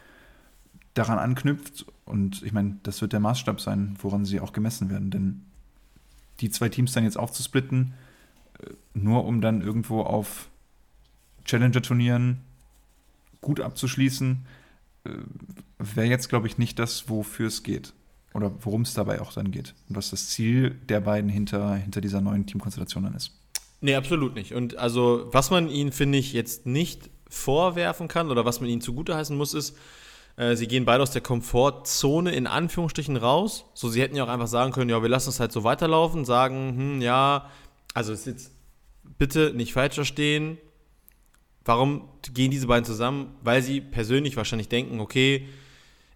daran 0.93 1.19
anknüpft. 1.19 1.85
Und 2.05 2.43
ich 2.43 2.51
meine, 2.51 2.77
das 2.83 3.01
wird 3.01 3.13
der 3.13 3.19
Maßstab 3.19 3.61
sein, 3.61 3.95
woran 4.01 4.25
sie 4.25 4.39
auch 4.39 4.53
gemessen 4.53 4.89
werden. 4.89 5.11
Denn 5.11 5.45
die 6.39 6.49
zwei 6.49 6.69
Teams 6.69 6.91
dann 6.91 7.03
jetzt 7.03 7.17
aufzusplitten, 7.17 7.93
äh, 8.59 8.71
nur 8.93 9.25
um 9.25 9.41
dann 9.41 9.61
irgendwo 9.61 10.01
auf 10.01 10.49
Challenger-Turnieren 11.45 12.41
gut 13.41 13.61
abzuschließen, 13.61 14.45
äh, 15.05 15.09
wäre 15.79 16.07
jetzt, 16.07 16.29
glaube 16.29 16.47
ich, 16.47 16.57
nicht 16.57 16.79
das, 16.79 17.09
wofür 17.09 17.47
es 17.47 17.63
geht. 17.63 17.93
Oder 18.33 18.51
worum 18.61 18.81
es 18.81 18.93
dabei 18.93 19.21
auch 19.21 19.33
dann 19.33 19.51
geht. 19.51 19.73
Und 19.89 19.95
was 19.95 20.11
das 20.11 20.29
Ziel 20.29 20.71
der 20.89 20.99
beiden 20.99 21.29
hinter, 21.29 21.75
hinter 21.75 22.01
dieser 22.01 22.21
neuen 22.21 22.45
Teamkonstellation 22.45 23.03
dann 23.03 23.15
ist. 23.15 23.31
Nee, 23.81 23.95
absolut 23.95 24.35
nicht. 24.35 24.53
Und 24.53 24.77
also, 24.77 25.27
was 25.31 25.49
man 25.49 25.69
ihnen, 25.69 25.91
finde 25.91 26.17
ich, 26.17 26.33
jetzt 26.33 26.65
nicht 26.65 27.09
vorwerfen 27.29 28.07
kann 28.07 28.31
oder 28.31 28.45
was 28.45 28.59
man 28.59 28.69
ihnen 28.69 28.81
zugute 28.81 29.15
heißen 29.15 29.35
muss, 29.35 29.53
ist, 29.53 29.77
äh, 30.37 30.55
sie 30.55 30.67
gehen 30.67 30.85
beide 30.85 31.03
aus 31.03 31.11
der 31.11 31.21
Komfortzone 31.21 32.31
in 32.31 32.47
Anführungsstrichen 32.47 33.17
raus. 33.17 33.65
So, 33.73 33.89
sie 33.89 34.01
hätten 34.01 34.15
ja 34.15 34.23
auch 34.23 34.29
einfach 34.29 34.47
sagen 34.47 34.71
können, 34.71 34.89
ja, 34.89 35.01
wir 35.01 35.09
lassen 35.09 35.29
es 35.29 35.39
halt 35.39 35.51
so 35.51 35.63
weiterlaufen, 35.63 36.25
sagen, 36.25 36.75
hm, 36.77 37.01
ja, 37.01 37.49
also 37.93 38.13
ist 38.13 38.27
jetzt 38.27 38.51
bitte 39.17 39.53
nicht 39.55 39.73
falsch 39.73 39.95
verstehen. 39.95 40.57
Warum 41.65 42.07
gehen 42.33 42.51
diese 42.51 42.67
beiden 42.67 42.85
zusammen? 42.85 43.35
Weil 43.41 43.61
sie 43.61 43.81
persönlich 43.81 44.37
wahrscheinlich 44.37 44.69
denken, 44.69 44.99
okay, 44.99 45.47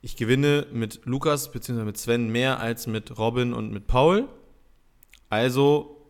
ich 0.01 0.15
gewinne 0.15 0.67
mit 0.71 1.01
Lukas 1.05 1.51
bzw. 1.51 1.83
mit 1.83 1.97
Sven 1.97 2.29
mehr 2.29 2.59
als 2.59 2.87
mit 2.87 3.17
Robin 3.17 3.53
und 3.53 3.71
mit 3.71 3.87
Paul. 3.87 4.27
Also 5.29 6.01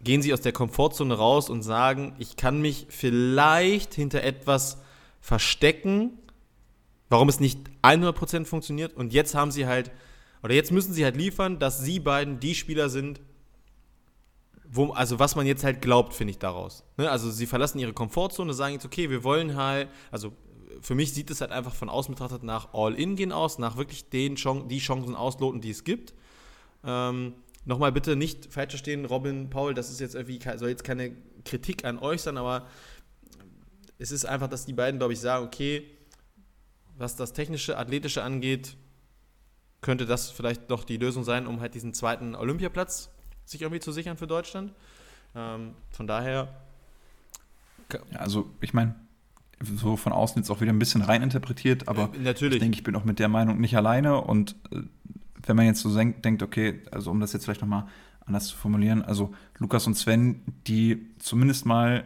gehen 0.00 0.22
sie 0.22 0.32
aus 0.32 0.40
der 0.40 0.52
Komfortzone 0.52 1.14
raus 1.14 1.50
und 1.50 1.62
sagen, 1.62 2.14
ich 2.18 2.36
kann 2.36 2.60
mich 2.60 2.86
vielleicht 2.88 3.94
hinter 3.94 4.22
etwas 4.22 4.78
verstecken, 5.20 6.18
warum 7.08 7.28
es 7.28 7.40
nicht 7.40 7.60
100% 7.82 8.46
funktioniert. 8.46 8.94
Und 8.94 9.12
jetzt 9.12 9.34
haben 9.34 9.50
sie 9.50 9.66
halt, 9.66 9.90
oder 10.42 10.54
jetzt 10.54 10.72
müssen 10.72 10.92
sie 10.92 11.04
halt 11.04 11.16
liefern, 11.16 11.58
dass 11.58 11.80
sie 11.80 12.00
beiden 12.00 12.40
die 12.40 12.54
Spieler 12.54 12.88
sind, 12.88 13.20
wo, 14.68 14.92
also 14.92 15.18
was 15.18 15.36
man 15.36 15.46
jetzt 15.46 15.64
halt 15.64 15.82
glaubt, 15.82 16.14
finde 16.14 16.32
ich 16.32 16.38
daraus. 16.38 16.84
Ne? 16.96 17.10
Also 17.10 17.30
sie 17.30 17.46
verlassen 17.46 17.78
ihre 17.78 17.92
Komfortzone, 17.92 18.52
sagen 18.54 18.74
jetzt, 18.74 18.84
okay, 18.84 19.10
wir 19.10 19.22
wollen 19.24 19.56
halt, 19.56 19.88
also 20.10 20.32
für 20.80 20.94
mich 20.94 21.12
sieht 21.12 21.30
es 21.30 21.40
halt 21.40 21.52
einfach 21.52 21.74
von 21.74 21.88
außen 21.88 22.14
betrachtet 22.14 22.42
nach 22.42 22.74
All-In 22.74 23.16
gehen 23.16 23.32
aus, 23.32 23.58
nach 23.58 23.76
wirklich 23.76 24.08
den 24.10 24.36
Chance, 24.36 24.66
die 24.68 24.78
Chancen 24.78 25.14
ausloten, 25.14 25.60
die 25.60 25.70
es 25.70 25.84
gibt. 25.84 26.14
Ähm, 26.84 27.34
Nochmal 27.66 27.90
bitte 27.90 28.14
nicht 28.14 28.52
falsch 28.52 28.70
verstehen, 28.70 29.04
Robin, 29.04 29.50
Paul, 29.50 29.74
das 29.74 29.90
ist 29.90 29.98
jetzt 29.98 30.14
irgendwie, 30.14 30.40
soll 30.56 30.68
jetzt 30.68 30.84
keine 30.84 31.16
Kritik 31.44 31.84
an 31.84 31.98
euch 31.98 32.22
sein, 32.22 32.38
aber 32.38 32.64
es 33.98 34.12
ist 34.12 34.24
einfach, 34.24 34.46
dass 34.46 34.66
die 34.66 34.72
beiden, 34.72 35.00
glaube 35.00 35.14
ich, 35.14 35.20
sagen, 35.20 35.44
okay, 35.44 35.84
was 36.96 37.16
das 37.16 37.32
technische, 37.32 37.76
athletische 37.76 38.22
angeht, 38.22 38.76
könnte 39.80 40.06
das 40.06 40.30
vielleicht 40.30 40.70
doch 40.70 40.84
die 40.84 40.96
Lösung 40.96 41.24
sein, 41.24 41.48
um 41.48 41.60
halt 41.60 41.74
diesen 41.74 41.92
zweiten 41.92 42.36
Olympiaplatz 42.36 43.10
sich 43.44 43.62
irgendwie 43.62 43.80
zu 43.80 43.90
sichern 43.90 44.16
für 44.16 44.28
Deutschland. 44.28 44.72
Ähm, 45.34 45.74
von 45.90 46.06
daher. 46.06 46.62
Also, 48.14 48.48
ich 48.60 48.74
meine, 48.74 48.94
so 49.60 49.96
von 49.96 50.12
außen 50.12 50.40
jetzt 50.40 50.50
auch 50.50 50.60
wieder 50.60 50.72
ein 50.72 50.78
bisschen 50.78 51.02
reininterpretiert, 51.02 51.88
aber 51.88 52.10
äh, 52.14 52.18
natürlich. 52.18 52.56
ich 52.56 52.60
denke, 52.60 52.76
ich 52.76 52.84
bin 52.84 52.94
auch 52.96 53.04
mit 53.04 53.18
der 53.18 53.28
Meinung 53.28 53.60
nicht 53.60 53.76
alleine 53.76 54.20
und 54.20 54.54
äh, 54.70 54.82
wenn 55.46 55.56
man 55.56 55.66
jetzt 55.66 55.80
so 55.80 55.96
denkt, 55.96 56.42
okay, 56.42 56.82
also 56.90 57.10
um 57.10 57.20
das 57.20 57.32
jetzt 57.32 57.44
vielleicht 57.44 57.60
nochmal 57.60 57.86
anders 58.26 58.48
zu 58.48 58.56
formulieren, 58.56 59.02
also 59.02 59.32
Lukas 59.58 59.86
und 59.86 59.94
Sven, 59.94 60.42
die 60.66 61.06
zumindest 61.18 61.66
mal 61.66 62.04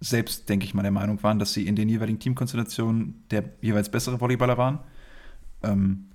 selbst, 0.00 0.48
denke 0.48 0.64
ich 0.64 0.74
mal, 0.74 0.82
der 0.82 0.90
Meinung 0.90 1.22
waren, 1.22 1.38
dass 1.38 1.52
sie 1.52 1.66
in 1.66 1.76
den 1.76 1.88
jeweiligen 1.88 2.18
Teamkonstellationen 2.18 3.24
der 3.30 3.44
jeweils 3.60 3.90
bessere 3.90 4.20
Volleyballer 4.20 4.56
waren. 4.56 4.78
Ähm, 5.62 6.06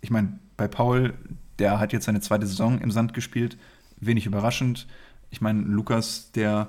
ich 0.00 0.10
meine, 0.10 0.38
bei 0.56 0.68
Paul, 0.68 1.14
der 1.58 1.78
hat 1.78 1.92
jetzt 1.92 2.04
seine 2.04 2.20
zweite 2.20 2.46
Saison 2.46 2.80
im 2.80 2.90
Sand 2.90 3.14
gespielt, 3.14 3.56
wenig 4.00 4.26
überraschend. 4.26 4.86
Ich 5.30 5.40
meine, 5.40 5.62
Lukas, 5.62 6.32
der 6.32 6.68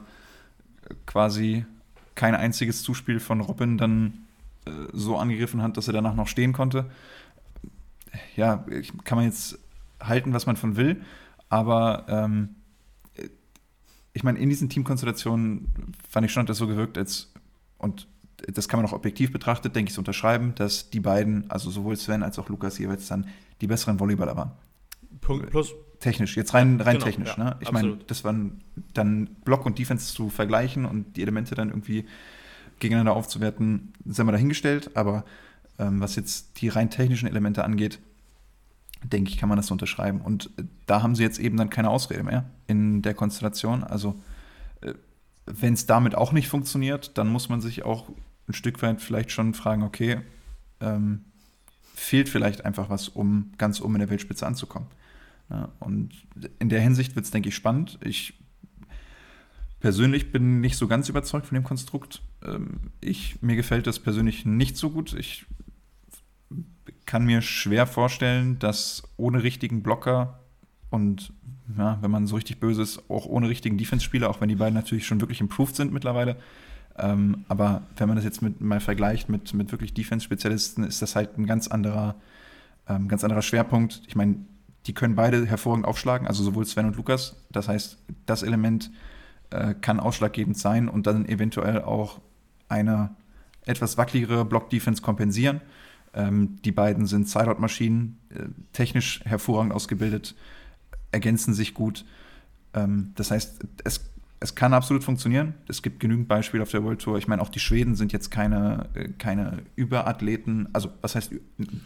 quasi 1.06 1.66
kein 2.20 2.36
einziges 2.36 2.84
Zuspiel 2.84 3.22
von 3.22 3.40
Robin 3.40 3.78
dann 3.78 4.26
äh, 4.66 4.72
so 4.92 5.16
angegriffen 5.18 5.62
hat, 5.62 5.78
dass 5.78 5.88
er 5.88 5.94
danach 5.94 6.16
noch 6.16 6.28
stehen 6.28 6.52
konnte. 6.52 6.92
Ja, 8.36 8.66
kann 9.06 9.18
man 9.18 9.26
jetzt 9.26 9.58
halten, 10.02 10.34
was 10.34 10.46
man 10.46 10.58
von 10.58 10.76
will, 10.76 11.02
aber 11.48 12.06
ähm, 12.10 12.56
ich 14.12 14.24
meine, 14.24 14.38
in 14.38 14.50
diesen 14.50 14.68
Teamkonstellationen 14.68 15.96
fand 16.10 16.26
ich 16.26 16.34
schon, 16.34 16.46
dass 16.46 16.58
das 16.58 16.60
so 16.60 16.68
gewirkt, 16.68 16.98
als 16.98 17.32
und 17.78 18.06
das 18.54 18.68
kann 18.68 18.82
man 18.82 18.90
auch 18.90 18.94
objektiv 18.94 19.32
betrachtet, 19.32 19.78
denke 19.78 19.90
ich, 19.90 19.96
so 19.96 20.02
unterschreiben, 20.02 20.56
dass 20.56 20.90
die 20.90 21.00
beiden, 21.00 21.50
also 21.50 21.72
sowohl 21.72 21.96
Sven 21.96 22.22
als 22.22 22.38
auch 22.38 22.50
Lukas 22.50 22.78
jeweils 22.80 23.08
dann 23.08 23.28
die 23.62 23.68
besseren 23.68 23.98
Volleyballer 23.98 24.36
waren. 24.36 24.52
Plus 25.22 25.74
technisch, 26.00 26.38
jetzt 26.38 26.54
rein, 26.54 26.80
rein 26.82 26.96
genau, 26.96 27.06
technisch. 27.06 27.38
Ja, 27.38 27.44
ne? 27.44 27.58
Ich 27.60 27.72
meine, 27.72 27.98
das 28.08 28.24
waren 28.24 28.62
dann 28.94 29.28
Block 29.44 29.66
und 29.66 29.78
Defense 29.78 30.14
zu 30.14 30.30
vergleichen 30.30 30.86
und 30.86 31.18
die 31.18 31.22
Elemente 31.22 31.56
dann 31.56 31.70
irgendwie 31.70 32.06
gegeneinander 32.80 33.16
aufzuwerten, 33.16 33.94
sind 34.06 34.26
wir 34.26 34.32
dahingestellt. 34.32 34.96
Aber 34.96 35.26
ähm, 35.78 36.00
was 36.00 36.16
jetzt 36.16 36.62
die 36.62 36.70
rein 36.70 36.90
technischen 36.90 37.28
Elemente 37.28 37.64
angeht, 37.64 38.00
denke 39.04 39.30
ich, 39.30 39.38
kann 39.38 39.50
man 39.50 39.58
das 39.58 39.68
so 39.68 39.74
unterschreiben. 39.74 40.22
Und 40.22 40.50
äh, 40.58 40.64
da 40.86 41.02
haben 41.02 41.16
sie 41.16 41.24
jetzt 41.24 41.40
eben 41.40 41.58
dann 41.58 41.70
keine 41.70 41.90
Ausrede 41.90 42.24
mehr 42.24 42.50
in 42.68 43.02
der 43.02 43.14
Konstellation. 43.14 43.84
Also, 43.84 44.22
äh, 44.82 44.94
wenn 45.46 45.74
es 45.74 45.86
damit 45.86 46.16
auch 46.16 46.32
nicht 46.32 46.48
funktioniert, 46.48 47.18
dann 47.18 47.28
muss 47.28 47.50
man 47.50 47.62
sich 47.62 47.84
auch 47.84 48.10
ein 48.48 48.54
Stück 48.54 48.82
weit 48.82 49.02
vielleicht 49.02 49.32
schon 49.32 49.54
fragen, 49.54 49.84
okay, 49.84 50.22
ähm, 50.80 51.26
fehlt 51.96 52.30
vielleicht 52.30 52.66
einfach 52.66 52.90
was, 52.90 53.10
um 53.10 53.52
ganz 53.58 53.82
oben 53.82 53.96
in 53.96 54.00
der 54.00 54.10
Weltspitze 54.10 54.46
anzukommen. 54.46 54.88
Ja, 55.50 55.70
und 55.80 56.12
in 56.60 56.70
der 56.70 56.82
Hinsicht 56.82 57.16
wird 57.16 57.26
es, 57.26 57.32
denke 57.32 57.50
ich, 57.50 57.56
spannend. 57.56 57.98
Ich 58.04 58.34
persönlich 59.80 60.32
bin 60.32 60.62
nicht 60.62 60.78
so 60.78 60.88
ganz 60.88 61.10
überzeugt 61.10 61.48
von 61.48 61.56
dem 61.56 61.64
Konstrukt. 61.64 62.22
Ähm, 62.46 62.92
ich, 63.02 63.42
mir 63.42 63.56
gefällt 63.56 63.88
das 63.88 64.00
persönlich 64.00 64.46
nicht 64.46 64.78
so 64.78 64.90
gut. 64.90 65.14
Ich 65.14 65.46
kann 67.06 67.26
mir 67.26 67.42
schwer 67.42 67.88
vorstellen, 67.88 68.60
dass 68.60 69.04
ohne 69.18 69.42
richtigen 69.42 69.82
Blocker 69.82 70.40
und 70.92 71.34
ja, 71.78 71.98
wenn 72.02 72.12
man 72.12 72.28
so 72.28 72.36
richtig 72.36 72.60
böse 72.60 72.82
ist, 72.82 73.10
auch 73.10 73.26
ohne 73.26 73.50
richtigen 73.50 73.78
Defense-Spieler, 73.78 74.30
auch 74.30 74.42
wenn 74.42 74.50
die 74.50 74.56
beiden 74.56 74.74
natürlich 74.74 75.06
schon 75.06 75.22
wirklich 75.22 75.42
improved 75.42 75.76
sind 75.76 75.94
mittlerweile. 75.94 76.38
Ähm, 76.98 77.46
aber 77.48 77.84
wenn 77.98 78.08
man 78.08 78.16
das 78.16 78.26
jetzt 78.26 78.42
mit, 78.42 78.60
mal 78.62 78.80
vergleicht 78.80 79.30
mit, 79.30 79.54
mit 79.54 79.72
wirklich 79.72 79.94
Defense-Spezialisten, 79.94 80.84
ist 80.84 81.02
das 81.02 81.16
halt 81.16 81.38
ein 81.38 81.46
ganz 81.46 81.68
anderer, 81.68 82.16
ähm, 82.88 83.08
ganz 83.08 83.24
anderer 83.24 83.42
Schwerpunkt. 83.42 84.02
Ich 84.08 84.16
meine, 84.16 84.36
die 84.88 84.94
können 84.94 85.16
beide 85.16 85.46
hervorragend 85.46 85.86
aufschlagen, 85.86 86.28
also 86.28 86.44
sowohl 86.44 86.66
Sven 86.66 86.86
und 86.86 86.96
Lukas. 86.96 87.36
Das 87.52 87.68
heißt, 87.68 87.98
das 88.26 88.44
Element 88.44 88.92
äh, 89.50 89.74
kann 89.74 90.00
ausschlaggebend 90.00 90.58
sein 90.58 90.88
und 90.88 91.08
dann 91.08 91.26
eventuell 91.26 91.82
auch 91.82 92.22
eine 92.68 93.16
etwas 93.66 93.98
wackeligere 93.98 94.46
Block-Defense 94.46 95.02
kompensieren. 95.02 95.62
Ähm, 96.14 96.58
die 96.64 96.72
beiden 96.72 97.06
sind 97.06 97.28
Sideout-Maschinen, 97.28 98.18
äh, 98.30 98.46
technisch 98.74 99.22
hervorragend 99.26 99.74
ausgebildet, 99.74 100.36
ergänzen 101.12 101.54
sich 101.54 101.74
gut. 101.74 102.06
Ähm, 102.74 103.12
das 103.16 103.32
heißt, 103.32 103.60
es 103.84 104.10
es 104.42 104.56
kann 104.56 104.74
absolut 104.74 105.04
funktionieren. 105.04 105.56
Es 105.68 105.82
gibt 105.82 106.00
genügend 106.00 106.28
Beispiele 106.28 106.64
auf 106.64 106.72
der 106.72 106.84
World 106.84 107.02
Tour. 107.02 107.18
Ich 107.18 107.28
meine, 107.28 107.42
auch 107.42 107.50
die 107.50 107.60
Schweden 107.60 107.96
sind 107.96 108.14
jetzt 108.14 108.32
keine, 108.32 108.90
äh, 108.94 109.10
keine 109.18 109.64
Überathleten. 109.76 110.70
Also, 110.72 110.90
was 111.02 111.16
heißt, 111.16 111.32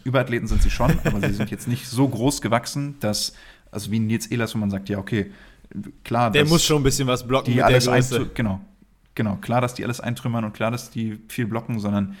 Überathleten 0.04 0.46
sind 0.46 0.62
sie 0.62 0.70
schon, 0.70 0.92
aber 1.04 1.20
sie 1.20 1.34
sind 1.34 1.50
jetzt 1.50 1.66
nicht 1.66 1.88
so 1.88 2.08
groß 2.08 2.40
gewachsen, 2.40 2.96
dass, 3.00 3.34
also 3.72 3.90
wie 3.90 3.98
Nils 3.98 4.28
Ehlers, 4.28 4.54
wo 4.54 4.58
man 4.58 4.70
sagt, 4.70 4.88
ja, 4.88 4.98
okay, 4.98 5.32
klar. 6.04 6.30
Der 6.30 6.46
muss 6.46 6.64
schon 6.64 6.78
ein 6.78 6.84
bisschen 6.84 7.08
was 7.08 7.26
blocken 7.26 7.52
die 7.52 7.62
alles 7.62 7.88
Genau, 8.34 8.60
genau. 9.16 9.36
Klar, 9.36 9.60
dass 9.60 9.74
die 9.74 9.82
alles 9.84 10.00
eintrümmern 10.00 10.44
und 10.44 10.52
klar, 10.52 10.70
dass 10.70 10.90
die 10.90 11.18
viel 11.28 11.46
blocken, 11.46 11.80
sondern 11.80 12.14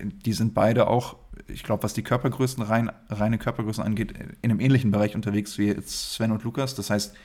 die 0.00 0.34
sind 0.34 0.52
beide 0.52 0.86
auch, 0.88 1.16
ich 1.46 1.62
glaube, 1.62 1.82
was 1.82 1.94
die 1.94 2.02
Körpergrößen, 2.02 2.62
rein, 2.62 2.90
reine 3.08 3.38
Körpergrößen 3.38 3.82
angeht, 3.82 4.12
in 4.42 4.50
einem 4.50 4.60
ähnlichen 4.60 4.90
Bereich 4.90 5.14
unterwegs 5.14 5.56
wie 5.56 5.74
Sven 5.80 6.30
und 6.30 6.44
Lukas. 6.44 6.74
Das 6.74 6.90
heißt, 6.90 7.16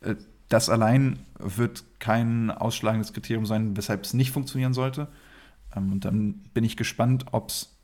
äh, 0.00 0.16
das 0.50 0.68
allein 0.68 1.20
wird 1.38 1.84
kein 2.00 2.50
ausschlagendes 2.50 3.14
Kriterium 3.14 3.46
sein, 3.46 3.76
weshalb 3.76 4.04
es 4.04 4.12
nicht 4.12 4.32
funktionieren 4.32 4.74
sollte. 4.74 5.08
Ähm, 5.74 5.92
und 5.92 6.04
dann 6.04 6.42
bin 6.52 6.64
ich 6.64 6.76
gespannt, 6.76 7.26
ob 7.30 7.48
es 7.48 7.78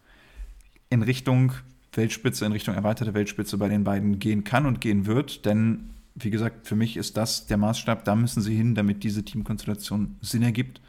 in 0.90 1.02
Richtung 1.02 1.52
Weltspitze, 1.92 2.44
in 2.44 2.52
Richtung 2.52 2.74
erweiterte 2.74 3.14
Weltspitze 3.14 3.56
bei 3.56 3.68
den 3.68 3.84
beiden 3.84 4.18
gehen 4.18 4.44
kann 4.44 4.66
und 4.66 4.80
gehen 4.80 5.06
wird. 5.06 5.46
Denn, 5.46 5.90
wie 6.16 6.30
gesagt, 6.30 6.66
für 6.66 6.76
mich 6.76 6.96
ist 6.96 7.16
das 7.16 7.46
der 7.46 7.56
Maßstab. 7.56 8.04
Da 8.04 8.16
müssen 8.16 8.42
sie 8.42 8.54
hin, 8.54 8.74
damit 8.74 9.04
diese 9.04 9.24
Teamkonstellation 9.24 10.16
Sinn 10.20 10.42
ergibt. 10.42 10.80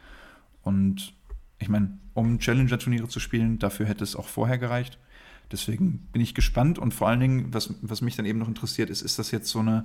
Und 0.62 1.14
ich 1.60 1.68
meine, 1.68 1.96
um 2.12 2.40
Challenger-Turniere 2.40 3.08
zu 3.08 3.20
spielen, 3.20 3.60
dafür 3.60 3.86
hätte 3.86 4.02
es 4.02 4.16
auch 4.16 4.28
vorher 4.28 4.58
gereicht. 4.58 4.98
Deswegen 5.52 6.08
bin 6.12 6.20
ich 6.20 6.34
gespannt 6.34 6.78
und 6.78 6.92
vor 6.92 7.08
allen 7.08 7.20
Dingen, 7.20 7.54
was, 7.54 7.72
was 7.82 8.02
mich 8.02 8.16
dann 8.16 8.26
eben 8.26 8.40
noch 8.40 8.48
interessiert, 8.48 8.90
ist, 8.90 9.00
ist 9.00 9.18
das 9.18 9.30
jetzt 9.30 9.48
so 9.48 9.60
eine 9.60 9.84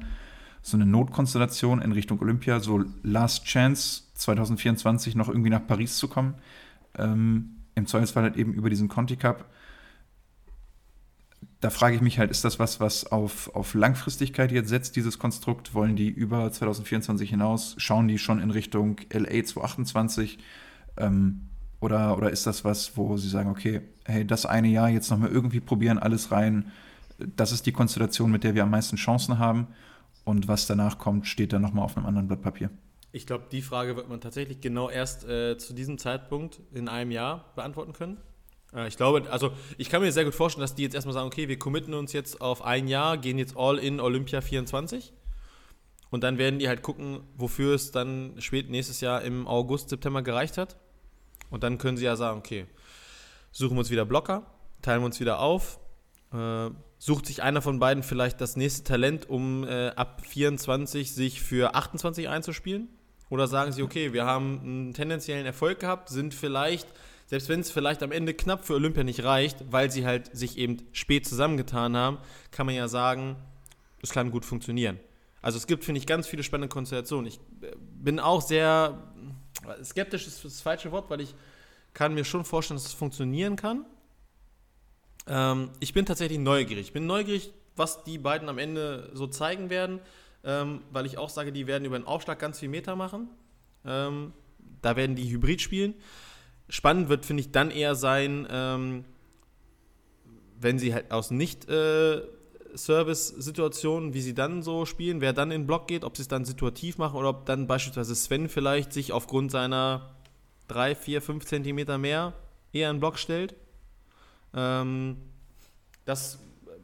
so 0.64 0.78
eine 0.78 0.88
Notkonstellation 0.88 1.82
in 1.82 1.91
Richtung 1.91 2.20
Olympia, 2.22 2.59
so 2.59 2.84
Last 3.03 3.45
Chance 3.45 4.03
2024 4.16 5.16
noch 5.16 5.28
irgendwie 5.28 5.51
nach 5.51 5.68
Paris 5.68 5.97
zu 5.97 6.07
kommen. 6.07 6.36
Ähm, 6.97 7.57
Im 7.76 7.86
Zweifelsfall 7.86 8.24
halt 8.24 8.38
eben 8.38 8.53
über 8.53 8.72
diesen 8.72 8.88
Conti 8.88 9.16
Cup. 9.18 9.45
Da 11.59 11.70
frage 11.70 11.95
ich 11.95 12.01
mich 12.01 12.18
halt, 12.18 12.32
ist 12.32 12.43
das 12.43 12.59
was, 12.59 12.80
was 12.80 13.05
auf, 13.05 13.53
auf 13.55 13.74
Langfristigkeit 13.74 14.51
jetzt 14.51 14.70
setzt, 14.70 14.95
dieses 14.95 15.20
Konstrukt? 15.20 15.74
Wollen 15.76 15.95
die 15.95 16.09
über 16.09 16.51
2024 16.51 17.30
hinaus? 17.30 17.76
Schauen 17.78 18.07
die 18.07 18.18
schon 18.18 18.39
in 18.39 18.49
Richtung 18.49 18.97
LA 19.11 19.43
228? 19.43 20.39
Ähm, 20.97 21.49
Oder, 21.82 22.18
oder 22.18 22.32
ist 22.32 22.47
das 22.47 22.64
was, 22.64 22.95
wo 22.95 23.18
sie 23.18 23.28
sagen, 23.28 23.49
okay, 23.49 23.82
hey, 24.05 24.26
das 24.26 24.45
eine 24.45 24.70
Jahr 24.70 24.89
jetzt 24.89 25.11
nochmal 25.11 25.32
irgendwie 25.32 25.59
probieren, 25.59 25.99
alles 25.99 26.32
rein. 26.32 26.72
Das 27.36 27.51
ist 27.51 27.66
die 27.66 27.74
Konstellation, 27.74 28.32
mit 28.32 28.45
der 28.45 28.55
wir 28.55 28.64
am 28.64 28.70
meisten 28.70 28.95
Chancen 28.95 29.38
haben. 29.38 29.68
Und 30.24 30.47
was 30.47 30.67
danach 30.67 30.97
kommt, 30.97 31.28
steht 31.28 31.53
dann 31.53 31.61
nochmal 31.61 31.86
auf 31.86 31.97
einem 31.97 32.05
anderen 32.05 32.28
Blatt 32.28 32.41
Papier. 32.41 32.69
Ich 33.11 33.28
glaube, 33.28 33.45
die 33.51 33.61
Frage 33.61 33.95
wird 33.95 34.09
man 34.09 34.21
tatsächlich 34.21 34.61
genau 34.61 34.89
erst 34.89 35.28
äh, 35.28 35.57
zu 35.57 35.74
diesem 35.74 35.97
Zeitpunkt 35.97 36.61
in 36.74 36.88
einem 36.88 37.11
Jahr 37.11 37.51
beantworten 37.55 37.93
können. 37.93 38.17
Äh, 38.74 38.88
ich 38.88 38.97
glaube, 38.97 39.30
also 39.30 39.51
ich 39.78 39.89
kann 39.89 40.01
mir 40.01 40.11
sehr 40.11 40.26
gut 40.26 40.34
vorstellen, 40.34 40.61
dass 40.61 40.76
die 40.76 40.84
jetzt 40.84 40.95
erstmal 40.95 41.13
sagen, 41.13 41.28
okay, 41.28 41.47
wir 41.47 41.59
committen 41.59 41.93
uns 41.93 42.13
jetzt 42.13 42.41
auf 42.41 42.63
ein 42.63 42.88
Jahr, 42.88 43.17
gehen 43.17 43.38
jetzt 43.38 43.55
all 43.55 43.78
in 43.78 43.99
Olympia 43.99 44.41
24. 44.41 45.13
Und 46.09 46.24
dann 46.24 46.38
werden 46.38 46.59
die 46.59 46.67
halt 46.67 46.84
gucken, 46.84 47.21
wofür 47.38 47.74
es 47.74 47.91
dann 47.91 48.36
spät 48.39 48.69
nächstes 48.69 49.01
Jahr 49.01 49.24
im 49.24 49.47
August, 49.47 49.89
September 49.89 50.21
gereicht 50.21 50.57
hat. 50.57 50.78
Und 51.49 51.63
dann 51.63 51.78
können 51.78 51.97
sie 51.97 52.05
ja 52.05 52.15
sagen, 52.15 52.39
okay, 52.39 52.65
suchen 53.51 53.76
wir 53.76 53.80
uns 53.80 53.89
wieder 53.89 54.05
Blocker, 54.05 54.45
teilen 54.82 55.01
wir 55.01 55.05
uns 55.05 55.19
wieder 55.19 55.39
auf, 55.39 55.80
äh, 56.34 56.69
sucht 56.97 57.25
sich 57.25 57.43
einer 57.43 57.61
von 57.61 57.79
beiden 57.79 58.03
vielleicht 58.03 58.41
das 58.41 58.55
nächste 58.55 58.84
Talent, 58.84 59.29
um 59.29 59.63
äh, 59.63 59.89
ab 59.89 60.21
24 60.25 61.13
sich 61.13 61.41
für 61.41 61.75
28 61.75 62.29
einzuspielen 62.29 62.89
oder 63.29 63.47
sagen 63.47 63.71
sie, 63.71 63.84
okay, 63.84 64.13
wir 64.13 64.25
haben 64.25 64.59
einen 64.61 64.93
tendenziellen 64.93 65.45
Erfolg 65.45 65.79
gehabt, 65.79 66.09
sind 66.09 66.34
vielleicht, 66.34 66.88
selbst 67.25 67.49
wenn 67.49 67.59
es 67.59 67.71
vielleicht 67.71 68.03
am 68.03 68.11
Ende 68.11 68.34
knapp 68.34 68.65
für 68.65 68.73
Olympia 68.73 69.03
nicht 69.03 69.23
reicht, 69.23 69.71
weil 69.71 69.91
sie 69.91 70.05
halt 70.05 70.36
sich 70.36 70.57
eben 70.57 70.77
spät 70.91 71.25
zusammengetan 71.27 71.95
haben, 71.95 72.17
kann 72.51 72.65
man 72.65 72.75
ja 72.75 72.88
sagen, 72.88 73.36
es 74.01 74.11
kann 74.11 74.31
gut 74.31 74.45
funktionieren. 74.45 74.99
Also 75.41 75.57
es 75.57 75.67
gibt, 75.67 75.84
finde 75.84 75.99
ich, 75.99 76.07
ganz 76.07 76.25
viele 76.25 76.43
spannende 76.43 76.69
Konstellationen. 76.69 77.27
Ich 77.27 77.39
äh, 77.61 77.75
bin 77.77 78.19
auch 78.19 78.41
sehr 78.41 78.97
skeptisch 79.84 80.27
ist 80.27 80.43
das 80.43 80.61
falsche 80.61 80.91
Wort, 80.91 81.09
weil 81.09 81.21
ich 81.21 81.36
kann 81.93 82.13
mir 82.13 82.25
schon 82.25 82.45
vorstellen, 82.45 82.77
dass 82.77 82.88
es 82.88 82.93
funktionieren 82.93 83.55
kann. 83.55 83.86
Ähm, 85.28 85.69
ich 85.80 85.93
bin 85.93 86.05
tatsächlich 86.05 86.39
neugierig. 86.39 86.88
Ich 86.88 86.93
bin 86.93 87.05
neugierig, 87.05 87.51
was 87.76 88.03
die 88.03 88.17
beiden 88.17 88.49
am 88.49 88.57
Ende 88.57 89.09
so 89.13 89.28
zeigen 89.28 89.69
werden 89.69 89.99
ähm, 90.43 90.82
weil 90.91 91.05
ich 91.05 91.17
auch 91.17 91.30
sage, 91.30 91.51
die 91.51 91.67
werden 91.67 91.86
über 91.86 91.97
den 91.97 92.07
Aufschlag 92.07 92.39
ganz 92.39 92.59
viel 92.59 92.69
Meter 92.69 92.95
machen. 92.95 93.30
Ähm, 93.86 94.34
da 94.82 94.95
werden 94.95 95.15
die 95.15 95.30
Hybrid 95.30 95.61
spielen. 95.61 95.93
Spannend 96.69 97.09
wird, 97.09 97.26
finde 97.26 97.41
ich, 97.41 97.51
dann 97.51 97.71
eher 97.71 97.95
sein, 97.95 98.47
ähm, 98.49 99.05
wenn 100.59 100.80
sie 100.80 100.93
halt 100.93 101.11
aus 101.11 101.32
nicht 101.32 101.69
äh, 101.69 102.21
wie 102.76 104.21
sie 104.21 104.34
dann 104.34 104.63
so 104.63 104.86
spielen, 104.86 105.21
wer 105.21 105.32
dann 105.32 105.51
in 105.51 105.61
den 105.61 105.67
Block 105.67 105.88
geht, 105.88 106.03
ob 106.03 106.17
sie 106.17 106.24
es 106.24 106.28
dann 106.28 106.43
situativ 106.43 106.97
machen 106.97 107.15
oder 107.17 107.30
ob 107.30 107.45
dann 107.45 107.67
beispielsweise 107.67 108.15
Sven 108.15 108.49
vielleicht 108.49 108.93
sich 108.93 109.11
aufgrund 109.11 109.51
seiner 109.51 110.15
3, 110.69 110.95
4, 110.95 111.21
5 111.21 111.45
Zentimeter 111.45 111.99
mehr 111.99 112.34
eher 112.71 112.89
in 112.89 112.95
den 112.95 112.99
Block 112.99 113.19
stellt. 113.19 113.53
Ähm, 114.53 115.17
das 116.05 116.39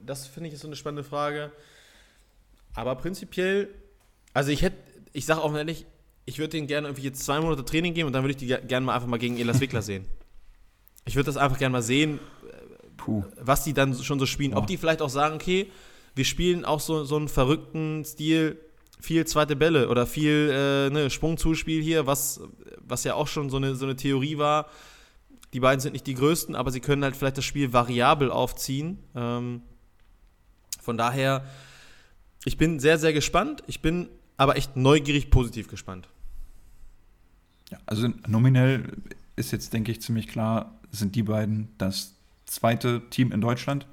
das 0.09 0.27
finde 0.27 0.47
ich 0.47 0.55
ist 0.55 0.61
so 0.61 0.67
eine 0.67 0.75
spannende 0.75 1.03
Frage. 1.03 1.51
Aber 2.73 2.95
prinzipiell, 2.95 3.69
also 4.33 4.51
ich 4.51 4.61
hätte, 4.61 4.77
ich 5.13 5.25
sage 5.25 5.41
auch 5.41 5.53
ehrlich, 5.53 5.85
ich 6.25 6.39
würde 6.39 6.49
denen 6.49 6.67
gerne 6.67 6.87
irgendwie 6.87 7.03
jetzt 7.03 7.23
zwei 7.23 7.39
Monate 7.39 7.65
Training 7.65 7.93
geben 7.93 8.07
und 8.07 8.13
dann 8.13 8.23
würde 8.23 8.31
ich 8.31 8.37
die 8.37 8.47
gerne 8.47 8.85
mal 8.85 8.95
einfach 8.95 9.07
mal 9.07 9.19
gegen 9.19 9.37
Elas 9.37 9.59
Wickler 9.59 9.81
sehen. 9.81 10.05
Ich 11.05 11.15
würde 11.15 11.25
das 11.25 11.37
einfach 11.37 11.57
gerne 11.57 11.73
mal 11.73 11.81
sehen, 11.81 12.19
Puh. 12.97 13.23
was 13.39 13.63
die 13.63 13.73
dann 13.73 13.95
schon 13.95 14.19
so 14.19 14.25
spielen. 14.25 14.51
Ja. 14.51 14.57
Ob 14.57 14.67
die 14.67 14.77
vielleicht 14.77 15.01
auch 15.01 15.09
sagen, 15.09 15.35
okay, 15.35 15.71
wir 16.15 16.25
spielen 16.25 16.65
auch 16.65 16.79
so, 16.79 17.03
so 17.03 17.15
einen 17.15 17.27
verrückten 17.27 18.03
Stil, 18.05 18.59
viel 18.99 19.25
zweite 19.25 19.55
Bälle 19.55 19.89
oder 19.89 20.05
viel 20.05 20.51
äh, 20.51 20.89
ne, 20.89 21.09
Sprungzuspiel 21.09 21.81
hier, 21.81 22.05
was, 22.05 22.41
was 22.79 23.03
ja 23.05 23.15
auch 23.15 23.27
schon 23.27 23.49
so 23.49 23.57
eine, 23.57 23.75
so 23.75 23.85
eine 23.85 23.95
Theorie 23.95 24.37
war. 24.37 24.69
Die 25.53 25.59
beiden 25.59 25.79
sind 25.79 25.93
nicht 25.93 26.07
die 26.07 26.13
größten, 26.13 26.55
aber 26.55 26.71
sie 26.71 26.79
können 26.79 27.03
halt 27.03 27.15
vielleicht 27.15 27.37
das 27.37 27.45
Spiel 27.45 27.73
variabel 27.73 28.31
aufziehen. 28.31 28.99
Ähm, 29.15 29.61
von 30.81 30.97
daher 30.97 31.43
ich 32.45 32.57
bin 32.57 32.79
sehr, 32.79 32.97
sehr 32.97 33.13
gespannt. 33.13 33.63
Ich 33.67 33.81
bin 33.81 34.09
aber 34.37 34.55
echt 34.55 34.75
neugierig 34.75 35.29
positiv 35.29 35.67
gespannt. 35.67 36.07
Ja, 37.69 37.77
also 37.85 38.07
nominell 38.27 38.97
ist 39.35 39.51
jetzt, 39.51 39.73
denke 39.73 39.91
ich, 39.91 40.01
ziemlich 40.01 40.27
klar, 40.27 40.79
sind 40.91 41.15
die 41.15 41.23
beiden 41.23 41.69
das 41.77 42.15
zweite 42.45 43.01
Team 43.09 43.31
in 43.31 43.41
Deutschland. 43.41 43.85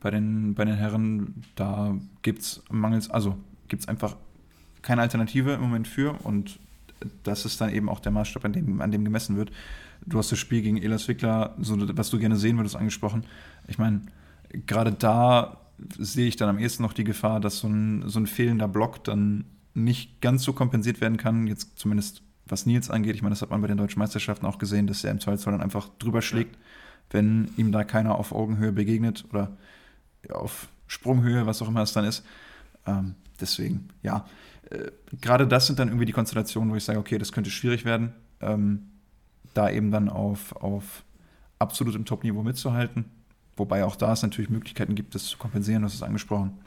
Bei 0.00 0.10
den, 0.10 0.54
bei 0.54 0.64
den 0.64 0.76
Herren, 0.76 1.42
da 1.56 1.96
gibt 2.22 2.42
es 2.42 2.62
mangels, 2.70 3.10
also 3.10 3.36
gibt 3.68 3.82
es 3.82 3.88
einfach 3.88 4.16
keine 4.82 5.02
Alternative 5.02 5.54
im 5.54 5.62
Moment 5.62 5.88
für 5.88 6.12
und 6.22 6.60
das 7.24 7.44
ist 7.44 7.60
dann 7.60 7.72
eben 7.74 7.88
auch 7.88 7.98
der 7.98 8.12
Maßstab, 8.12 8.44
an 8.44 8.52
dem, 8.52 8.80
an 8.80 8.92
dem 8.92 9.04
gemessen 9.04 9.36
wird. 9.36 9.50
Du 10.06 10.18
hast 10.18 10.30
das 10.30 10.38
Spiel 10.38 10.62
gegen 10.62 10.76
Elas 10.76 11.08
Wickler, 11.08 11.54
so, 11.58 11.76
was 11.96 12.10
du 12.10 12.18
gerne 12.18 12.36
sehen 12.36 12.56
würdest, 12.56 12.76
angesprochen. 12.76 13.24
Ich 13.66 13.78
meine, 13.78 14.02
gerade 14.66 14.92
da 14.92 15.60
sehe 15.98 16.28
ich 16.28 16.36
dann 16.36 16.48
am 16.48 16.58
ehesten 16.58 16.82
noch 16.82 16.92
die 16.92 17.04
Gefahr, 17.04 17.40
dass 17.40 17.58
so 17.58 17.68
ein, 17.68 18.08
so 18.08 18.18
ein 18.20 18.26
fehlender 18.26 18.68
Block 18.68 19.04
dann 19.04 19.44
nicht 19.74 20.20
ganz 20.20 20.42
so 20.42 20.52
kompensiert 20.52 21.00
werden 21.00 21.18
kann, 21.18 21.46
jetzt 21.46 21.78
zumindest 21.78 22.22
was 22.46 22.66
Nils 22.66 22.90
angeht. 22.90 23.16
Ich 23.16 23.22
meine, 23.22 23.32
das 23.32 23.42
hat 23.42 23.50
man 23.50 23.60
bei 23.60 23.66
den 23.66 23.76
deutschen 23.76 23.98
Meisterschaften 23.98 24.46
auch 24.46 24.58
gesehen, 24.58 24.86
dass 24.86 25.04
er 25.04 25.10
im 25.10 25.20
Zweifelsfall 25.20 25.52
dann 25.52 25.62
einfach 25.62 25.88
drüber 25.98 26.22
schlägt, 26.22 26.56
wenn 27.10 27.50
ihm 27.56 27.72
da 27.72 27.84
keiner 27.84 28.14
auf 28.14 28.32
Augenhöhe 28.32 28.72
begegnet 28.72 29.24
oder 29.30 29.56
auf 30.30 30.68
Sprunghöhe, 30.86 31.46
was 31.46 31.60
auch 31.62 31.68
immer 31.68 31.82
es 31.82 31.92
dann 31.92 32.04
ist. 32.04 32.24
Ähm, 32.86 33.16
deswegen, 33.40 33.88
ja, 34.02 34.24
äh, 34.70 34.90
gerade 35.20 35.46
das 35.46 35.66
sind 35.66 35.78
dann 35.78 35.88
irgendwie 35.88 36.06
die 36.06 36.12
Konstellationen, 36.12 36.70
wo 36.72 36.76
ich 36.76 36.84
sage, 36.84 36.98
okay, 36.98 37.18
das 37.18 37.32
könnte 37.32 37.50
schwierig 37.50 37.84
werden, 37.84 38.12
ähm, 38.40 38.90
da 39.56 39.70
eben 39.70 39.90
dann 39.90 40.08
auf, 40.08 40.54
auf 40.56 41.04
absolut 41.58 41.94
im 41.94 42.04
Top-Niveau 42.04 42.42
mitzuhalten. 42.42 43.06
Wobei 43.56 43.84
auch 43.84 43.96
da 43.96 44.12
es 44.12 44.22
natürlich 44.22 44.50
Möglichkeiten 44.50 44.94
gibt, 44.94 45.14
das 45.14 45.24
zu 45.24 45.38
kompensieren, 45.38 45.82
das 45.82 45.94
ist 45.94 46.02
angesprochen. 46.02 46.58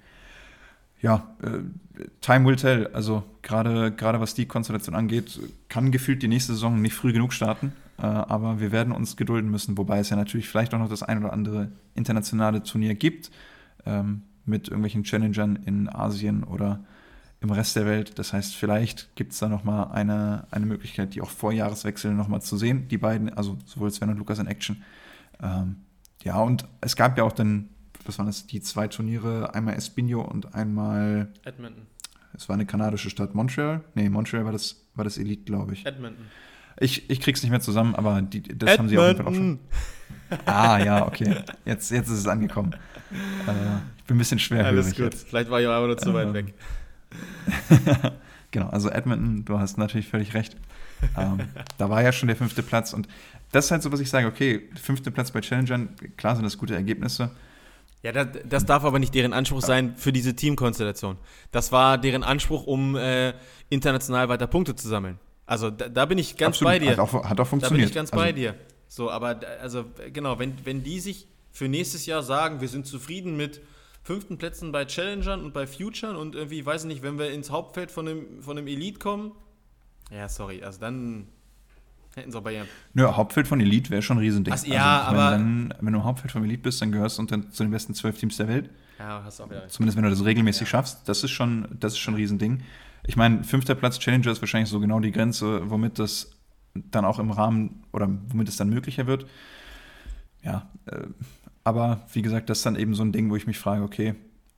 Ja, 1.02 1.28
äh, 1.42 2.04
time 2.20 2.46
will 2.46 2.56
tell. 2.56 2.88
Also 2.88 3.24
gerade 3.42 4.20
was 4.20 4.34
die 4.34 4.46
Konstellation 4.46 4.96
angeht, 4.96 5.40
kann 5.70 5.92
gefühlt 5.92 6.22
die 6.24 6.28
nächste 6.28 6.54
Saison 6.54 6.82
nicht 6.82 6.94
früh 6.94 7.14
genug 7.14 7.32
starten. 7.32 7.74
Äh, 7.98 8.06
aber 8.06 8.60
wir 8.60 8.72
werden 8.72 8.92
uns 8.92 9.16
gedulden 9.16 9.50
müssen, 9.50 9.78
wobei 9.78 10.00
es 10.00 10.10
ja 10.10 10.18
natürlich 10.18 10.50
vielleicht 10.50 10.74
auch 10.74 10.80
noch 10.80 10.90
das 10.90 11.04
ein 11.04 11.24
oder 11.24 11.32
andere 11.32 11.72
internationale 11.96 12.64
Turnier 12.64 12.96
gibt 12.96 13.32
ähm, 13.86 14.24
mit 14.46 14.68
irgendwelchen 14.68 15.04
Challengern 15.04 15.58
in 15.66 15.90
Asien 15.90 16.44
oder 16.44 16.84
im 17.42 17.52
Rest 17.52 17.76
der 17.76 17.86
Welt. 17.86 18.20
Das 18.20 18.34
heißt, 18.34 18.56
vielleicht 18.56 19.16
gibt 19.16 19.34
es 19.34 19.40
da 19.40 19.48
nochmal 19.48 19.92
eine, 19.92 20.48
eine 20.52 20.66
Möglichkeit, 20.66 21.16
die 21.16 21.22
auch 21.22 21.30
vor 21.30 21.52
Jahreswechsel 21.52 22.14
nochmal 22.14 22.42
zu 22.42 22.58
sehen. 22.58 22.88
Die 22.90 22.98
beiden, 22.98 23.34
also 23.34 23.58
sowohl 23.66 23.92
Sven 23.92 24.10
und 24.10 24.18
Lukas 24.18 24.40
in 24.40 24.48
Action. 24.48 24.84
Ähm, 25.42 25.78
ja, 26.24 26.38
und 26.42 26.66
es 26.82 26.96
gab 26.96 27.18
ja 27.18 27.24
auch 27.24 27.32
dann, 27.32 27.70
was 28.06 28.18
waren 28.18 28.28
das, 28.28 28.46
die 28.46 28.62
zwei 28.62 28.88
Turniere, 28.88 29.54
einmal 29.54 29.76
Espino 29.76 30.22
und 30.22 30.54
einmal. 30.54 31.30
Edmonton. 31.46 31.88
Es 32.34 32.50
war 32.50 32.56
eine 32.56 32.66
kanadische 32.66 33.10
Stadt, 33.10 33.36
Montreal. 33.36 33.82
Nee, 33.96 34.10
Montreal 34.10 34.46
war 34.46 34.52
das, 34.52 34.86
war 34.96 35.04
das 35.04 35.18
Elite, 35.18 35.44
glaube 35.44 35.74
ich. 35.74 35.86
Edmonton. 35.86 36.26
Ich, 36.80 37.10
ich 37.10 37.20
krieg's 37.20 37.42
nicht 37.42 37.52
mehr 37.52 37.62
zusammen, 37.62 37.96
aber 37.96 38.22
die, 38.22 38.42
das 38.42 38.52
Edmonton. 38.52 38.78
haben 38.78 38.90
sie 38.90 38.98
auf 38.98 39.08
jeden 39.08 39.18
Fall 39.18 39.28
auch 39.28 39.34
schon. 39.34 39.60
Ah, 40.46 40.78
ja, 40.78 41.08
okay. 41.08 41.38
Jetzt, 41.66 41.90
jetzt 41.90 42.08
ist 42.08 42.20
es 42.20 42.28
angekommen. 42.28 42.74
Äh, 43.48 43.78
ich 43.98 44.04
bin 44.04 44.16
ein 44.16 44.20
bisschen 44.20 44.40
schwer. 44.40 44.66
Alles 44.66 44.92
gut. 44.92 45.06
Jetzt. 45.06 45.28
Vielleicht 45.28 45.50
war 45.50 45.60
ich 45.60 45.68
aber 45.68 45.88
nur 45.88 45.98
zu 45.98 46.14
weit 46.14 46.28
ähm. 46.28 46.34
weg. 46.34 46.54
genau, 48.52 48.70
also 48.70 48.90
Edmonton, 48.90 49.46
du 49.46 49.60
hast 49.60 49.78
natürlich 49.78 50.08
völlig 50.08 50.34
recht. 50.34 50.56
ähm, 51.18 51.40
da 51.78 51.90
war 51.90 52.02
ja 52.02 52.12
schon 52.12 52.28
der 52.28 52.36
fünfte 52.36 52.62
Platz 52.64 52.94
und 52.94 53.08
das 53.52 53.66
ist 53.66 53.72
halt 53.72 53.82
so, 53.82 53.92
was 53.92 54.00
ich 54.00 54.10
sage, 54.10 54.28
okay, 54.28 54.70
fünfter 54.80 55.12
Platz 55.12 55.32
bei 55.32 55.42
Challengern, 55.42 55.96
klar 56.18 56.36
sind 56.36 56.44
das 56.44 56.58
gute 56.58 56.76
Ergebnisse. 56.76 57.32
Ja, 58.02 58.12
das, 58.12 58.28
das 58.48 58.66
darf 58.66 58.86
aber 58.86 59.00
nicht 59.00 59.14
deren 59.14 59.34
Anspruch 59.34 59.62
sein 59.62 59.96
für 59.98 60.14
diese 60.14 60.36
Teamkonstellation. 60.36 61.18
Das 61.52 61.72
war 61.72 61.98
deren 61.98 62.24
Anspruch, 62.24 62.66
um 62.66 62.96
äh, 62.96 63.34
international 63.70 64.30
weiter 64.30 64.48
Punkte 64.48 64.76
zu 64.76 64.88
sammeln. 64.88 65.20
Also 65.46 65.70
da, 65.70 65.90
da 65.90 66.06
bin 66.06 66.18
ich 66.18 66.38
ganz 66.38 66.58
Absolut. 66.58 66.74
bei 66.74 66.80
dir. 66.80 66.92
Hat 66.92 67.00
auch, 67.00 67.30
hat 67.30 67.40
auch 67.40 67.48
funktioniert. 67.48 67.82
Da 67.82 67.86
bin 67.86 67.90
ich 67.90 67.96
ganz 67.96 68.14
also, 68.14 68.24
bei 68.24 68.32
dir. 68.32 68.56
So, 68.88 69.12
aber 69.12 69.42
also 69.62 69.86
genau, 70.14 70.40
wenn, 70.40 70.54
wenn 70.64 70.84
die 70.84 71.00
sich 71.00 71.28
für 71.52 71.68
nächstes 71.68 72.06
Jahr 72.06 72.24
sagen, 72.24 72.62
wir 72.62 72.70
sind 72.70 72.86
zufrieden 72.88 73.36
mit 73.36 73.62
fünften 74.10 74.40
Plätzen 74.40 74.72
bei 74.72 74.86
Challengern 74.86 75.44
und 75.44 75.54
bei 75.54 75.68
Futuren 75.68 76.16
und 76.16 76.34
irgendwie, 76.34 76.66
weiß 76.66 76.82
ich 76.82 76.88
nicht, 76.88 77.04
wenn 77.04 77.20
wir 77.20 77.32
ins 77.32 77.52
Hauptfeld 77.52 77.92
von 77.92 78.08
dem, 78.08 78.42
von 78.42 78.56
dem 78.56 78.66
Elite 78.66 78.98
kommen, 78.98 79.34
ja, 80.10 80.28
sorry, 80.28 80.64
also 80.64 80.80
dann 80.80 81.28
Hätten 82.16 82.32
sie 82.32 82.38
auch 82.40 82.42
Bayern. 82.42 82.66
Nö, 82.96 83.06
Hauptfeld 83.06 83.48
von 83.48 83.62
Elite 83.62 83.92
wäre 83.92 84.02
schon 84.02 84.18
ein 84.18 84.22
Riesending. 84.22 84.52
Ach, 84.52 84.66
ja, 84.66 85.04
also, 85.04 85.22
aber. 85.22 85.38
Wenn, 85.38 85.72
wenn 85.80 85.94
du 85.94 86.04
Hauptfeld 86.04 86.32
von 86.32 86.44
Elite 86.44 86.64
bist, 86.64 86.82
dann 86.82 86.92
gehörst 86.92 87.20
du 87.20 87.22
unter, 87.22 87.52
zu 87.52 87.64
den 87.64 87.72
besten 87.72 87.94
zwölf 87.94 88.18
Teams 88.18 88.36
der 88.38 88.48
Welt. 88.48 88.72
Ja, 88.98 89.22
hast 89.24 89.38
du 89.38 89.44
auch 89.44 89.50
wieder. 89.52 89.68
Zumindest 89.68 89.96
wenn 89.96 90.04
du 90.04 90.10
das 90.10 90.26
regelmäßig 90.26 90.62
ja. 90.62 90.68
schaffst. 90.68 91.08
Das 91.08 91.24
ist 91.24 91.30
schon, 91.30 91.68
das 91.80 91.94
ist 91.94 92.00
schon 92.00 92.16
ein 92.16 92.18
Riesending. 92.18 92.64
Ich 93.06 93.16
meine, 93.16 93.44
fünfter 93.44 93.76
Platz 93.76 94.00
Challenger 94.00 94.32
ist 94.32 94.42
wahrscheinlich 94.42 94.72
so 94.72 94.80
genau 94.80 95.00
die 95.00 95.12
Grenze, 95.12 95.70
womit 95.70 96.00
das 96.00 96.32
dann 96.74 97.06
auch 97.06 97.20
im 97.20 97.30
Rahmen 97.30 97.84
oder 97.94 98.10
womit 98.30 98.50
es 98.50 98.58
dann 98.58 98.70
möglicher 98.70 99.06
wird. 99.06 99.28
Ja, 100.42 100.68
äh, 100.88 101.06
aber 101.70 102.02
wie 102.14 102.24
gesagt, 102.24 102.50
das 102.50 102.60
ist 102.60 102.66
dann 102.66 102.76
eben 102.76 102.96
so 102.96 103.04
ein 103.04 103.12
Ding, 103.12 103.30
wo 103.30 103.36
ich 103.36 103.46
mich 103.46 103.60
frage, 103.60 103.84
okay, 103.84 104.16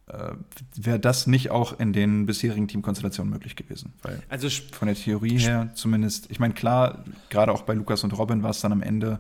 äh, 0.08 0.32
wäre 0.76 0.98
das 0.98 1.28
nicht 1.28 1.52
auch 1.52 1.78
in 1.78 1.92
den 1.92 2.26
bisherigen 2.26 2.70
Teamkonstellationen 2.70 3.32
möglich 3.32 3.58
gewesen. 3.58 3.92
Weil 4.02 4.24
also 4.30 4.48
von 4.72 4.88
der 4.88 4.96
Theorie 4.96 5.38
her 5.38 5.72
zumindest, 5.74 6.32
ich 6.32 6.40
meine, 6.40 6.54
klar, 6.54 7.04
gerade 7.30 7.52
auch 7.52 7.64
bei 7.64 7.74
Lukas 7.74 8.06
und 8.06 8.18
Robin 8.18 8.44
war 8.44 8.52
es 8.52 8.62
dann 8.62 8.72
am 8.72 8.82
Ende, 8.82 9.20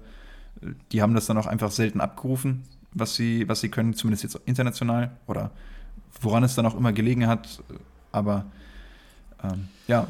die 0.93 1.01
haben 1.01 1.13
das 1.13 1.25
dann 1.25 1.37
auch 1.37 1.47
einfach 1.47 1.69
selten 1.69 1.99
abgerufen, 1.99 2.63
was 2.93 3.15
sie, 3.15 3.47
was 3.49 3.59
sie 3.59 3.67
können, 3.67 3.93
zumindest 3.93 4.23
jetzt 4.23 4.39
international 4.45 5.11
oder 5.27 5.51
woran 6.21 6.45
es 6.45 6.55
dann 6.55 6.65
auch 6.65 6.75
immer 6.75 6.93
gelegen 6.93 7.27
hat. 7.27 7.61
Aber 8.13 8.45
ähm, 9.43 9.67
ja, 9.87 10.07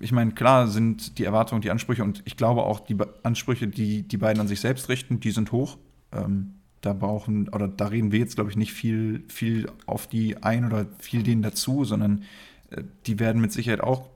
ich 0.00 0.10
meine, 0.10 0.32
klar 0.32 0.66
sind 0.66 1.18
die 1.18 1.24
Erwartungen, 1.24 1.62
die 1.62 1.70
Ansprüche 1.70 2.02
und 2.02 2.22
ich 2.24 2.36
glaube 2.36 2.64
auch 2.64 2.80
die 2.80 2.96
Ansprüche, 3.22 3.68
die 3.68 4.02
die 4.02 4.16
beiden 4.16 4.40
an 4.40 4.48
sich 4.48 4.60
selbst 4.60 4.88
richten, 4.88 5.20
die 5.20 5.30
sind 5.30 5.52
hoch. 5.52 5.78
Ähm, 6.10 6.54
da 6.80 6.92
brauchen, 6.92 7.48
oder 7.48 7.68
da 7.68 7.86
reden 7.86 8.12
wir 8.12 8.18
jetzt, 8.18 8.36
glaube 8.36 8.50
ich, 8.50 8.56
nicht 8.56 8.72
viel, 8.72 9.24
viel 9.28 9.70
auf 9.86 10.06
die 10.06 10.42
ein 10.42 10.64
oder 10.64 10.86
viel 10.98 11.22
denen 11.22 11.42
dazu, 11.42 11.84
sondern 11.84 12.24
äh, 12.70 12.82
die 13.06 13.18
werden 13.18 13.40
mit 13.40 13.52
Sicherheit 13.52 13.80
auch 13.80 14.08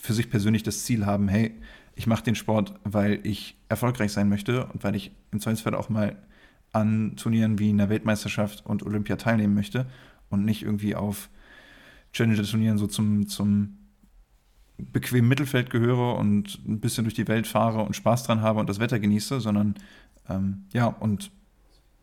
für 0.00 0.14
sich 0.14 0.30
persönlich 0.30 0.62
das 0.62 0.84
Ziel 0.84 1.06
haben, 1.06 1.28
hey, 1.28 1.54
ich 1.94 2.06
mache 2.06 2.22
den 2.22 2.36
Sport, 2.36 2.74
weil 2.84 3.20
ich 3.24 3.56
erfolgreich 3.68 4.12
sein 4.12 4.28
möchte 4.28 4.66
und 4.66 4.84
weil 4.84 4.94
ich 4.94 5.10
im 5.32 5.40
Zweifelsfall 5.40 5.74
auch 5.74 5.88
mal 5.88 6.16
an 6.72 7.16
Turnieren 7.16 7.58
wie 7.58 7.70
einer 7.70 7.88
Weltmeisterschaft 7.88 8.64
und 8.64 8.84
Olympia 8.84 9.16
teilnehmen 9.16 9.54
möchte 9.54 9.86
und 10.30 10.44
nicht 10.44 10.62
irgendwie 10.62 10.94
auf 10.94 11.28
Challenger-Turnieren 12.12 12.78
so 12.78 12.86
zum, 12.86 13.26
zum 13.26 13.78
bequemen 14.78 15.28
Mittelfeld 15.28 15.70
gehöre 15.70 16.16
und 16.16 16.60
ein 16.66 16.78
bisschen 16.78 17.04
durch 17.04 17.14
die 17.14 17.26
Welt 17.26 17.46
fahre 17.46 17.82
und 17.82 17.96
Spaß 17.96 18.22
dran 18.22 18.42
habe 18.42 18.60
und 18.60 18.68
das 18.68 18.78
Wetter 18.78 19.00
genieße, 19.00 19.40
sondern 19.40 19.74
ähm, 20.28 20.66
ja, 20.72 20.86
und 20.86 21.32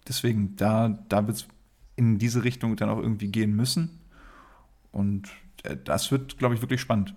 deswegen, 0.07 0.55
da, 0.55 0.89
da 1.09 1.27
wird 1.27 1.37
es 1.37 1.47
in 1.95 2.17
diese 2.17 2.43
Richtung 2.43 2.75
dann 2.75 2.89
auch 2.89 2.99
irgendwie 2.99 3.27
gehen 3.27 3.55
müssen. 3.55 4.01
Und 4.91 5.29
äh, 5.63 5.77
das 5.81 6.11
wird, 6.11 6.37
glaube 6.37 6.55
ich, 6.55 6.61
wirklich 6.61 6.81
spannend. 6.81 7.15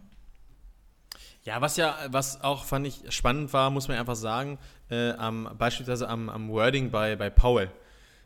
Ja, 1.44 1.60
was 1.60 1.76
ja, 1.76 1.96
was 2.10 2.42
auch 2.42 2.64
fand 2.64 2.86
ich 2.86 3.02
spannend 3.10 3.52
war, 3.52 3.70
muss 3.70 3.88
man 3.88 3.96
einfach 3.96 4.16
sagen, 4.16 4.58
äh, 4.90 5.12
am, 5.12 5.48
beispielsweise 5.56 6.08
am, 6.08 6.28
am 6.28 6.48
Wording 6.50 6.90
bei, 6.90 7.16
bei 7.16 7.30
Paul. 7.30 7.70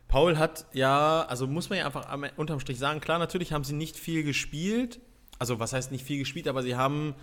Paul 0.07 0.37
hat 0.37 0.65
ja, 0.73 1.25
also 1.27 1.47
muss 1.47 1.69
man 1.69 1.79
ja 1.79 1.85
einfach 1.85 2.09
am, 2.09 2.25
unterm 2.35 2.59
Strich 2.59 2.79
sagen, 2.79 2.99
klar, 2.99 3.19
natürlich 3.19 3.53
haben 3.53 3.63
sie 3.63 3.73
nicht 3.73 3.97
viel 3.97 4.23
gespielt. 4.23 4.99
Also, 5.39 5.59
was 5.59 5.73
heißt 5.73 5.91
nicht 5.91 6.05
viel 6.05 6.19
gespielt, 6.19 6.47
aber 6.47 6.63
sie 6.63 6.75
haben 6.75 7.15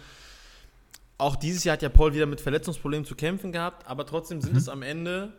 auch 1.19 1.37
dieses 1.37 1.65
Jahr 1.65 1.75
hat 1.75 1.83
ja 1.83 1.89
Paul 1.89 2.15
wieder 2.15 2.27
mit 2.27 2.41
Verletzungsproblemen 2.41 3.05
zu 3.05 3.15
kämpfen 3.15 3.53
gehabt, 3.53 3.87
aber 3.87 4.07
trotzdem 4.07 4.41
sind 4.41 4.53
mhm. 4.53 4.59
es 4.59 4.69
am 4.69 4.83
Ende 4.83 5.33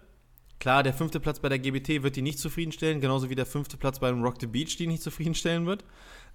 Klar, 0.62 0.84
der 0.84 0.94
fünfte 0.94 1.20
Platz 1.20 1.40
bei 1.40 1.50
der 1.50 1.58
GBT 1.58 2.04
wird 2.04 2.16
die 2.16 2.22
nicht 2.22 2.38
zufriedenstellen, 2.38 3.02
genauso 3.02 3.32
wie 3.32 3.36
der 3.36 3.48
fünfte 3.48 3.78
Platz 3.78 3.98
beim 3.98 4.22
Rock 4.22 4.36
the 4.40 4.46
Beach 4.46 4.78
die 4.78 4.86
nicht 4.86 5.02
zufriedenstellen 5.02 5.66
wird. 5.66 5.84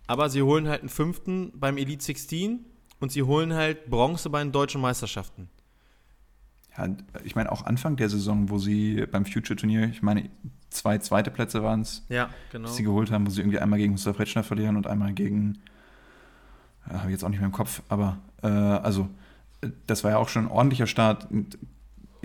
Aber 0.09 0.29
sie 0.31 0.43
holen 0.43 0.67
halt 0.67 0.81
einen 0.81 0.89
fünften 0.89 1.53
beim 1.55 1.79
Elite 1.79 2.05
16 2.05 2.65
und 2.99 3.13
sie 3.13 3.23
holen 3.23 3.55
halt 3.55 3.89
Bronze 3.89 4.29
bei 4.29 4.43
den 4.43 4.51
deutschen 4.51 4.81
Meisterschaften. 4.81 5.49
Ja, 6.77 6.89
ich 7.23 7.37
meine 7.37 7.53
auch 7.53 7.67
Anfang 7.67 7.95
der 7.95 8.09
Saison, 8.09 8.51
wo 8.51 8.59
sie 8.59 9.07
beim 9.07 9.27
Future-Turnier, 9.27 9.91
ich 9.91 10.03
meine, 10.03 10.29
zwei 10.71 10.99
zweite 10.99 11.31
Plätze 11.31 11.63
waren 11.63 11.83
es, 11.83 12.05
ja, 12.09 12.29
genau. 12.51 12.69
sie 12.69 12.83
geholt 12.83 13.13
haben, 13.13 13.29
wo 13.29 13.31
sie 13.31 13.43
irgendwie 13.43 13.61
einmal 13.61 13.79
gegen 13.79 13.93
Gustav 13.93 14.19
Retschner 14.19 14.43
verlieren 14.43 14.77
und 14.77 14.89
einmal 14.89 15.13
gegen, 15.13 15.61
ja, 16.89 16.95
habe 16.95 17.11
ich 17.11 17.13
jetzt 17.13 17.23
auch 17.23 17.29
nicht 17.29 17.39
mehr 17.39 17.47
im 17.47 17.53
Kopf, 17.53 17.81
aber 17.89 18.19
äh, 18.43 18.49
also 18.49 19.09
das 19.87 20.03
war 20.03 20.11
ja 20.11 20.17
auch 20.19 20.29
schon 20.29 20.47
ein 20.47 20.51
ordentlicher 20.51 20.89
Start 20.89 21.29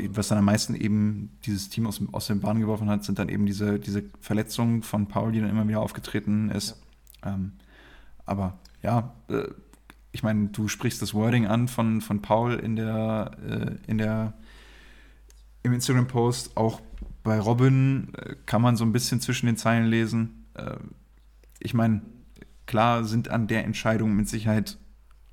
was 0.09 0.27
dann 0.27 0.37
am 0.37 0.45
meisten 0.45 0.75
eben 0.75 1.31
dieses 1.45 1.69
Team 1.69 1.87
aus, 1.87 2.01
aus 2.11 2.27
den 2.27 2.39
Bahnen 2.39 2.61
geworfen 2.61 2.89
hat, 2.89 3.03
sind 3.03 3.19
dann 3.19 3.29
eben 3.29 3.45
diese, 3.45 3.79
diese 3.79 4.03
Verletzungen 4.19 4.83
von 4.83 5.07
Paul, 5.07 5.31
die 5.31 5.41
dann 5.41 5.49
immer 5.49 5.67
wieder 5.67 5.81
aufgetreten 5.81 6.49
ist. 6.49 6.81
Ja. 7.23 7.33
Ähm, 7.33 7.53
aber 8.25 8.59
ja, 8.81 9.13
äh, 9.29 9.47
ich 10.11 10.23
meine, 10.23 10.47
du 10.47 10.67
sprichst 10.67 11.01
das 11.01 11.13
Wording 11.13 11.47
an 11.47 11.67
von, 11.67 12.01
von 12.01 12.21
Paul 12.21 12.53
in 12.55 12.75
der, 12.75 13.31
äh, 13.47 13.89
in 13.89 13.97
der, 13.97 14.33
im 15.63 15.73
Instagram-Post. 15.73 16.57
Auch 16.57 16.81
bei 17.23 17.39
Robin 17.39 18.13
äh, 18.15 18.35
kann 18.45 18.61
man 18.61 18.75
so 18.75 18.83
ein 18.83 18.91
bisschen 18.91 19.21
zwischen 19.21 19.45
den 19.45 19.57
Zeilen 19.57 19.87
lesen. 19.87 20.45
Äh, 20.55 20.77
ich 21.59 21.73
meine, 21.73 22.01
klar 22.65 23.03
sind 23.03 23.29
an 23.29 23.47
der 23.47 23.65
Entscheidung 23.65 24.15
mit 24.15 24.27
Sicherheit 24.27 24.77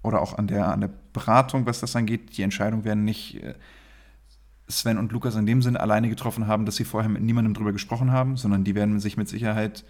oder 0.02 0.22
auch 0.22 0.38
an 0.38 0.46
der, 0.46 0.68
an 0.68 0.80
der 0.80 0.90
Beratung, 1.12 1.66
was 1.66 1.80
das 1.80 1.96
angeht, 1.96 2.36
die 2.36 2.42
Entscheidungen 2.42 2.84
werden 2.84 3.04
nicht 3.04 3.42
äh, 3.42 3.54
Sven 4.68 4.98
und 4.98 5.12
Lukas 5.12 5.34
in 5.34 5.46
dem 5.46 5.62
Sinne 5.62 5.80
alleine 5.80 6.08
getroffen 6.08 6.46
haben, 6.46 6.66
dass 6.66 6.76
sie 6.76 6.84
vorher 6.84 7.08
mit 7.08 7.22
niemandem 7.22 7.54
drüber 7.54 7.72
gesprochen 7.72 8.12
haben, 8.12 8.36
sondern 8.36 8.64
die 8.64 8.74
werden 8.74 9.00
sich 9.00 9.16
mit 9.16 9.28
Sicherheit, 9.28 9.84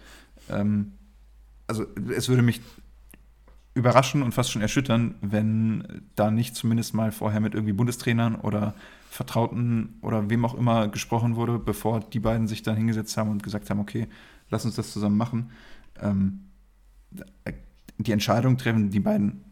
ähm, 0.49 0.93
also 1.67 1.85
es 2.15 2.29
würde 2.29 2.41
mich 2.41 2.61
überraschen 3.75 4.23
und 4.23 4.33
fast 4.33 4.51
schon 4.51 4.61
erschüttern, 4.61 5.15
wenn 5.21 6.03
da 6.15 6.31
nicht 6.31 6.55
zumindest 6.55 6.93
mal 6.93 7.11
vorher 7.11 7.39
mit 7.39 7.53
irgendwie 7.53 7.73
Bundestrainern 7.73 8.35
oder 8.35 8.73
Vertrauten 9.09 9.97
oder 10.01 10.29
wem 10.29 10.45
auch 10.45 10.55
immer 10.55 10.87
gesprochen 10.87 11.35
wurde, 11.35 11.59
bevor 11.59 11.99
die 11.99 12.19
beiden 12.19 12.47
sich 12.47 12.63
dann 12.63 12.75
hingesetzt 12.75 13.17
haben 13.17 13.29
und 13.29 13.43
gesagt 13.43 13.69
haben, 13.69 13.79
okay, 13.79 14.07
lass 14.49 14.65
uns 14.65 14.75
das 14.75 14.91
zusammen 14.91 15.17
machen. 15.17 15.51
Ähm, 16.01 16.45
die 17.97 18.11
Entscheidung 18.11 18.57
treffen 18.57 18.89
die 18.89 18.99
beiden, 18.99 19.43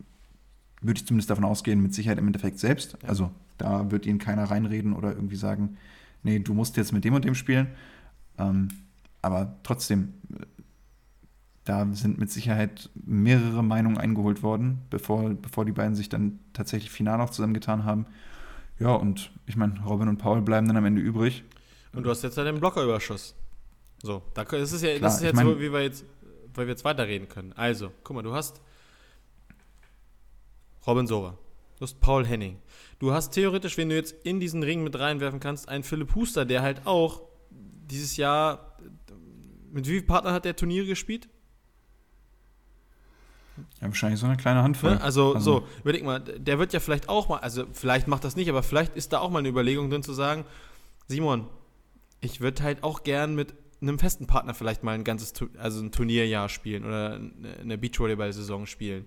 würde 0.81 0.99
ich 0.99 1.05
zumindest 1.05 1.29
davon 1.29 1.43
ausgehen, 1.43 1.81
mit 1.81 1.93
Sicherheit 1.93 2.17
im 2.17 2.27
Endeffekt 2.27 2.59
selbst. 2.59 2.97
Also 3.05 3.31
da 3.57 3.91
wird 3.91 4.05
ihnen 4.05 4.19
keiner 4.19 4.45
reinreden 4.45 4.93
oder 4.93 5.13
irgendwie 5.13 5.35
sagen, 5.35 5.77
nee, 6.23 6.39
du 6.39 6.53
musst 6.53 6.77
jetzt 6.77 6.91
mit 6.93 7.03
dem 7.03 7.13
und 7.13 7.25
dem 7.25 7.35
spielen. 7.35 7.67
Ähm, 8.37 8.69
aber 9.21 9.55
trotzdem, 9.63 10.13
da 11.63 11.85
sind 11.91 12.17
mit 12.17 12.31
Sicherheit 12.31 12.89
mehrere 12.93 13.63
Meinungen 13.63 13.97
eingeholt 13.97 14.43
worden, 14.43 14.79
bevor, 14.89 15.31
bevor 15.31 15.65
die 15.65 15.71
beiden 15.71 15.95
sich 15.95 16.09
dann 16.09 16.39
tatsächlich 16.53 16.91
final 16.91 17.19
auch 17.19 17.29
zusammengetan 17.29 17.83
haben. 17.83 18.05
Ja, 18.79 18.93
und 18.93 19.31
ich 19.47 19.55
meine, 19.55 19.81
Robin 19.83 20.07
und 20.07 20.17
Paul 20.17 20.41
bleiben 20.41 20.67
dann 20.67 20.77
am 20.77 20.85
Ende 20.85 21.01
übrig. 21.01 21.43
Und 21.93 22.03
du 22.03 22.09
hast 22.09 22.23
jetzt 22.23 22.37
ja 22.37 22.43
den 22.43 22.59
Blockerüberschuss. 22.59 23.35
So, 24.03 24.21
da, 24.35 24.43
das 24.43 24.71
ist 24.71 24.83
ja, 24.83 24.89
Klar, 24.97 25.01
das 25.01 25.17
ist 25.17 25.23
jetzt 25.23 25.35
mein, 25.35 25.47
so, 25.47 25.59
wie 25.59 25.73
wir 25.73 25.81
jetzt, 25.81 26.05
weil 26.53 26.67
wir 26.67 26.71
jetzt 26.71 26.85
weiterreden 26.85 27.27
können. 27.27 27.53
Also, 27.53 27.91
guck 28.03 28.15
mal, 28.15 28.21
du 28.21 28.33
hast 28.33 28.61
Robin 30.85 31.07
Sova, 31.07 31.37
du 31.77 31.83
hast 31.83 31.99
Paul 31.99 32.25
Henning, 32.25 32.59
Du 32.99 33.13
hast 33.13 33.31
theoretisch, 33.31 33.77
wenn 33.77 33.89
du 33.89 33.95
jetzt 33.95 34.15
in 34.25 34.39
diesen 34.39 34.63
Ring 34.63 34.83
mit 34.83 34.97
reinwerfen 34.97 35.39
kannst, 35.39 35.69
einen 35.69 35.83
Philipp 35.83 36.15
Huster, 36.15 36.45
der 36.45 36.61
halt 36.61 36.85
auch 36.85 37.21
dieses 37.51 38.17
Jahr. 38.17 38.77
Mit 39.71 39.85
wie 39.85 39.91
vielen 39.91 40.07
Partnern 40.07 40.33
hat 40.33 40.45
der 40.45 40.55
Turniere 40.55 40.87
gespielt? 40.87 41.29
Ja, 43.81 43.87
wahrscheinlich 43.87 44.19
so 44.19 44.25
eine 44.25 44.37
kleine 44.37 44.63
Handvoll. 44.63 44.95
Ne? 44.95 45.01
Also, 45.01 45.35
also, 45.35 45.59
so, 45.59 45.67
überleg 45.81 46.03
mal, 46.03 46.19
der 46.19 46.57
wird 46.57 46.73
ja 46.73 46.79
vielleicht 46.79 47.09
auch 47.09 47.29
mal, 47.29 47.39
also 47.39 47.65
vielleicht 47.71 48.07
macht 48.07 48.23
das 48.23 48.35
nicht, 48.35 48.49
aber 48.49 48.63
vielleicht 48.63 48.95
ist 48.95 49.13
da 49.13 49.19
auch 49.19 49.29
mal 49.29 49.39
eine 49.39 49.49
Überlegung 49.49 49.89
drin 49.89 50.03
zu 50.03 50.13
sagen, 50.13 50.45
Simon, 51.07 51.47
ich 52.21 52.39
würde 52.41 52.63
halt 52.63 52.83
auch 52.83 53.03
gern 53.03 53.35
mit 53.35 53.53
einem 53.81 53.99
festen 53.99 54.25
Partner 54.25 54.53
vielleicht 54.53 54.83
mal 54.83 54.93
ein 54.93 55.03
ganzes, 55.03 55.33
also 55.57 55.81
ein 55.81 55.91
Turnierjahr 55.91 56.49
spielen 56.49 56.85
oder 56.85 57.19
eine 57.61 57.77
Beachvolleyball-Saison 57.77 58.65
spielen 58.65 59.05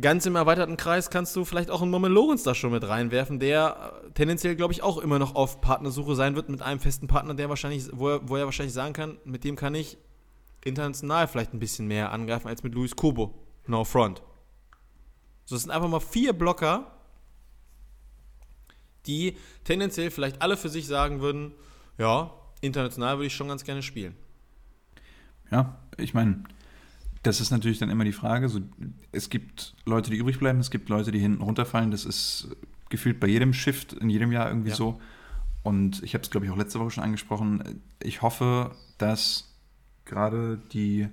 ganz 0.00 0.26
im 0.26 0.36
erweiterten 0.36 0.76
Kreis 0.76 1.10
kannst 1.10 1.34
du 1.36 1.44
vielleicht 1.44 1.70
auch 1.70 1.82
einen 1.82 1.90
Moment 1.90 2.14
Lorenz 2.14 2.42
da 2.42 2.54
schon 2.54 2.72
mit 2.72 2.86
reinwerfen, 2.86 3.40
der 3.40 4.02
äh, 4.06 4.10
tendenziell, 4.12 4.56
glaube 4.56 4.72
ich, 4.72 4.82
auch 4.82 4.98
immer 4.98 5.18
noch 5.18 5.34
auf 5.34 5.60
Partnersuche 5.60 6.14
sein 6.14 6.36
wird 6.36 6.48
mit 6.48 6.62
einem 6.62 6.80
festen 6.80 7.06
Partner, 7.06 7.34
der 7.34 7.48
wahrscheinlich, 7.48 7.88
wo 7.92 8.10
er, 8.10 8.28
wo 8.28 8.36
er 8.36 8.44
wahrscheinlich 8.44 8.74
sagen 8.74 8.92
kann, 8.92 9.18
mit 9.24 9.44
dem 9.44 9.56
kann 9.56 9.74
ich 9.74 9.98
international 10.64 11.28
vielleicht 11.28 11.54
ein 11.54 11.60
bisschen 11.60 11.86
mehr 11.86 12.12
angreifen 12.12 12.48
als 12.48 12.62
mit 12.62 12.74
Luis 12.74 12.96
Kubo. 12.96 13.34
No 13.66 13.84
front. 13.84 14.22
So, 15.44 15.54
das 15.54 15.62
sind 15.62 15.70
einfach 15.70 15.88
mal 15.88 16.00
vier 16.00 16.32
Blocker, 16.32 16.92
die 19.06 19.36
tendenziell 19.64 20.10
vielleicht 20.10 20.42
alle 20.42 20.56
für 20.56 20.68
sich 20.68 20.86
sagen 20.86 21.20
würden, 21.20 21.52
ja, 21.98 22.32
international 22.60 23.16
würde 23.16 23.26
ich 23.26 23.34
schon 23.34 23.48
ganz 23.48 23.64
gerne 23.64 23.82
spielen. 23.82 24.16
Ja, 25.50 25.78
ich 25.96 26.14
meine, 26.14 26.42
das 27.26 27.40
ist 27.40 27.50
natürlich 27.50 27.78
dann 27.78 27.90
immer 27.90 28.04
die 28.04 28.12
Frage. 28.12 28.48
So, 28.48 28.60
es 29.10 29.30
gibt 29.30 29.74
Leute, 29.84 30.10
die 30.10 30.16
übrig 30.16 30.38
bleiben, 30.38 30.60
es 30.60 30.70
gibt 30.70 30.88
Leute, 30.88 31.10
die 31.10 31.18
hinten 31.18 31.42
runterfallen. 31.42 31.90
Das 31.90 32.04
ist 32.04 32.48
gefühlt 32.88 33.18
bei 33.18 33.26
jedem 33.26 33.52
Shift 33.52 33.92
in 33.94 34.08
jedem 34.08 34.30
Jahr 34.30 34.48
irgendwie 34.48 34.70
ja. 34.70 34.76
so. 34.76 35.00
Und 35.62 36.02
ich 36.04 36.14
habe 36.14 36.22
es, 36.22 36.30
glaube 36.30 36.46
ich, 36.46 36.52
auch 36.52 36.56
letzte 36.56 36.78
Woche 36.78 36.92
schon 36.92 37.04
angesprochen. 37.04 37.82
Ich 38.00 38.22
hoffe, 38.22 38.70
dass 38.98 39.52
gerade 40.04 40.60
die 40.72 41.08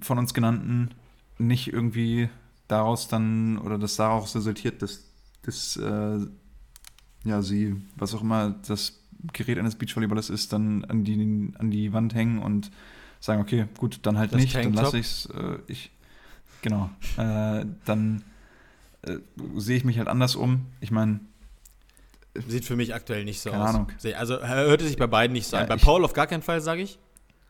von 0.00 0.18
uns 0.18 0.34
genannten 0.34 0.90
nicht 1.38 1.72
irgendwie 1.72 2.28
daraus 2.68 3.08
dann 3.08 3.58
oder 3.58 3.78
dass 3.78 3.96
daraus 3.96 4.36
resultiert, 4.36 4.82
dass, 4.82 5.04
dass 5.42 5.76
äh, 5.76 6.18
ja, 7.24 7.42
sie, 7.42 7.76
was 7.96 8.14
auch 8.14 8.22
immer 8.22 8.54
das 8.66 9.00
Gerät 9.32 9.58
eines 9.58 9.74
Beachvolleyballers 9.74 10.30
ist, 10.30 10.52
dann 10.52 10.84
an 10.84 11.02
die, 11.02 11.52
an 11.58 11.70
die 11.72 11.92
Wand 11.92 12.14
hängen 12.14 12.38
und 12.40 12.70
sagen, 13.20 13.40
okay, 13.40 13.66
gut, 13.78 14.00
dann 14.02 14.18
halt 14.18 14.32
das 14.32 14.40
nicht, 14.40 14.54
dann 14.54 14.72
lasse 14.72 14.98
ich 14.98 15.06
es. 15.06 15.26
Äh, 15.26 15.58
ich, 15.66 15.90
genau. 16.62 16.90
Äh, 17.16 17.64
dann 17.84 18.24
äh, 19.02 19.18
sehe 19.56 19.76
ich 19.76 19.84
mich 19.84 19.98
halt 19.98 20.08
anders 20.08 20.36
um. 20.36 20.66
Ich 20.80 20.90
meine. 20.90 21.20
Sieht 22.48 22.66
für 22.66 22.76
mich 22.76 22.94
aktuell 22.94 23.24
nicht 23.24 23.40
so 23.40 23.50
keine 23.50 23.64
aus. 23.64 23.70
Ahnung. 23.70 23.92
Also 24.16 24.40
hörte 24.40 24.86
sich 24.86 24.98
bei 24.98 25.06
beiden 25.06 25.32
nicht 25.32 25.46
so 25.46 25.56
ja, 25.56 25.62
an. 25.62 25.68
Bei 25.68 25.76
Paul 25.76 26.04
auf 26.04 26.12
gar 26.12 26.26
keinen 26.26 26.42
Fall, 26.42 26.60
sage 26.60 26.82
ich. 26.82 26.98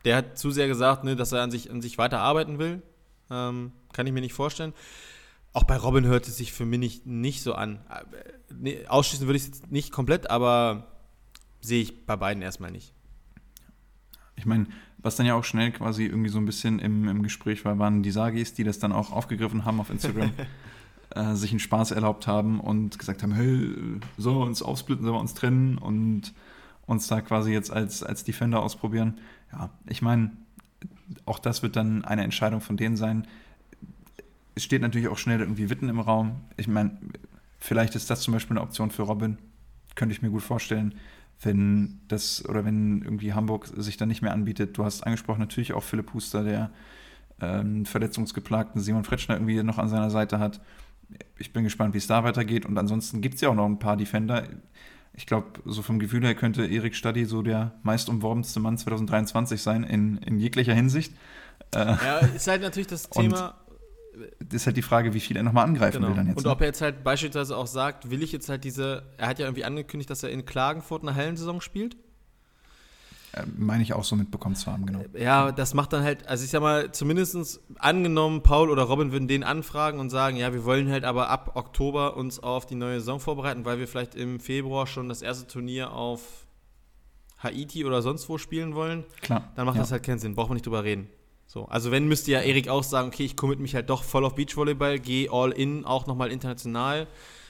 Der 0.05 0.15
hat 0.15 0.37
zu 0.37 0.51
sehr 0.51 0.67
gesagt, 0.67 1.03
ne, 1.03 1.17
dass 1.17 1.33
er 1.33 1.41
an 1.41 1.51
sich, 1.51 1.69
an 1.69 1.81
sich 1.81 1.97
weiter 1.97 2.19
arbeiten 2.19 2.57
will. 2.57 2.81
Ähm, 3.29 3.73
kann 3.91 4.07
ich 4.07 4.13
mir 4.13 4.21
nicht 4.21 4.33
vorstellen. 4.33 4.73
Auch 5.51 5.63
bei 5.63 5.75
Robin 5.75 6.05
hört 6.05 6.27
es 6.27 6.37
sich 6.37 6.53
für 6.53 6.65
mich 6.65 6.79
nicht, 6.79 7.05
nicht 7.05 7.41
so 7.41 7.53
an. 7.53 7.79
Nee, 8.55 8.85
ausschließen 8.87 9.27
würde 9.27 9.37
ich 9.37 9.43
es 9.43 9.47
jetzt 9.47 9.71
nicht 9.71 9.91
komplett, 9.91 10.29
aber 10.29 10.87
sehe 11.61 11.81
ich 11.81 12.05
bei 12.05 12.15
beiden 12.15 12.43
erstmal 12.43 12.71
nicht. 12.71 12.93
Ich 14.37 14.45
meine, 14.45 14.67
was 14.99 15.15
dann 15.15 15.25
ja 15.25 15.35
auch 15.35 15.43
schnell 15.43 15.71
quasi 15.71 16.05
irgendwie 16.05 16.29
so 16.29 16.37
ein 16.37 16.45
bisschen 16.45 16.79
im, 16.79 17.07
im 17.07 17.23
Gespräch 17.23 17.65
war, 17.65 17.77
waren 17.79 18.03
die 18.03 18.11
Sagis, 18.11 18.53
die 18.53 18.63
das 18.63 18.79
dann 18.79 18.91
auch 18.91 19.11
aufgegriffen 19.11 19.65
haben 19.65 19.79
auf 19.79 19.89
Instagram, 19.89 20.31
äh, 21.15 21.33
sich 21.35 21.51
einen 21.51 21.59
Spaß 21.59 21.91
erlaubt 21.91 22.27
haben 22.27 22.59
und 22.59 22.97
gesagt 22.97 23.23
haben, 23.23 23.33
hey, 23.33 23.75
sollen 24.17 24.37
wir 24.37 24.45
uns 24.45 24.61
aufsplitten, 24.61 25.03
sollen 25.03 25.15
wir 25.15 25.21
uns 25.21 25.33
trennen 25.33 25.77
und 25.77 26.33
uns 26.85 27.07
da 27.07 27.21
quasi 27.21 27.51
jetzt 27.51 27.71
als, 27.71 28.01
als 28.01 28.23
Defender 28.23 28.61
ausprobieren. 28.61 29.19
Ja, 29.51 29.69
ich 29.87 30.01
meine, 30.01 30.31
auch 31.25 31.39
das 31.39 31.63
wird 31.63 31.75
dann 31.75 32.05
eine 32.05 32.23
Entscheidung 32.23 32.61
von 32.61 32.77
denen 32.77 32.97
sein. 32.97 33.27
Es 34.55 34.63
steht 34.63 34.81
natürlich 34.81 35.07
auch 35.07 35.17
schnell 35.17 35.39
irgendwie 35.39 35.69
Witten 35.69 35.89
im 35.89 35.99
Raum. 35.99 36.37
Ich 36.55 36.67
meine, 36.67 36.97
vielleicht 37.59 37.95
ist 37.95 38.09
das 38.09 38.21
zum 38.21 38.33
Beispiel 38.33 38.57
eine 38.57 38.65
Option 38.65 38.89
für 38.89 39.03
Robin. 39.03 39.37
Könnte 39.95 40.13
ich 40.13 40.21
mir 40.21 40.29
gut 40.29 40.43
vorstellen, 40.43 40.95
wenn 41.41 42.01
das 42.07 42.43
oder 42.45 42.65
wenn 42.65 43.01
irgendwie 43.01 43.33
Hamburg 43.33 43.67
sich 43.75 43.97
dann 43.97 44.07
nicht 44.07 44.21
mehr 44.21 44.33
anbietet. 44.33 44.77
Du 44.77 44.83
hast 44.83 45.03
angesprochen 45.03 45.39
natürlich 45.39 45.73
auch 45.73 45.83
Philipp 45.83 46.13
Huster, 46.13 46.43
der 46.43 46.71
ähm, 47.39 47.85
verletzungsgeplagten 47.85 48.81
Simon 48.81 49.03
Fretschner 49.03 49.35
irgendwie 49.35 49.61
noch 49.63 49.77
an 49.77 49.89
seiner 49.89 50.09
Seite 50.09 50.39
hat. 50.39 50.61
Ich 51.37 51.53
bin 51.53 51.63
gespannt, 51.63 51.93
wie 51.93 51.99
es 51.99 52.07
da 52.07 52.23
weitergeht. 52.23 52.65
Und 52.65 52.77
ansonsten 52.77 53.21
gibt 53.21 53.35
es 53.35 53.41
ja 53.41 53.49
auch 53.49 53.55
noch 53.55 53.65
ein 53.65 53.79
paar 53.79 53.97
Defender 53.97 54.43
ich 55.17 55.25
glaube, 55.25 55.47
so 55.65 55.81
vom 55.81 55.97
Gefühl 55.97 56.23
her 56.23 56.35
könnte 56.35 56.65
Erik 56.65 56.95
Stadi 56.95 57.25
so 57.25 57.41
der 57.41 57.73
meist 57.81 58.07
umworbenste 58.07 58.59
Mann 58.59 58.77
2023 58.77 59.61
sein, 59.61 59.83
in, 59.83 60.17
in 60.19 60.39
jeglicher 60.39 60.75
Hinsicht. 60.75 61.11
Äh, 61.73 61.79
ja, 61.79 62.19
ist 62.19 62.47
halt 62.47 62.61
natürlich 62.61 62.87
das 62.87 63.09
Thema. 63.09 63.55
Das 64.39 64.61
ist 64.61 64.65
halt 64.65 64.77
die 64.77 64.81
Frage, 64.81 65.13
wie 65.13 65.19
viel 65.19 65.37
er 65.37 65.43
nochmal 65.43 65.65
angreifen 65.65 65.97
genau. 65.97 66.09
will 66.09 66.15
dann 66.15 66.27
jetzt. 66.27 66.37
Und 66.37 66.45
ne? 66.45 66.51
ob 66.51 66.61
er 66.61 66.67
jetzt 66.67 66.81
halt 66.81 67.03
beispielsweise 67.03 67.55
auch 67.55 67.67
sagt, 67.67 68.09
will 68.09 68.23
ich 68.23 68.31
jetzt 68.31 68.49
halt 68.49 68.63
diese, 68.63 69.03
er 69.17 69.27
hat 69.27 69.39
ja 69.39 69.45
irgendwie 69.45 69.65
angekündigt, 69.65 70.09
dass 70.09 70.23
er 70.23 70.29
in 70.29 70.45
Klagenfurt 70.45 71.03
eine 71.03 71.15
Hallensaison 71.15 71.61
spielt. 71.61 71.95
Äh, 73.33 73.43
meine 73.57 73.83
ich 73.83 73.93
auch 73.93 74.03
so 74.03 74.15
mitbekommen 74.15 74.55
zu 74.55 74.71
haben, 74.71 74.85
genau. 74.85 75.03
Ja, 75.17 75.51
das 75.51 75.73
macht 75.73 75.93
dann 75.93 76.03
halt, 76.03 76.27
also 76.27 76.43
ich 76.43 76.49
sag 76.49 76.61
mal, 76.61 76.91
zumindest 76.91 77.59
angenommen, 77.77 78.43
Paul 78.43 78.69
oder 78.69 78.83
Robin 78.83 79.11
würden 79.11 79.27
den 79.27 79.43
anfragen 79.43 79.99
und 79.99 80.09
sagen, 80.09 80.37
ja, 80.37 80.53
wir 80.53 80.65
wollen 80.65 80.89
halt 80.89 81.03
aber 81.03 81.29
ab 81.29 81.51
Oktober 81.55 82.15
uns 82.17 82.39
auf 82.39 82.65
die 82.65 82.75
neue 82.75 82.99
Saison 82.99 83.19
vorbereiten, 83.19 83.65
weil 83.65 83.79
wir 83.79 83.87
vielleicht 83.87 84.15
im 84.15 84.39
Februar 84.39 84.87
schon 84.87 85.09
das 85.09 85.21
erste 85.21 85.47
Turnier 85.47 85.91
auf 85.91 86.45
Haiti 87.37 87.85
oder 87.85 88.01
sonst 88.01 88.29
wo 88.29 88.37
spielen 88.37 88.75
wollen. 88.75 89.03
Klar. 89.21 89.51
Dann 89.55 89.65
macht 89.65 89.75
ja. 89.75 89.83
das 89.83 89.91
halt 89.91 90.03
keinen 90.03 90.19
Sinn, 90.19 90.35
braucht 90.35 90.49
man 90.49 90.55
nicht 90.55 90.65
drüber 90.65 90.83
reden. 90.83 91.07
So, 91.47 91.65
also 91.65 91.91
wenn 91.91 92.07
müsste 92.09 92.31
ja 92.31 92.41
Erik 92.41 92.67
auch 92.67 92.83
sagen, 92.83 93.07
okay, 93.07 93.23
ich 93.23 93.37
commit 93.37 93.59
mich 93.59 93.73
halt 93.73 93.89
doch 93.89 94.03
voll 94.03 94.25
auf 94.25 94.35
Beachvolleyball, 94.35 94.99
gehe 94.99 95.31
all 95.31 95.51
in, 95.51 95.85
auch 95.85 96.05
nochmal 96.05 96.29
international. 96.29 97.07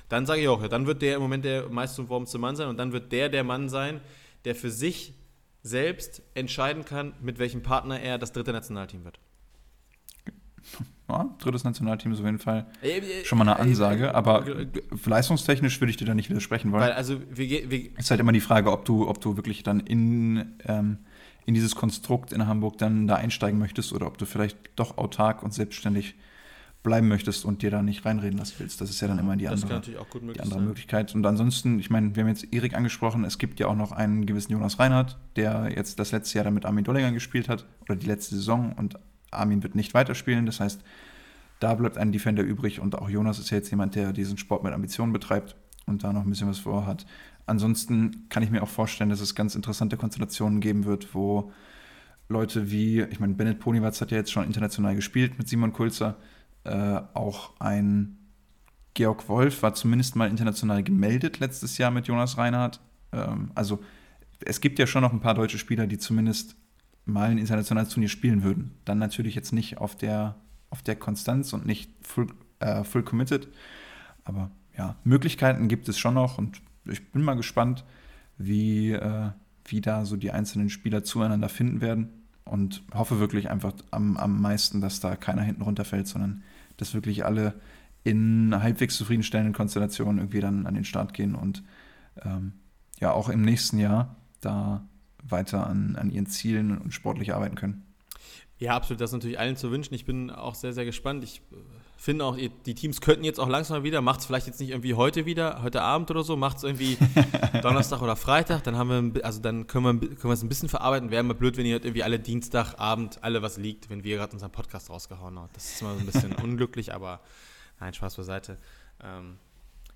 Dann 0.07 0.27
sage 0.27 0.41
ich 0.41 0.47
auch, 0.47 0.61
ja, 0.61 0.67
dann 0.67 0.85
wird 0.85 1.01
der 1.01 1.15
im 1.15 1.21
Moment 1.23 1.43
der 1.43 1.67
meist 1.69 1.97
umworbenste 1.99 2.37
Mann 2.37 2.55
sein 2.55 2.67
und 2.67 2.77
dann 2.77 2.93
wird 2.93 3.11
der 3.11 3.27
der 3.27 3.43
Mann 3.43 3.69
sein, 3.69 3.99
der 4.45 4.53
für 4.53 4.69
sich 4.69 5.15
selbst 5.63 6.21
entscheiden 6.35 6.85
kann, 6.85 7.13
mit 7.21 7.39
welchem 7.39 7.63
Partner 7.63 7.99
er 7.99 8.19
das 8.19 8.31
dritte 8.31 8.53
Nationalteam 8.53 9.03
wird. 9.03 9.19
Ja, 11.09 11.33
drittes 11.39 11.63
Nationalteam 11.63 12.11
ist 12.11 12.19
auf 12.19 12.25
jeden 12.25 12.37
Fall 12.37 12.65
äh, 12.83 12.97
äh, 12.97 13.23
schon 13.23 13.37
mal 13.37 13.47
eine 13.47 13.57
äh, 13.57 13.61
Ansage, 13.61 14.13
aber 14.13 14.43
leistungstechnisch 15.05 15.79
würde 15.79 15.89
ich 15.89 15.95
dir 15.95 16.03
da 16.03 16.13
nicht 16.13 16.29
widersprechen 16.29 16.73
wollen. 16.73 16.83
Weil 16.83 16.91
also 16.91 17.21
wir, 17.29 17.71
wir 17.71 17.97
ist 17.97 18.11
halt 18.11 18.19
immer 18.19 18.33
die 18.33 18.41
Frage, 18.41 18.73
ob 18.73 18.83
du, 18.83 19.07
ob 19.07 19.21
du 19.21 19.37
wirklich 19.37 19.63
dann 19.63 19.79
in, 19.79 20.59
ähm, 20.65 20.97
in 21.47 21.53
dieses 21.53 21.75
Konstrukt 21.75 22.33
in 22.33 22.45
Hamburg 22.45 22.77
dann 22.77 23.07
da 23.07 23.15
einsteigen 23.15 23.57
möchtest 23.57 23.93
oder 23.93 24.05
ob 24.05 24.17
du 24.17 24.25
vielleicht 24.25 24.57
doch 24.75 24.97
autark 24.97 25.41
und 25.41 25.53
selbstständig 25.53 26.15
bleiben 26.83 27.07
möchtest 27.07 27.45
und 27.45 27.61
dir 27.61 27.71
da 27.71 27.81
nicht 27.81 28.05
reinreden 28.05 28.37
lassen 28.37 28.55
willst. 28.59 28.81
Das 28.81 28.89
ist 28.89 28.99
ja 28.99 29.07
dann 29.07 29.17
immer 29.17 29.37
die 29.37 29.47
andere, 29.47 29.81
die 29.81 29.97
andere 30.41 30.61
Möglichkeit. 30.61 31.15
Und 31.15 31.25
ansonsten, 31.25 31.79
ich 31.79 31.89
meine, 31.89 32.15
wir 32.15 32.23
haben 32.23 32.29
jetzt 32.29 32.53
Erik 32.53 32.75
angesprochen, 32.75 33.23
es 33.23 33.37
gibt 33.37 33.61
ja 33.61 33.67
auch 33.67 33.75
noch 33.75 33.93
einen 33.93 34.25
gewissen 34.25 34.51
Jonas 34.51 34.77
Reinhardt, 34.77 35.17
der 35.37 35.71
jetzt 35.73 35.99
das 35.99 36.11
letzte 36.11 36.37
Jahr 36.37 36.43
dann 36.43 36.53
mit 36.53 36.65
Armin 36.65 36.83
Dollinger 36.83 37.13
gespielt 37.13 37.47
hat 37.47 37.65
oder 37.81 37.95
die 37.95 38.05
letzte 38.05 38.35
Saison 38.35 38.73
und 38.73 38.99
Armin 39.31 39.63
wird 39.63 39.73
nicht 39.73 39.93
weiterspielen. 39.93 40.45
Das 40.45 40.59
heißt, 40.59 40.81
da 41.61 41.73
bleibt 41.75 41.97
ein 41.97 42.11
Defender 42.11 42.43
übrig 42.43 42.81
und 42.81 42.95
auch 42.95 43.09
Jonas 43.09 43.39
ist 43.39 43.51
ja 43.51 43.57
jetzt 43.57 43.69
jemand, 43.69 43.95
der 43.95 44.11
diesen 44.11 44.37
Sport 44.37 44.63
mit 44.63 44.73
Ambitionen 44.73 45.13
betreibt 45.13 45.55
und 45.85 46.03
da 46.03 46.11
noch 46.11 46.23
ein 46.23 46.29
bisschen 46.29 46.49
was 46.49 46.59
vorhat. 46.59 47.05
Ansonsten 47.47 48.27
kann 48.29 48.43
ich 48.43 48.51
mir 48.51 48.61
auch 48.61 48.69
vorstellen, 48.69 49.09
dass 49.09 49.21
es 49.21 49.33
ganz 49.33 49.55
interessante 49.55 49.97
Konstellationen 49.97 50.59
geben 50.59 50.85
wird, 50.85 51.15
wo 51.15 51.51
Leute 52.29 52.69
wie, 52.69 53.01
ich 53.01 53.19
meine, 53.19 53.33
Bennett 53.33 53.59
Ponywatz 53.59 54.01
hat 54.01 54.11
ja 54.11 54.17
jetzt 54.17 54.31
schon 54.31 54.43
international 54.43 54.95
gespielt 54.95 55.37
mit 55.37 55.47
Simon 55.47 55.73
Kulzer, 55.73 56.17
äh, 56.65 57.01
auch 57.13 57.59
ein 57.59 58.17
Georg 58.93 59.29
Wolf 59.29 59.61
war 59.61 59.73
zumindest 59.75 60.15
mal 60.15 60.29
international 60.29 60.83
gemeldet 60.83 61.39
letztes 61.39 61.77
Jahr 61.77 61.91
mit 61.91 62.07
Jonas 62.07 62.37
Reinhardt. 62.37 62.81
Ähm, 63.13 63.51
also 63.55 63.79
es 64.43 64.59
gibt 64.59 64.79
ja 64.79 64.87
schon 64.87 65.03
noch 65.03 65.13
ein 65.13 65.19
paar 65.19 65.35
deutsche 65.35 65.57
Spieler, 65.57 65.87
die 65.87 65.97
zumindest 65.97 66.55
mal 67.05 67.29
ein 67.29 67.37
internationales 67.37 67.89
Turnier 67.89 68.09
spielen 68.09 68.43
würden. 68.43 68.75
Dann 68.85 68.97
natürlich 68.97 69.35
jetzt 69.35 69.53
nicht 69.53 69.77
auf 69.77 69.95
der, 69.95 70.35
auf 70.69 70.81
der 70.81 70.95
Konstanz 70.95 71.53
und 71.53 71.65
nicht 71.65 71.91
full, 72.01 72.27
äh, 72.59 72.83
full 72.83 73.03
committed. 73.03 73.47
Aber 74.25 74.51
ja, 74.77 74.95
Möglichkeiten 75.03 75.67
gibt 75.67 75.87
es 75.87 75.97
schon 75.97 76.15
noch 76.15 76.37
und 76.37 76.61
ich 76.89 77.11
bin 77.11 77.21
mal 77.21 77.35
gespannt, 77.35 77.83
wie, 78.37 78.91
äh, 78.91 79.29
wie 79.65 79.81
da 79.81 80.05
so 80.05 80.15
die 80.15 80.31
einzelnen 80.31 80.69
Spieler 80.69 81.03
zueinander 81.03 81.49
finden 81.49 81.81
werden 81.81 82.09
und 82.45 82.83
hoffe 82.93 83.19
wirklich 83.19 83.49
einfach 83.49 83.73
am, 83.91 84.17
am 84.17 84.41
meisten, 84.41 84.81
dass 84.81 84.99
da 84.99 85.15
keiner 85.15 85.41
hinten 85.41 85.61
runterfällt, 85.61 86.07
sondern 86.07 86.43
dass 86.77 86.93
wirklich 86.93 87.25
alle 87.25 87.55
in 88.03 88.55
halbwegs 88.55 88.95
zufriedenstellenden 88.95 89.53
Konstellationen 89.53 90.19
irgendwie 90.19 90.39
dann 90.39 90.65
an 90.65 90.75
den 90.75 90.85
Start 90.85 91.13
gehen 91.13 91.35
und 91.35 91.63
ähm, 92.23 92.53
ja 92.99 93.11
auch 93.11 93.29
im 93.29 93.41
nächsten 93.41 93.79
Jahr 93.79 94.15
da 94.39 94.87
weiter 95.23 95.67
an, 95.67 95.95
an 95.97 96.09
ihren 96.09 96.27
Zielen 96.27 96.77
und 96.77 96.93
sportlich 96.93 97.33
arbeiten 97.33 97.55
können. 97.55 97.83
Ja, 98.59 98.75
absolut. 98.75 99.01
Das 99.01 99.11
ist 99.11 99.13
natürlich 99.13 99.39
allen 99.39 99.55
zu 99.55 99.71
wünschen. 99.71 99.93
Ich 99.93 100.05
bin 100.05 100.31
auch 100.31 100.55
sehr, 100.55 100.73
sehr 100.73 100.85
gespannt. 100.85 101.23
Ich 101.23 101.41
äh, 101.97 102.01
finde 102.01 102.25
auch, 102.25 102.37
die 102.37 102.75
Teams 102.75 103.01
könnten 103.01 103.23
jetzt 103.23 103.39
auch 103.39 103.49
langsam 103.49 103.83
wieder, 103.83 104.01
macht 104.01 104.21
es 104.21 104.25
vielleicht 104.25 104.47
jetzt 104.47 104.59
nicht 104.59 104.69
irgendwie 104.69 104.93
heute 104.93 105.25
wieder, 105.25 105.61
heute 105.63 105.81
Abend 105.81 106.11
oder 106.11 106.23
so, 106.23 106.35
macht 106.35 106.57
es 106.57 106.63
irgendwie 106.63 106.97
Donnerstag 107.61 108.01
oder 108.01 108.15
Freitag, 108.15 108.63
dann 108.63 108.77
haben 108.77 109.15
wir, 109.15 109.25
also 109.25 109.41
dann 109.41 109.67
können 109.67 110.01
wir, 110.01 110.09
können 110.09 110.23
wir 110.23 110.33
es 110.33 110.43
ein 110.43 110.49
bisschen 110.49 110.69
verarbeiten. 110.69 111.11
Wäre 111.11 111.21
immer 111.21 111.33
blöd, 111.33 111.57
wenn 111.57 111.65
ihr 111.65 111.75
irgendwie 111.75 112.03
alle 112.03 112.19
Dienstagabend 112.19 113.23
alle 113.23 113.41
was 113.41 113.57
liegt, 113.57 113.89
wenn 113.89 114.03
wir 114.03 114.17
gerade 114.17 114.33
unseren 114.33 114.51
Podcast 114.51 114.89
rausgehauen 114.89 115.37
haben. 115.37 115.49
Das 115.53 115.65
ist 115.65 115.81
immer 115.81 115.93
so 115.93 115.99
ein 115.99 116.05
bisschen 116.05 116.33
unglücklich, 116.43 116.93
aber 116.93 117.21
nein, 117.79 117.93
Spaß 117.93 118.15
beiseite. 118.15 118.57
Ähm, 119.03 119.37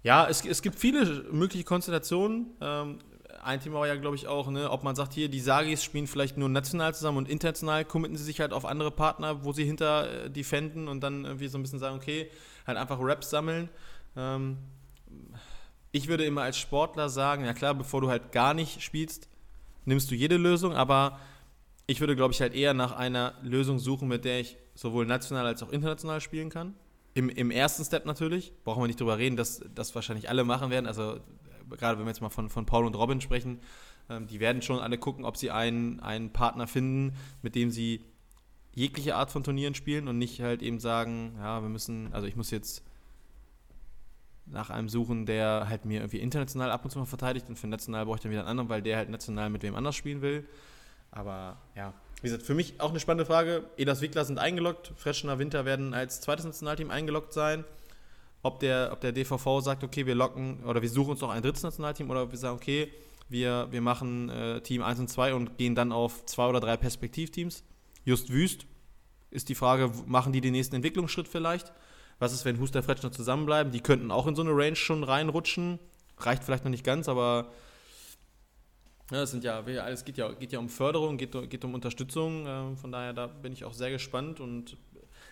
ja, 0.03 0.27
es, 0.27 0.43
es 0.45 0.61
gibt 0.61 0.79
viele 0.79 1.25
mögliche 1.31 1.63
Konstellationen. 1.63 2.47
Ähm, 2.59 2.99
ein 3.43 3.59
Thema 3.59 3.79
war 3.79 3.87
ja, 3.87 3.95
glaube 3.95 4.15
ich, 4.15 4.27
auch, 4.27 4.49
ne, 4.49 4.69
ob 4.69 4.83
man 4.83 4.95
sagt, 4.95 5.13
hier, 5.13 5.29
die 5.29 5.39
Sagis 5.39 5.83
spielen 5.83 6.07
vielleicht 6.07 6.37
nur 6.37 6.49
national 6.49 6.93
zusammen 6.93 7.17
und 7.17 7.29
international 7.29 7.85
committen 7.85 8.15
sie 8.15 8.23
sich 8.23 8.39
halt 8.39 8.53
auf 8.53 8.65
andere 8.65 8.91
Partner, 8.91 9.43
wo 9.43 9.53
sie 9.53 9.65
hinter 9.65 10.25
äh, 10.25 10.29
defenden 10.29 10.87
und 10.87 11.01
dann 11.01 11.25
irgendwie 11.25 11.47
so 11.47 11.57
ein 11.57 11.61
bisschen 11.61 11.79
sagen, 11.79 11.95
okay, 11.95 12.29
halt 12.67 12.77
einfach 12.77 12.97
Raps 12.99 13.29
sammeln. 13.29 13.69
Ähm, 14.15 14.57
ich 15.91 16.07
würde 16.07 16.23
immer 16.23 16.43
als 16.43 16.57
Sportler 16.57 17.09
sagen, 17.09 17.45
ja 17.45 17.53
klar, 17.53 17.73
bevor 17.73 18.01
du 18.01 18.09
halt 18.09 18.31
gar 18.31 18.53
nicht 18.53 18.81
spielst, 18.81 19.27
nimmst 19.85 20.09
du 20.11 20.15
jede 20.15 20.37
Lösung, 20.37 20.73
aber 20.73 21.19
ich 21.87 21.99
würde, 21.99 22.15
glaube 22.15 22.33
ich, 22.33 22.41
halt 22.41 22.53
eher 22.53 22.73
nach 22.73 22.93
einer 22.93 23.33
Lösung 23.41 23.79
suchen, 23.79 24.07
mit 24.07 24.23
der 24.23 24.39
ich 24.39 24.57
sowohl 24.75 25.05
national 25.05 25.45
als 25.45 25.61
auch 25.63 25.71
international 25.71 26.21
spielen 26.21 26.49
kann. 26.49 26.75
Im, 27.13 27.27
Im, 27.27 27.51
ersten 27.51 27.83
Step 27.83 28.05
natürlich, 28.05 28.53
brauchen 28.63 28.81
wir 28.81 28.87
nicht 28.87 28.99
drüber 28.99 29.17
reden, 29.17 29.35
dass 29.35 29.61
das 29.75 29.93
wahrscheinlich 29.95 30.29
alle 30.29 30.45
machen 30.45 30.69
werden. 30.69 30.87
Also 30.87 31.19
gerade 31.77 31.97
wenn 31.97 32.05
wir 32.05 32.11
jetzt 32.11 32.21
mal 32.21 32.29
von, 32.29 32.49
von 32.49 32.65
Paul 32.65 32.85
und 32.85 32.95
Robin 32.95 33.21
sprechen, 33.21 33.59
ähm, 34.09 34.27
die 34.27 34.39
werden 34.39 34.61
schon 34.61 34.79
alle 34.79 34.97
gucken, 34.97 35.25
ob 35.25 35.37
sie 35.37 35.51
einen, 35.51 35.99
einen 35.99 36.31
Partner 36.31 36.67
finden, 36.67 37.15
mit 37.41 37.55
dem 37.55 37.71
sie 37.71 38.05
jegliche 38.73 39.15
Art 39.15 39.31
von 39.31 39.43
Turnieren 39.43 39.75
spielen 39.75 40.07
und 40.07 40.17
nicht 40.17 40.41
halt 40.41 40.61
eben 40.61 40.79
sagen, 40.79 41.35
ja, 41.37 41.61
wir 41.61 41.69
müssen, 41.69 42.13
also 42.13 42.27
ich 42.27 42.35
muss 42.35 42.51
jetzt 42.51 42.83
nach 44.45 44.69
einem 44.69 44.89
suchen, 44.89 45.25
der 45.25 45.67
halt 45.69 45.85
mir 45.85 45.99
irgendwie 45.99 46.19
international 46.19 46.71
ab 46.71 46.83
und 46.83 46.91
zu 46.91 46.99
mal 46.99 47.05
verteidigt 47.05 47.47
und 47.49 47.57
für 47.57 47.67
national 47.67 48.05
brauche 48.05 48.17
ich 48.17 48.21
dann 48.21 48.31
wieder 48.31 48.41
einen 48.41 48.49
anderen, 48.49 48.69
weil 48.69 48.81
der 48.81 48.97
halt 48.97 49.09
national 49.09 49.49
mit 49.49 49.63
wem 49.63 49.75
anders 49.75 49.95
spielen 49.95 50.21
will. 50.21 50.45
Aber 51.11 51.57
ja, 51.75 51.93
wie 52.21 52.27
gesagt, 52.27 52.43
für 52.43 52.53
mich 52.53 52.79
auch 52.79 52.89
eine 52.89 52.99
spannende 52.99 53.25
Frage. 53.25 53.65
Edas 53.77 54.01
Wickler 54.01 54.25
sind 54.25 54.39
eingeloggt, 54.39 54.93
Freschner 54.95 55.39
Winter 55.39 55.65
werden 55.65 55.93
als 55.93 56.21
zweites 56.21 56.45
Nationalteam 56.45 56.91
eingeloggt 56.91 57.33
sein 57.33 57.65
ob 58.43 58.59
der, 58.59 58.89
ob 58.91 59.01
der 59.01 59.11
DVV 59.11 59.61
sagt, 59.61 59.83
okay, 59.83 60.05
wir 60.05 60.15
locken 60.15 60.63
oder 60.63 60.81
wir 60.81 60.89
suchen 60.89 61.11
uns 61.11 61.21
noch 61.21 61.29
ein 61.29 61.41
drittes 61.41 61.63
Nationalteam 61.63 62.09
oder 62.09 62.29
wir 62.31 62.37
sagen, 62.37 62.55
okay, 62.55 62.91
wir, 63.29 63.67
wir 63.71 63.81
machen 63.81 64.29
äh, 64.29 64.61
Team 64.61 64.81
1 64.81 64.99
und 64.99 65.09
2 65.09 65.33
und 65.33 65.57
gehen 65.57 65.75
dann 65.75 65.91
auf 65.91 66.25
zwei 66.25 66.47
oder 66.47 66.59
drei 66.59 66.75
Perspektivteams. 66.75 67.63
Just 68.03 68.31
Wüst 68.31 68.65
ist 69.29 69.47
die 69.47 69.55
Frage, 69.55 69.91
machen 70.05 70.33
die 70.33 70.41
den 70.41 70.51
nächsten 70.51 70.75
Entwicklungsschritt 70.75 71.27
vielleicht? 71.27 71.71
Was 72.19 72.33
ist, 72.33 72.45
wenn 72.45 72.59
Huster 72.59 72.83
Fretschner 72.83 73.11
zusammenbleiben? 73.11 73.71
Die 73.71 73.79
könnten 73.79 74.11
auch 74.11 74.27
in 74.27 74.35
so 74.35 74.41
eine 74.41 74.51
Range 74.51 74.75
schon 74.75 75.03
reinrutschen. 75.03 75.79
Reicht 76.17 76.43
vielleicht 76.43 76.65
noch 76.65 76.71
nicht 76.71 76.83
ganz, 76.83 77.07
aber 77.07 77.51
Ja, 79.11 79.23
es 79.23 79.31
sind 79.31 79.43
ja, 79.43 79.61
es 79.61 80.03
geht 80.03 80.17
ja, 80.17 80.31
geht 80.31 80.51
ja 80.51 80.59
um 80.59 80.69
Förderung, 80.69 81.17
geht, 81.17 81.31
geht 81.49 81.63
um 81.63 81.73
Unterstützung. 81.73 82.45
Äh, 82.45 82.75
von 82.75 82.91
daher, 82.91 83.13
da 83.13 83.27
bin 83.27 83.53
ich 83.53 83.65
auch 83.65 83.73
sehr 83.73 83.91
gespannt 83.91 84.39
und 84.39 84.77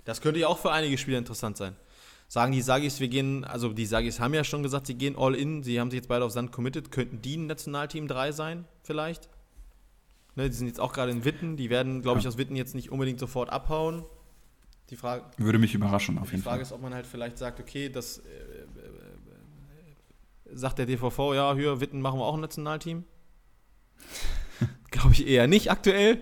das 0.06 0.22
könnte 0.22 0.40
ja 0.40 0.48
auch 0.48 0.58
für 0.58 0.72
einige 0.72 0.98
Spieler 0.98 1.18
interessant 1.18 1.58
sein. 1.58 1.76
Sagen 2.30 2.52
die 2.52 2.62
Sagis, 2.62 3.00
wir 3.00 3.08
gehen, 3.08 3.44
also 3.44 3.74
die 3.74 3.88
Sagis 3.88 4.20
haben 4.20 4.36
ja 4.36 4.44
schon 4.44 4.62
gesagt, 4.62 4.86
sie 4.86 4.94
gehen 4.94 5.16
all 5.18 5.34
in, 5.34 5.64
sie 5.64 5.80
haben 5.80 5.90
sich 5.90 5.98
jetzt 5.98 6.08
beide 6.08 6.24
auf 6.24 6.32
Sand 6.32 6.52
committed. 6.52 6.92
Könnten 6.92 7.24
die 7.24 7.36
ein 7.36 7.48
Nationalteam 7.48 8.08
3 8.08 8.32
sein, 8.32 8.66
vielleicht? 8.84 9.30
Ne, 10.36 10.48
die 10.48 10.56
sind 10.56 10.68
jetzt 10.68 10.80
auch 10.80 10.94
gerade 10.94 11.12
in 11.12 11.26
Witten, 11.26 11.58
die 11.58 11.72
werden, 11.72 12.04
glaube 12.04 12.20
ich, 12.20 12.28
aus 12.28 12.38
Witten 12.38 12.56
jetzt 12.56 12.76
nicht 12.76 12.92
unbedingt 12.92 13.20
sofort 13.20 13.50
abhauen. 13.50 14.06
Die 14.92 14.96
Frage, 14.96 15.26
Würde 15.38 15.58
mich 15.58 15.74
überraschen, 15.74 16.20
auf 16.20 16.32
jeden 16.32 16.44
Fall. 16.44 16.54
Die 16.54 16.58
Frage 16.58 16.62
ist, 16.62 16.72
ob 16.72 16.84
man 16.84 16.94
halt 16.94 17.08
vielleicht 17.08 17.40
sagt, 17.40 17.60
okay, 17.60 17.90
das 17.90 18.20
äh, 18.20 18.30
äh, 18.30 18.62
äh 20.52 20.56
sagt 20.56 20.78
der 20.78 20.86
DVV, 20.86 21.34
ja, 21.34 21.56
hier, 21.56 21.82
Witten 21.82 22.00
machen 22.00 22.20
wir 22.20 22.26
auch 22.26 22.36
ein 22.36 22.42
Nationalteam. 22.42 23.06
glaube 24.92 25.14
ich 25.14 25.28
eher 25.28 25.48
nicht 25.48 25.72
aktuell. 25.72 26.22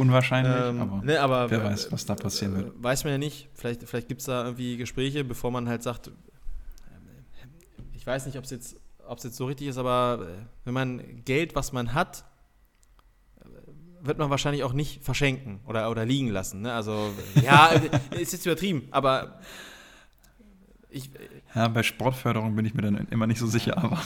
Unwahrscheinlich, 0.00 0.54
ähm, 0.56 0.80
aber, 0.80 1.04
ne, 1.04 1.20
aber, 1.20 1.50
wer 1.50 1.62
weiß, 1.62 1.92
was 1.92 2.06
da 2.06 2.14
passieren 2.14 2.56
wird. 2.56 2.68
Äh, 2.68 2.82
weiß 2.82 3.04
man 3.04 3.12
ja 3.12 3.18
nicht. 3.18 3.50
Vielleicht, 3.52 3.86
vielleicht 3.86 4.08
gibt 4.08 4.20
es 4.20 4.26
da 4.28 4.44
irgendwie 4.44 4.78
Gespräche, 4.78 5.24
bevor 5.24 5.50
man 5.50 5.68
halt 5.68 5.82
sagt, 5.82 6.10
ich 7.92 8.06
weiß 8.06 8.24
nicht, 8.24 8.38
ob 8.38 8.44
es 8.44 8.50
jetzt, 8.50 8.76
jetzt 9.22 9.36
so 9.36 9.44
richtig 9.44 9.66
ist, 9.66 9.76
aber 9.76 10.26
wenn 10.64 10.72
man 10.72 11.22
Geld, 11.26 11.54
was 11.54 11.72
man 11.74 11.92
hat, 11.92 12.24
wird 14.00 14.16
man 14.16 14.30
wahrscheinlich 14.30 14.64
auch 14.64 14.72
nicht 14.72 15.04
verschenken 15.04 15.60
oder, 15.66 15.90
oder 15.90 16.06
liegen 16.06 16.28
lassen. 16.28 16.62
Ne? 16.62 16.72
Also, 16.72 17.12
ja, 17.42 17.66
ist 18.18 18.32
jetzt 18.32 18.46
übertrieben, 18.46 18.88
aber 18.92 19.38
ich. 20.88 21.10
Ja, 21.54 21.68
bei 21.68 21.82
Sportförderung 21.82 22.56
bin 22.56 22.64
ich 22.64 22.72
mir 22.72 22.80
dann 22.80 23.06
immer 23.10 23.26
nicht 23.26 23.38
so 23.38 23.46
sicher, 23.46 23.76
aber 23.76 24.00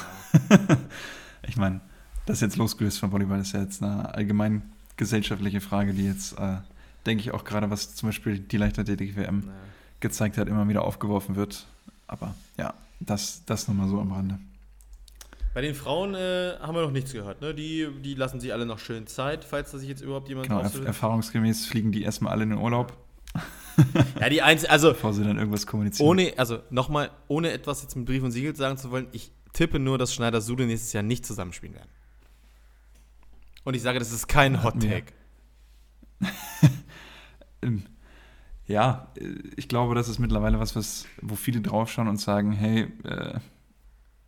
ich 1.46 1.56
meine, 1.56 1.82
das 2.26 2.40
jetzt 2.40 2.56
losgelöst 2.56 2.98
von 2.98 3.12
Volleyball 3.12 3.38
ist 3.38 3.52
ja 3.52 3.60
jetzt 3.60 3.80
eine 3.80 4.12
allgemein 4.12 4.73
gesellschaftliche 4.96 5.60
Frage, 5.60 5.92
die 5.92 6.06
jetzt, 6.06 6.38
äh, 6.38 6.58
denke 7.06 7.22
ich, 7.22 7.32
auch 7.32 7.44
gerade, 7.44 7.70
was 7.70 7.94
zum 7.94 8.08
Beispiel 8.08 8.38
die 8.38 8.56
Leichtathletik-WM 8.56 9.40
naja. 9.40 9.52
gezeigt 10.00 10.38
hat, 10.38 10.48
immer 10.48 10.68
wieder 10.68 10.82
aufgeworfen 10.82 11.36
wird. 11.36 11.66
Aber 12.06 12.34
ja, 12.56 12.74
das, 13.00 13.44
das 13.46 13.68
nochmal 13.68 13.88
so 13.88 14.00
am 14.00 14.12
Rande. 14.12 14.38
Bei 15.54 15.60
den 15.60 15.74
Frauen 15.74 16.14
äh, 16.14 16.54
haben 16.60 16.74
wir 16.74 16.82
noch 16.82 16.90
nichts 16.90 17.12
gehört. 17.12 17.40
Ne? 17.40 17.54
Die, 17.54 17.88
die 18.02 18.14
lassen 18.14 18.40
sich 18.40 18.52
alle 18.52 18.66
noch 18.66 18.80
schön 18.80 19.06
Zeit, 19.06 19.44
falls 19.44 19.70
da 19.70 19.78
sich 19.78 19.88
jetzt 19.88 20.02
überhaupt 20.02 20.28
jemand 20.28 20.48
genau, 20.48 20.60
erf 20.60 20.84
erfahrungsgemäß 20.84 21.66
fliegen 21.66 21.92
die 21.92 22.02
erstmal 22.02 22.32
alle 22.32 22.42
in 22.42 22.50
den 22.50 22.58
Urlaub. 22.58 22.96
ja, 24.20 24.28
die 24.28 24.42
einzige, 24.42 24.70
also. 24.70 24.90
Bevor 24.90 25.14
sie 25.14 25.22
dann 25.22 25.38
irgendwas 25.38 25.66
kommunizieren. 25.66 26.08
Ohne, 26.08 26.32
also 26.36 26.58
nochmal, 26.70 27.10
ohne 27.28 27.52
etwas 27.52 27.82
jetzt 27.82 27.94
mit 27.94 28.06
Brief 28.06 28.22
und 28.24 28.32
Siegel 28.32 28.54
sagen 28.56 28.78
zu 28.78 28.90
wollen, 28.90 29.06
ich 29.12 29.30
tippe 29.52 29.78
nur, 29.78 29.96
dass 29.96 30.12
Schneider 30.12 30.40
Sude 30.40 30.66
nächstes 30.66 30.92
Jahr 30.92 31.04
nicht 31.04 31.24
zusammenspielen 31.24 31.76
werden. 31.76 31.88
Und 33.64 33.74
ich 33.74 33.82
sage, 33.82 33.98
das 33.98 34.12
ist 34.12 34.28
kein 34.28 34.62
Hot 34.62 34.80
Take. 34.80 35.12
Ähm, 37.62 37.84
ja, 38.66 39.08
äh, 39.18 39.26
ich 39.56 39.68
glaube, 39.68 39.94
das 39.94 40.08
ist 40.08 40.18
mittlerweile 40.18 40.60
was, 40.60 40.76
was 40.76 41.06
wo 41.22 41.34
viele 41.34 41.60
draufschauen 41.60 42.08
und 42.08 42.18
sagen, 42.18 42.52
hey, 42.52 42.88
äh, 43.04 43.38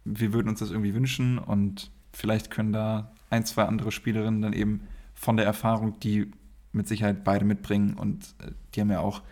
wir 0.05 0.32
würden 0.32 0.49
uns 0.49 0.61
das 0.61 0.70
irgendwie 0.70 0.95
wünschen 0.95 1.39
und 1.39 1.91
vielleicht 2.12 2.51
können 2.51 2.72
da 2.72 3.12
ein, 3.28 3.45
zwei 3.45 3.64
andere 3.64 3.93
Spielerinnen 3.93 4.41
dann 4.41 4.53
eben 4.53 4.89
von 5.14 5.37
der 5.37 5.47
Erfahrung, 5.47 6.01
die 6.01 6.30
mit 6.72 6.89
Sicherheit 6.89 7.24
beide 7.24 7.45
mitbringen 7.45 7.95
und 7.95 8.34
äh, 8.39 8.53
die 8.74 8.80
haben 8.80 8.91
ja 8.91 9.01
auch 9.01 9.22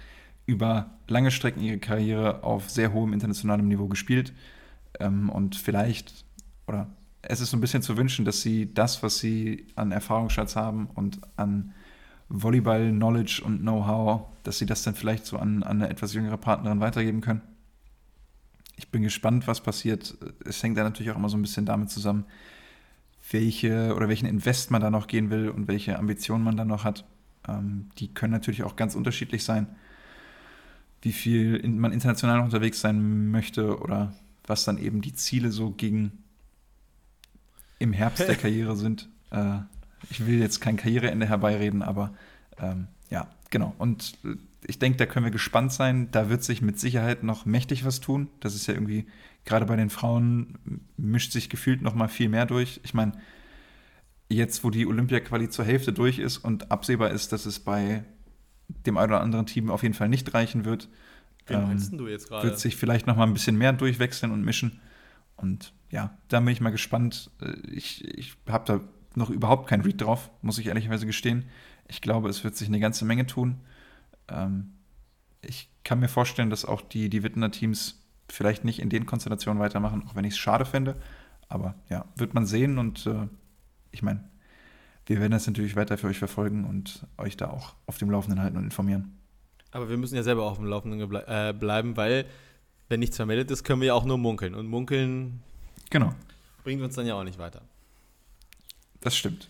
über 0.47 0.99
lange 1.09 1.31
Strecken 1.31 1.63
ihre 1.63 1.79
Karriere 1.79 2.43
auf 2.43 2.69
sehr 2.69 2.93
hohem 2.93 3.13
internationalem 3.13 3.69
Niveau 3.69 3.89
gespielt 3.89 4.35
ähm, 5.01 5.31
und 5.31 5.57
vielleicht 5.57 6.25
oder 6.67 6.89
es 7.29 7.41
ist 7.41 7.51
so 7.51 7.57
ein 7.57 7.61
bisschen 7.61 7.83
zu 7.83 7.97
wünschen, 7.97 8.25
dass 8.25 8.43
sie 8.43 8.73
das, 8.73 9.03
was 9.03 9.19
sie 9.19 9.67
an 9.77 9.93
Erfahrungsschatz 9.93 10.57
haben 10.57 10.89
und 10.95 11.21
an 11.37 11.73
Volleyball-Knowledge 12.29 13.43
und 13.45 13.61
Know-how, 13.61 14.23
dass 14.43 14.59
sie 14.59 14.67
das 14.67 14.83
dann 14.83 14.95
vielleicht 14.95 15.27
so 15.27 15.39
an, 15.39 15.63
an 15.63 15.83
eine 15.83 15.91
etwas 15.91 16.15
jüngere 16.15 16.39
Partnerin 16.39 16.81
weitergeben 16.81 17.21
können 17.21 17.43
ich 18.77 18.91
bin 18.91 19.03
gespannt, 19.03 19.47
was 19.47 19.61
passiert. 19.61 20.17
Es 20.45 20.63
hängt 20.63 20.77
da 20.77 20.83
natürlich 20.83 21.13
auch 21.13 21.17
immer 21.17 21.29
so 21.29 21.37
ein 21.37 21.43
bisschen 21.43 21.67
damit 21.67 21.91
zusammen, 21.91 22.25
welche 23.31 23.95
oder 23.95 24.09
welchen 24.09 24.27
Invest 24.27 24.71
man 24.71 24.81
da 24.81 24.91
noch 24.91 25.07
gehen 25.07 25.31
will 25.31 25.49
und 25.49 25.69
welche 25.69 25.99
Ambitionen 25.99 26.45
man 26.45 26.57
da 26.57 26.65
noch 26.65 26.85
hat. 26.85 27.05
Ähm, 27.49 27.91
die 27.99 28.13
können 28.13 28.33
natürlich 28.33 28.65
auch 28.65 28.77
ganz 28.77 28.95
unterschiedlich 28.95 29.45
sein. 29.45 29.69
Wie 31.03 31.13
viel 31.13 31.67
man 31.69 31.93
international 31.93 32.39
noch 32.39 32.45
unterwegs 32.45 32.81
sein 32.81 33.31
möchte 33.31 33.79
oder 33.79 34.15
was 34.47 34.65
dann 34.65 34.79
eben 34.79 35.01
die 35.01 35.15
Ziele 35.15 35.51
so 35.51 35.71
gegen 35.71 36.24
im 37.79 37.93
Herbst 37.93 38.27
der 38.27 38.37
Karriere 38.37 38.77
sind. 38.77 39.09
Äh, 39.31 39.59
ich 40.11 40.27
will 40.27 40.39
jetzt 40.39 40.61
kein 40.61 40.77
Karriereende 40.77 41.27
herbeireden, 41.27 41.83
aber 41.83 42.15
ähm, 42.59 42.89
ja, 43.11 43.29
genau. 43.51 43.75
Und 43.79 44.19
ich 44.67 44.79
denke, 44.79 44.99
da 44.99 45.07
können 45.07 45.25
wir 45.25 45.31
gespannt 45.31 45.73
sein. 45.73 46.11
Da 46.11 46.29
wird 46.29 46.43
sich 46.43 46.63
mit 46.63 46.79
Sicherheit 46.79 47.23
noch 47.23 47.47
mächtig 47.47 47.85
was 47.85 48.01
tun. 48.01 48.29
Das 48.41 48.55
ist 48.55 48.67
ja 48.67 48.75
irgendwie, 48.75 49.07
gerade 49.45 49.67
bei 49.67 49.77
den 49.77 49.91
Frauen 49.91 50.59
mischt 50.97 51.33
sich 51.33 51.49
gefühlt 51.49 51.83
noch 51.83 51.95
mal 51.95 52.09
viel 52.09 52.29
mehr 52.29 52.47
durch. 52.47 52.81
Ich 52.83 52.95
meine, 52.95 53.13
jetzt, 54.29 54.65
wo 54.65 54.71
die 54.71 54.87
Olympia-Quali 54.87 55.49
zur 55.49 55.65
Hälfte 55.65 55.93
durch 55.93 56.19
ist 56.19 56.39
und 56.39 56.71
absehbar 56.71 57.11
ist, 57.11 57.33
dass 57.33 57.47
es 57.47 57.61
bei 57.61 58.05
dem 58.87 58.97
einen 58.97 59.13
oder 59.13 59.21
anderen 59.21 59.47
Team 59.47 59.71
auf 59.71 59.83
jeden 59.83 59.95
Fall 59.95 60.09
nicht 60.09 60.33
reichen 60.33 60.65
wird, 60.65 60.89
meinst 61.49 61.93
ähm, 61.93 61.99
du 61.99 62.09
jetzt 62.09 62.29
gerade? 62.29 62.49
wird 62.49 62.59
sich 62.59 62.77
vielleicht 62.77 63.07
noch 63.07 63.17
mal 63.17 63.27
ein 63.27 63.35
bisschen 63.35 63.59
mehr 63.59 63.73
durchwechseln 63.73 64.33
und 64.33 64.43
mischen. 64.45 64.81
Und 65.37 65.73
ja, 65.91 66.17
da 66.29 66.41
bin 66.41 66.49
ich 66.49 66.61
mal 66.61 66.71
gespannt. 66.71 67.31
Äh, 67.41 67.53
ich, 67.71 68.05
ich 68.05 68.37
habe 68.49 68.65
da 68.67 68.81
noch 69.15 69.31
überhaupt 69.31 69.69
keinen 69.69 69.83
Read 69.83 70.01
drauf, 70.01 70.31
muss 70.43 70.59
ich 70.59 70.67
ehrlicherweise 70.67 71.07
gestehen. 71.07 71.45
Ich 71.89 72.01
glaube, 72.01 72.29
es 72.29 72.45
wird 72.45 72.57
sich 72.57 72.69
eine 72.69 72.81
ganze 72.81 73.05
Menge 73.05 73.27
tun. 73.27 73.61
Ähm, 74.29 74.73
ich 75.43 75.71
kann 75.85 76.01
mir 76.01 76.09
vorstellen, 76.09 76.51
dass 76.51 76.65
auch 76.65 76.81
die, 76.81 77.11
die 77.11 77.23
Wittener 77.23 77.51
Teams 77.51 78.03
vielleicht 78.29 78.65
nicht 78.65 78.81
in 78.81 78.89
den 78.89 79.07
Konstellationen 79.07 79.61
weitermachen, 79.61 80.05
auch 80.09 80.15
wenn 80.15 80.25
ich 80.25 80.35
es 80.35 80.39
schade 80.39 80.65
fände. 80.65 80.97
Aber 81.49 81.75
ja, 81.91 82.07
wird 82.17 82.35
man 82.35 82.47
sehen 82.47 82.79
und 82.79 83.07
äh, 83.07 83.29
ich 83.91 84.03
meine, 84.03 84.25
wir 85.07 85.21
werden 85.21 85.33
das 85.33 85.47
natürlich 85.47 85.77
weiter 85.77 85.99
für 85.99 86.07
euch 86.07 86.19
verfolgen 86.19 86.65
und 86.65 87.07
euch 87.19 87.37
da 87.37 87.51
auch 87.51 87.75
auf 87.87 87.99
dem 87.99 88.11
Laufenden 88.11 88.41
halten 88.41 88.57
und 88.57 88.65
informieren. 88.65 89.19
Aber 89.71 89.89
wir 89.89 89.99
müssen 89.99 90.17
ja 90.17 90.23
selber 90.23 90.45
auf 90.45 90.57
dem 90.57 90.67
Laufenden 90.67 91.01
äh, 91.01 91.53
bleiben, 91.53 91.97
weil 91.97 92.25
wenn 92.89 93.01
nichts 93.01 93.17
vermeldet 93.17 93.51
ist, 93.51 93.65
können 93.65 93.81
wir 93.81 93.89
ja 93.89 93.95
auch 93.95 94.05
nur 94.05 94.19
munkeln. 94.19 94.55
Und 94.55 94.67
munkeln 94.67 95.43
genau. 95.91 96.15
bringt 96.63 96.83
uns 96.83 96.95
dann 96.95 97.07
ja 97.07 97.15
auch 97.15 97.25
nicht 97.25 97.39
weiter. 97.39 97.63
Das 99.01 99.17
stimmt. 99.17 99.49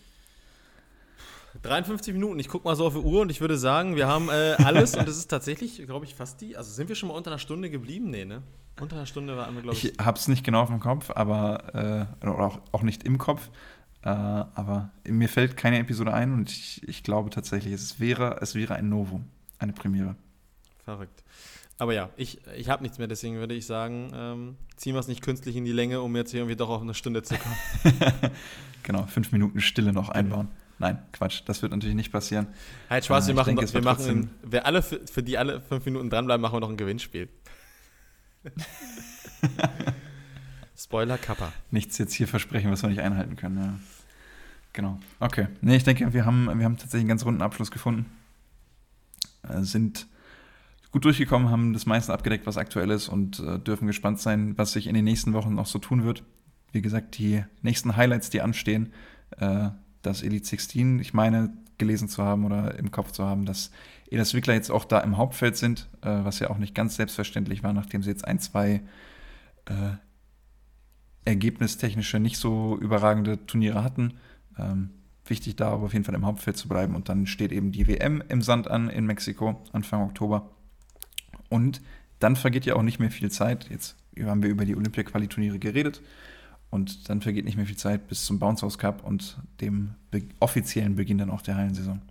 53 1.61 2.13
Minuten. 2.13 2.39
Ich 2.39 2.49
gucke 2.49 2.67
mal 2.67 2.75
so 2.75 2.85
auf 2.85 2.93
die 2.93 2.99
Uhr 2.99 3.21
und 3.21 3.29
ich 3.29 3.41
würde 3.41 3.57
sagen, 3.57 3.95
wir 3.95 4.07
haben 4.07 4.29
äh, 4.29 4.55
alles 4.63 4.95
und 4.95 5.07
es 5.07 5.17
ist 5.17 5.27
tatsächlich, 5.27 5.85
glaube 5.85 6.05
ich, 6.05 6.13
fast 6.13 6.41
die. 6.41 6.57
Also 6.57 6.71
sind 6.71 6.89
wir 6.89 6.95
schon 6.95 7.09
mal 7.09 7.15
unter 7.15 7.31
einer 7.31 7.39
Stunde 7.39 7.69
geblieben? 7.69 8.09
Nee, 8.09 8.25
ne? 8.25 8.41
Unter 8.79 8.97
einer 8.97 9.05
Stunde 9.05 9.37
waren 9.37 9.55
wir, 9.55 9.61
glaube 9.61 9.77
ich. 9.77 9.93
Ich 9.93 9.99
habe 9.99 10.17
es 10.17 10.27
nicht 10.27 10.43
genau 10.43 10.61
auf 10.61 10.69
dem 10.69 10.81
Kopf, 10.81 11.09
aber 11.11 12.09
äh, 12.21 12.25
oder 12.25 12.39
auch, 12.39 12.59
auch 12.71 12.81
nicht 12.81 13.03
im 13.03 13.17
Kopf. 13.17 13.49
Äh, 14.01 14.09
aber 14.09 14.91
mir 15.07 15.29
fällt 15.29 15.57
keine 15.57 15.79
Episode 15.79 16.13
ein 16.13 16.33
und 16.33 16.51
ich, 16.51 16.87
ich 16.87 17.03
glaube 17.03 17.29
tatsächlich, 17.29 17.73
es 17.73 17.99
wäre, 17.99 18.37
es 18.41 18.53
wäre 18.53 18.75
ein 18.75 18.89
Novum, 18.89 19.25
eine 19.57 19.73
Premiere. 19.73 20.15
Verrückt. 20.83 21.23
Aber 21.77 21.93
ja, 21.93 22.09
ich, 22.15 22.39
ich 22.55 22.69
habe 22.69 22.83
nichts 22.83 22.97
mehr, 22.99 23.07
deswegen 23.07 23.35
würde 23.35 23.53
ich 23.53 23.65
sagen, 23.65 24.11
ähm, 24.13 24.55
ziehen 24.77 24.95
wir 24.95 24.99
es 24.99 25.07
nicht 25.07 25.21
künstlich 25.21 25.57
in 25.57 25.65
die 25.65 25.73
Länge, 25.73 26.01
um 26.01 26.15
jetzt 26.15 26.31
hier 26.31 26.39
irgendwie 26.41 26.55
doch 26.55 26.69
auf 26.69 26.81
eine 26.81 26.93
Stunde 26.93 27.21
zu 27.23 27.35
kommen. 27.35 27.55
genau, 28.83 29.05
fünf 29.07 29.31
Minuten 29.33 29.59
Stille 29.59 29.91
noch 29.91 30.09
einbauen. 30.09 30.47
Nein, 30.79 30.99
Quatsch, 31.11 31.41
das 31.45 31.61
wird 31.61 31.71
natürlich 31.71 31.95
nicht 31.95 32.11
passieren. 32.11 32.47
Halt 32.89 33.05
Spaß, 33.05 33.25
äh, 33.25 33.27
wir 33.29 33.35
machen, 33.35 33.55
denke, 33.55 33.73
wir 33.73 33.81
machen 33.81 34.07
ein, 34.07 34.29
wer 34.43 34.65
alle 34.65 34.81
für, 34.81 35.05
für, 35.05 35.23
die 35.23 35.37
alle 35.37 35.61
fünf 35.61 35.85
Minuten 35.85 36.09
dranbleiben, 36.09 36.41
machen 36.41 36.55
wir 36.55 36.59
noch 36.61 36.69
ein 36.69 36.77
Gewinnspiel. 36.77 37.29
Spoiler 40.77 41.17
Kappa. 41.17 41.51
Nichts 41.71 41.97
jetzt 41.97 42.13
hier 42.13 42.27
versprechen, 42.27 42.71
was 42.71 42.83
wir 42.83 42.89
nicht 42.89 43.01
einhalten 43.01 43.35
können. 43.35 43.57
Ja. 43.57 43.79
Genau. 44.73 44.99
Okay. 45.19 45.47
Nee, 45.61 45.77
ich 45.77 45.83
denke, 45.83 46.13
wir 46.13 46.25
haben, 46.25 46.45
wir 46.45 46.65
haben 46.65 46.77
tatsächlich 46.77 47.01
einen 47.01 47.09
ganz 47.09 47.25
runden 47.25 47.41
Abschluss 47.41 47.71
gefunden. 47.71 48.05
Äh, 49.43 49.61
sind 49.61 50.07
gut 50.95 51.03
durchgekommen, 51.03 51.49
haben 51.49 51.73
das 51.73 51.85
meiste 51.85 52.13
abgedeckt, 52.13 52.47
was 52.47 52.55
aktuell 52.55 52.89
ist 52.89 53.09
und 53.09 53.41
äh, 53.41 53.59
dürfen 53.59 53.85
gespannt 53.85 54.21
sein, 54.21 54.57
was 54.57 54.71
sich 54.71 54.87
in 54.87 54.93
den 54.93 55.03
nächsten 55.03 55.33
Wochen 55.33 55.53
noch 55.53 55.65
so 55.65 55.77
tun 55.77 56.05
wird. 56.05 56.23
Wie 56.71 56.81
gesagt, 56.81 57.17
die 57.17 57.43
nächsten 57.61 57.97
Highlights, 57.97 58.29
die 58.29 58.39
anstehen, 58.39 58.93
äh, 59.37 59.71
dass 60.01 60.23
Elite 60.23 60.45
16, 60.45 60.99
ich 60.99 61.13
meine, 61.13 61.51
gelesen 61.77 62.07
zu 62.07 62.23
haben 62.23 62.45
oder 62.45 62.79
im 62.79 62.91
Kopf 62.91 63.11
zu 63.11 63.25
haben, 63.25 63.45
dass 63.45 63.71
Elas 64.09 64.33
Wickler 64.33 64.53
jetzt 64.53 64.71
auch 64.71 64.85
da 64.85 65.01
im 65.01 65.17
Hauptfeld 65.17 65.57
sind, 65.57 65.89
äh, 66.01 66.23
was 66.23 66.39
ja 66.39 66.49
auch 66.49 66.59
nicht 66.59 66.73
ganz 66.73 66.95
selbstverständlich 66.95 67.61
war, 67.61 67.73
nachdem 67.73 68.01
sie 68.01 68.11
jetzt 68.11 68.25
ein, 68.25 68.39
zwei 68.39 68.81
äh, 69.65 69.97
ergebnistechnische, 71.25 72.21
nicht 72.21 72.37
so 72.37 72.77
überragende 72.79 73.45
Turniere 73.45 73.83
hatten. 73.83 74.13
Ähm, 74.57 74.91
wichtig 75.25 75.57
da 75.57 75.71
aber 75.71 75.87
auf 75.87 75.93
jeden 75.93 76.05
Fall 76.05 76.15
im 76.15 76.25
Hauptfeld 76.25 76.55
zu 76.55 76.69
bleiben. 76.69 76.95
Und 76.95 77.09
dann 77.09 77.27
steht 77.27 77.51
eben 77.51 77.73
die 77.73 77.85
WM 77.85 78.23
im 78.29 78.41
Sand 78.41 78.69
an 78.69 78.89
in 78.89 79.05
Mexiko 79.05 79.61
Anfang 79.73 80.01
Oktober. 80.01 80.54
Und 81.49 81.81
dann 82.19 82.35
vergeht 82.35 82.65
ja 82.65 82.75
auch 82.75 82.81
nicht 82.81 82.99
mehr 82.99 83.11
viel 83.11 83.31
Zeit. 83.31 83.69
Jetzt 83.69 83.95
haben 84.19 84.43
wir 84.43 84.49
über 84.49 84.65
die 84.65 84.75
Olympia-Quali-Turniere 84.75 85.59
geredet. 85.59 86.01
Und 86.69 87.09
dann 87.09 87.21
vergeht 87.21 87.45
nicht 87.45 87.57
mehr 87.57 87.65
viel 87.65 87.77
Zeit 87.77 88.07
bis 88.07 88.25
zum 88.25 88.39
Bounce 88.39 88.63
House 88.63 88.77
Cup 88.77 89.03
und 89.05 89.37
dem 89.61 89.95
be 90.11 90.23
offiziellen 90.39 90.95
Beginn 90.95 91.17
dann 91.17 91.29
auch 91.29 91.41
der 91.41 91.55
Hallensaison. 91.55 92.01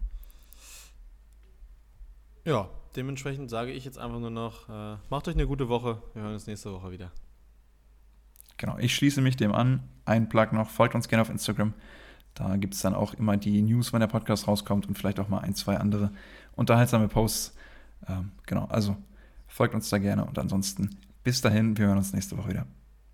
Ja, 2.45 2.69
dementsprechend 2.97 3.51
sage 3.51 3.73
ich 3.73 3.85
jetzt 3.85 3.99
einfach 3.99 4.21
nur 4.21 4.31
noch, 4.31 4.69
äh, 4.69 4.97
macht 5.11 5.29
euch 5.29 5.35
eine 5.35 5.47
gute 5.47 5.69
Woche. 5.69 6.03
Wir 6.15 6.23
hören 6.23 6.35
uns 6.35 6.47
nächste 6.47 6.73
Woche 6.73 6.93
wieder. 6.93 7.11
Genau, 8.57 8.79
ich 8.79 8.95
schließe 8.95 9.21
mich 9.21 9.37
dem 9.37 9.53
an. 9.53 9.83
Ein 10.05 10.29
Plug 10.29 10.53
noch, 10.53 10.71
folgt 10.71 10.95
uns 10.95 11.09
gerne 11.09 11.23
auf 11.23 11.31
Instagram. 11.31 11.75
Da 12.35 12.57
gibt 12.57 12.75
es 12.75 12.81
dann 12.81 12.95
auch 12.95 13.15
immer 13.15 13.37
die 13.37 13.63
News, 13.63 13.93
wenn 13.93 14.01
der 14.01 14.07
Podcast 14.07 14.49
rauskommt 14.49 14.87
und 14.89 14.97
vielleicht 14.97 15.21
auch 15.21 15.29
mal 15.29 15.39
ein, 15.39 15.55
zwei 15.55 15.77
andere 15.77 16.11
unterhaltsame 16.57 17.09
Posts. 17.09 17.57
Ähm, 18.09 18.33
genau, 18.47 18.67
also 18.67 18.97
folgt 19.55 19.77
uns 19.77 19.89
da 19.89 19.99
gerne 19.99 20.25
und 20.25 20.37
ansonsten 20.37 20.99
bis 21.23 21.41
dahin, 21.41 21.79
wir 21.79 21.87
hören 21.87 21.99
uns 21.99 22.13
nächste 22.13 22.37
Woche 22.37 22.51
wieder. 22.51 22.67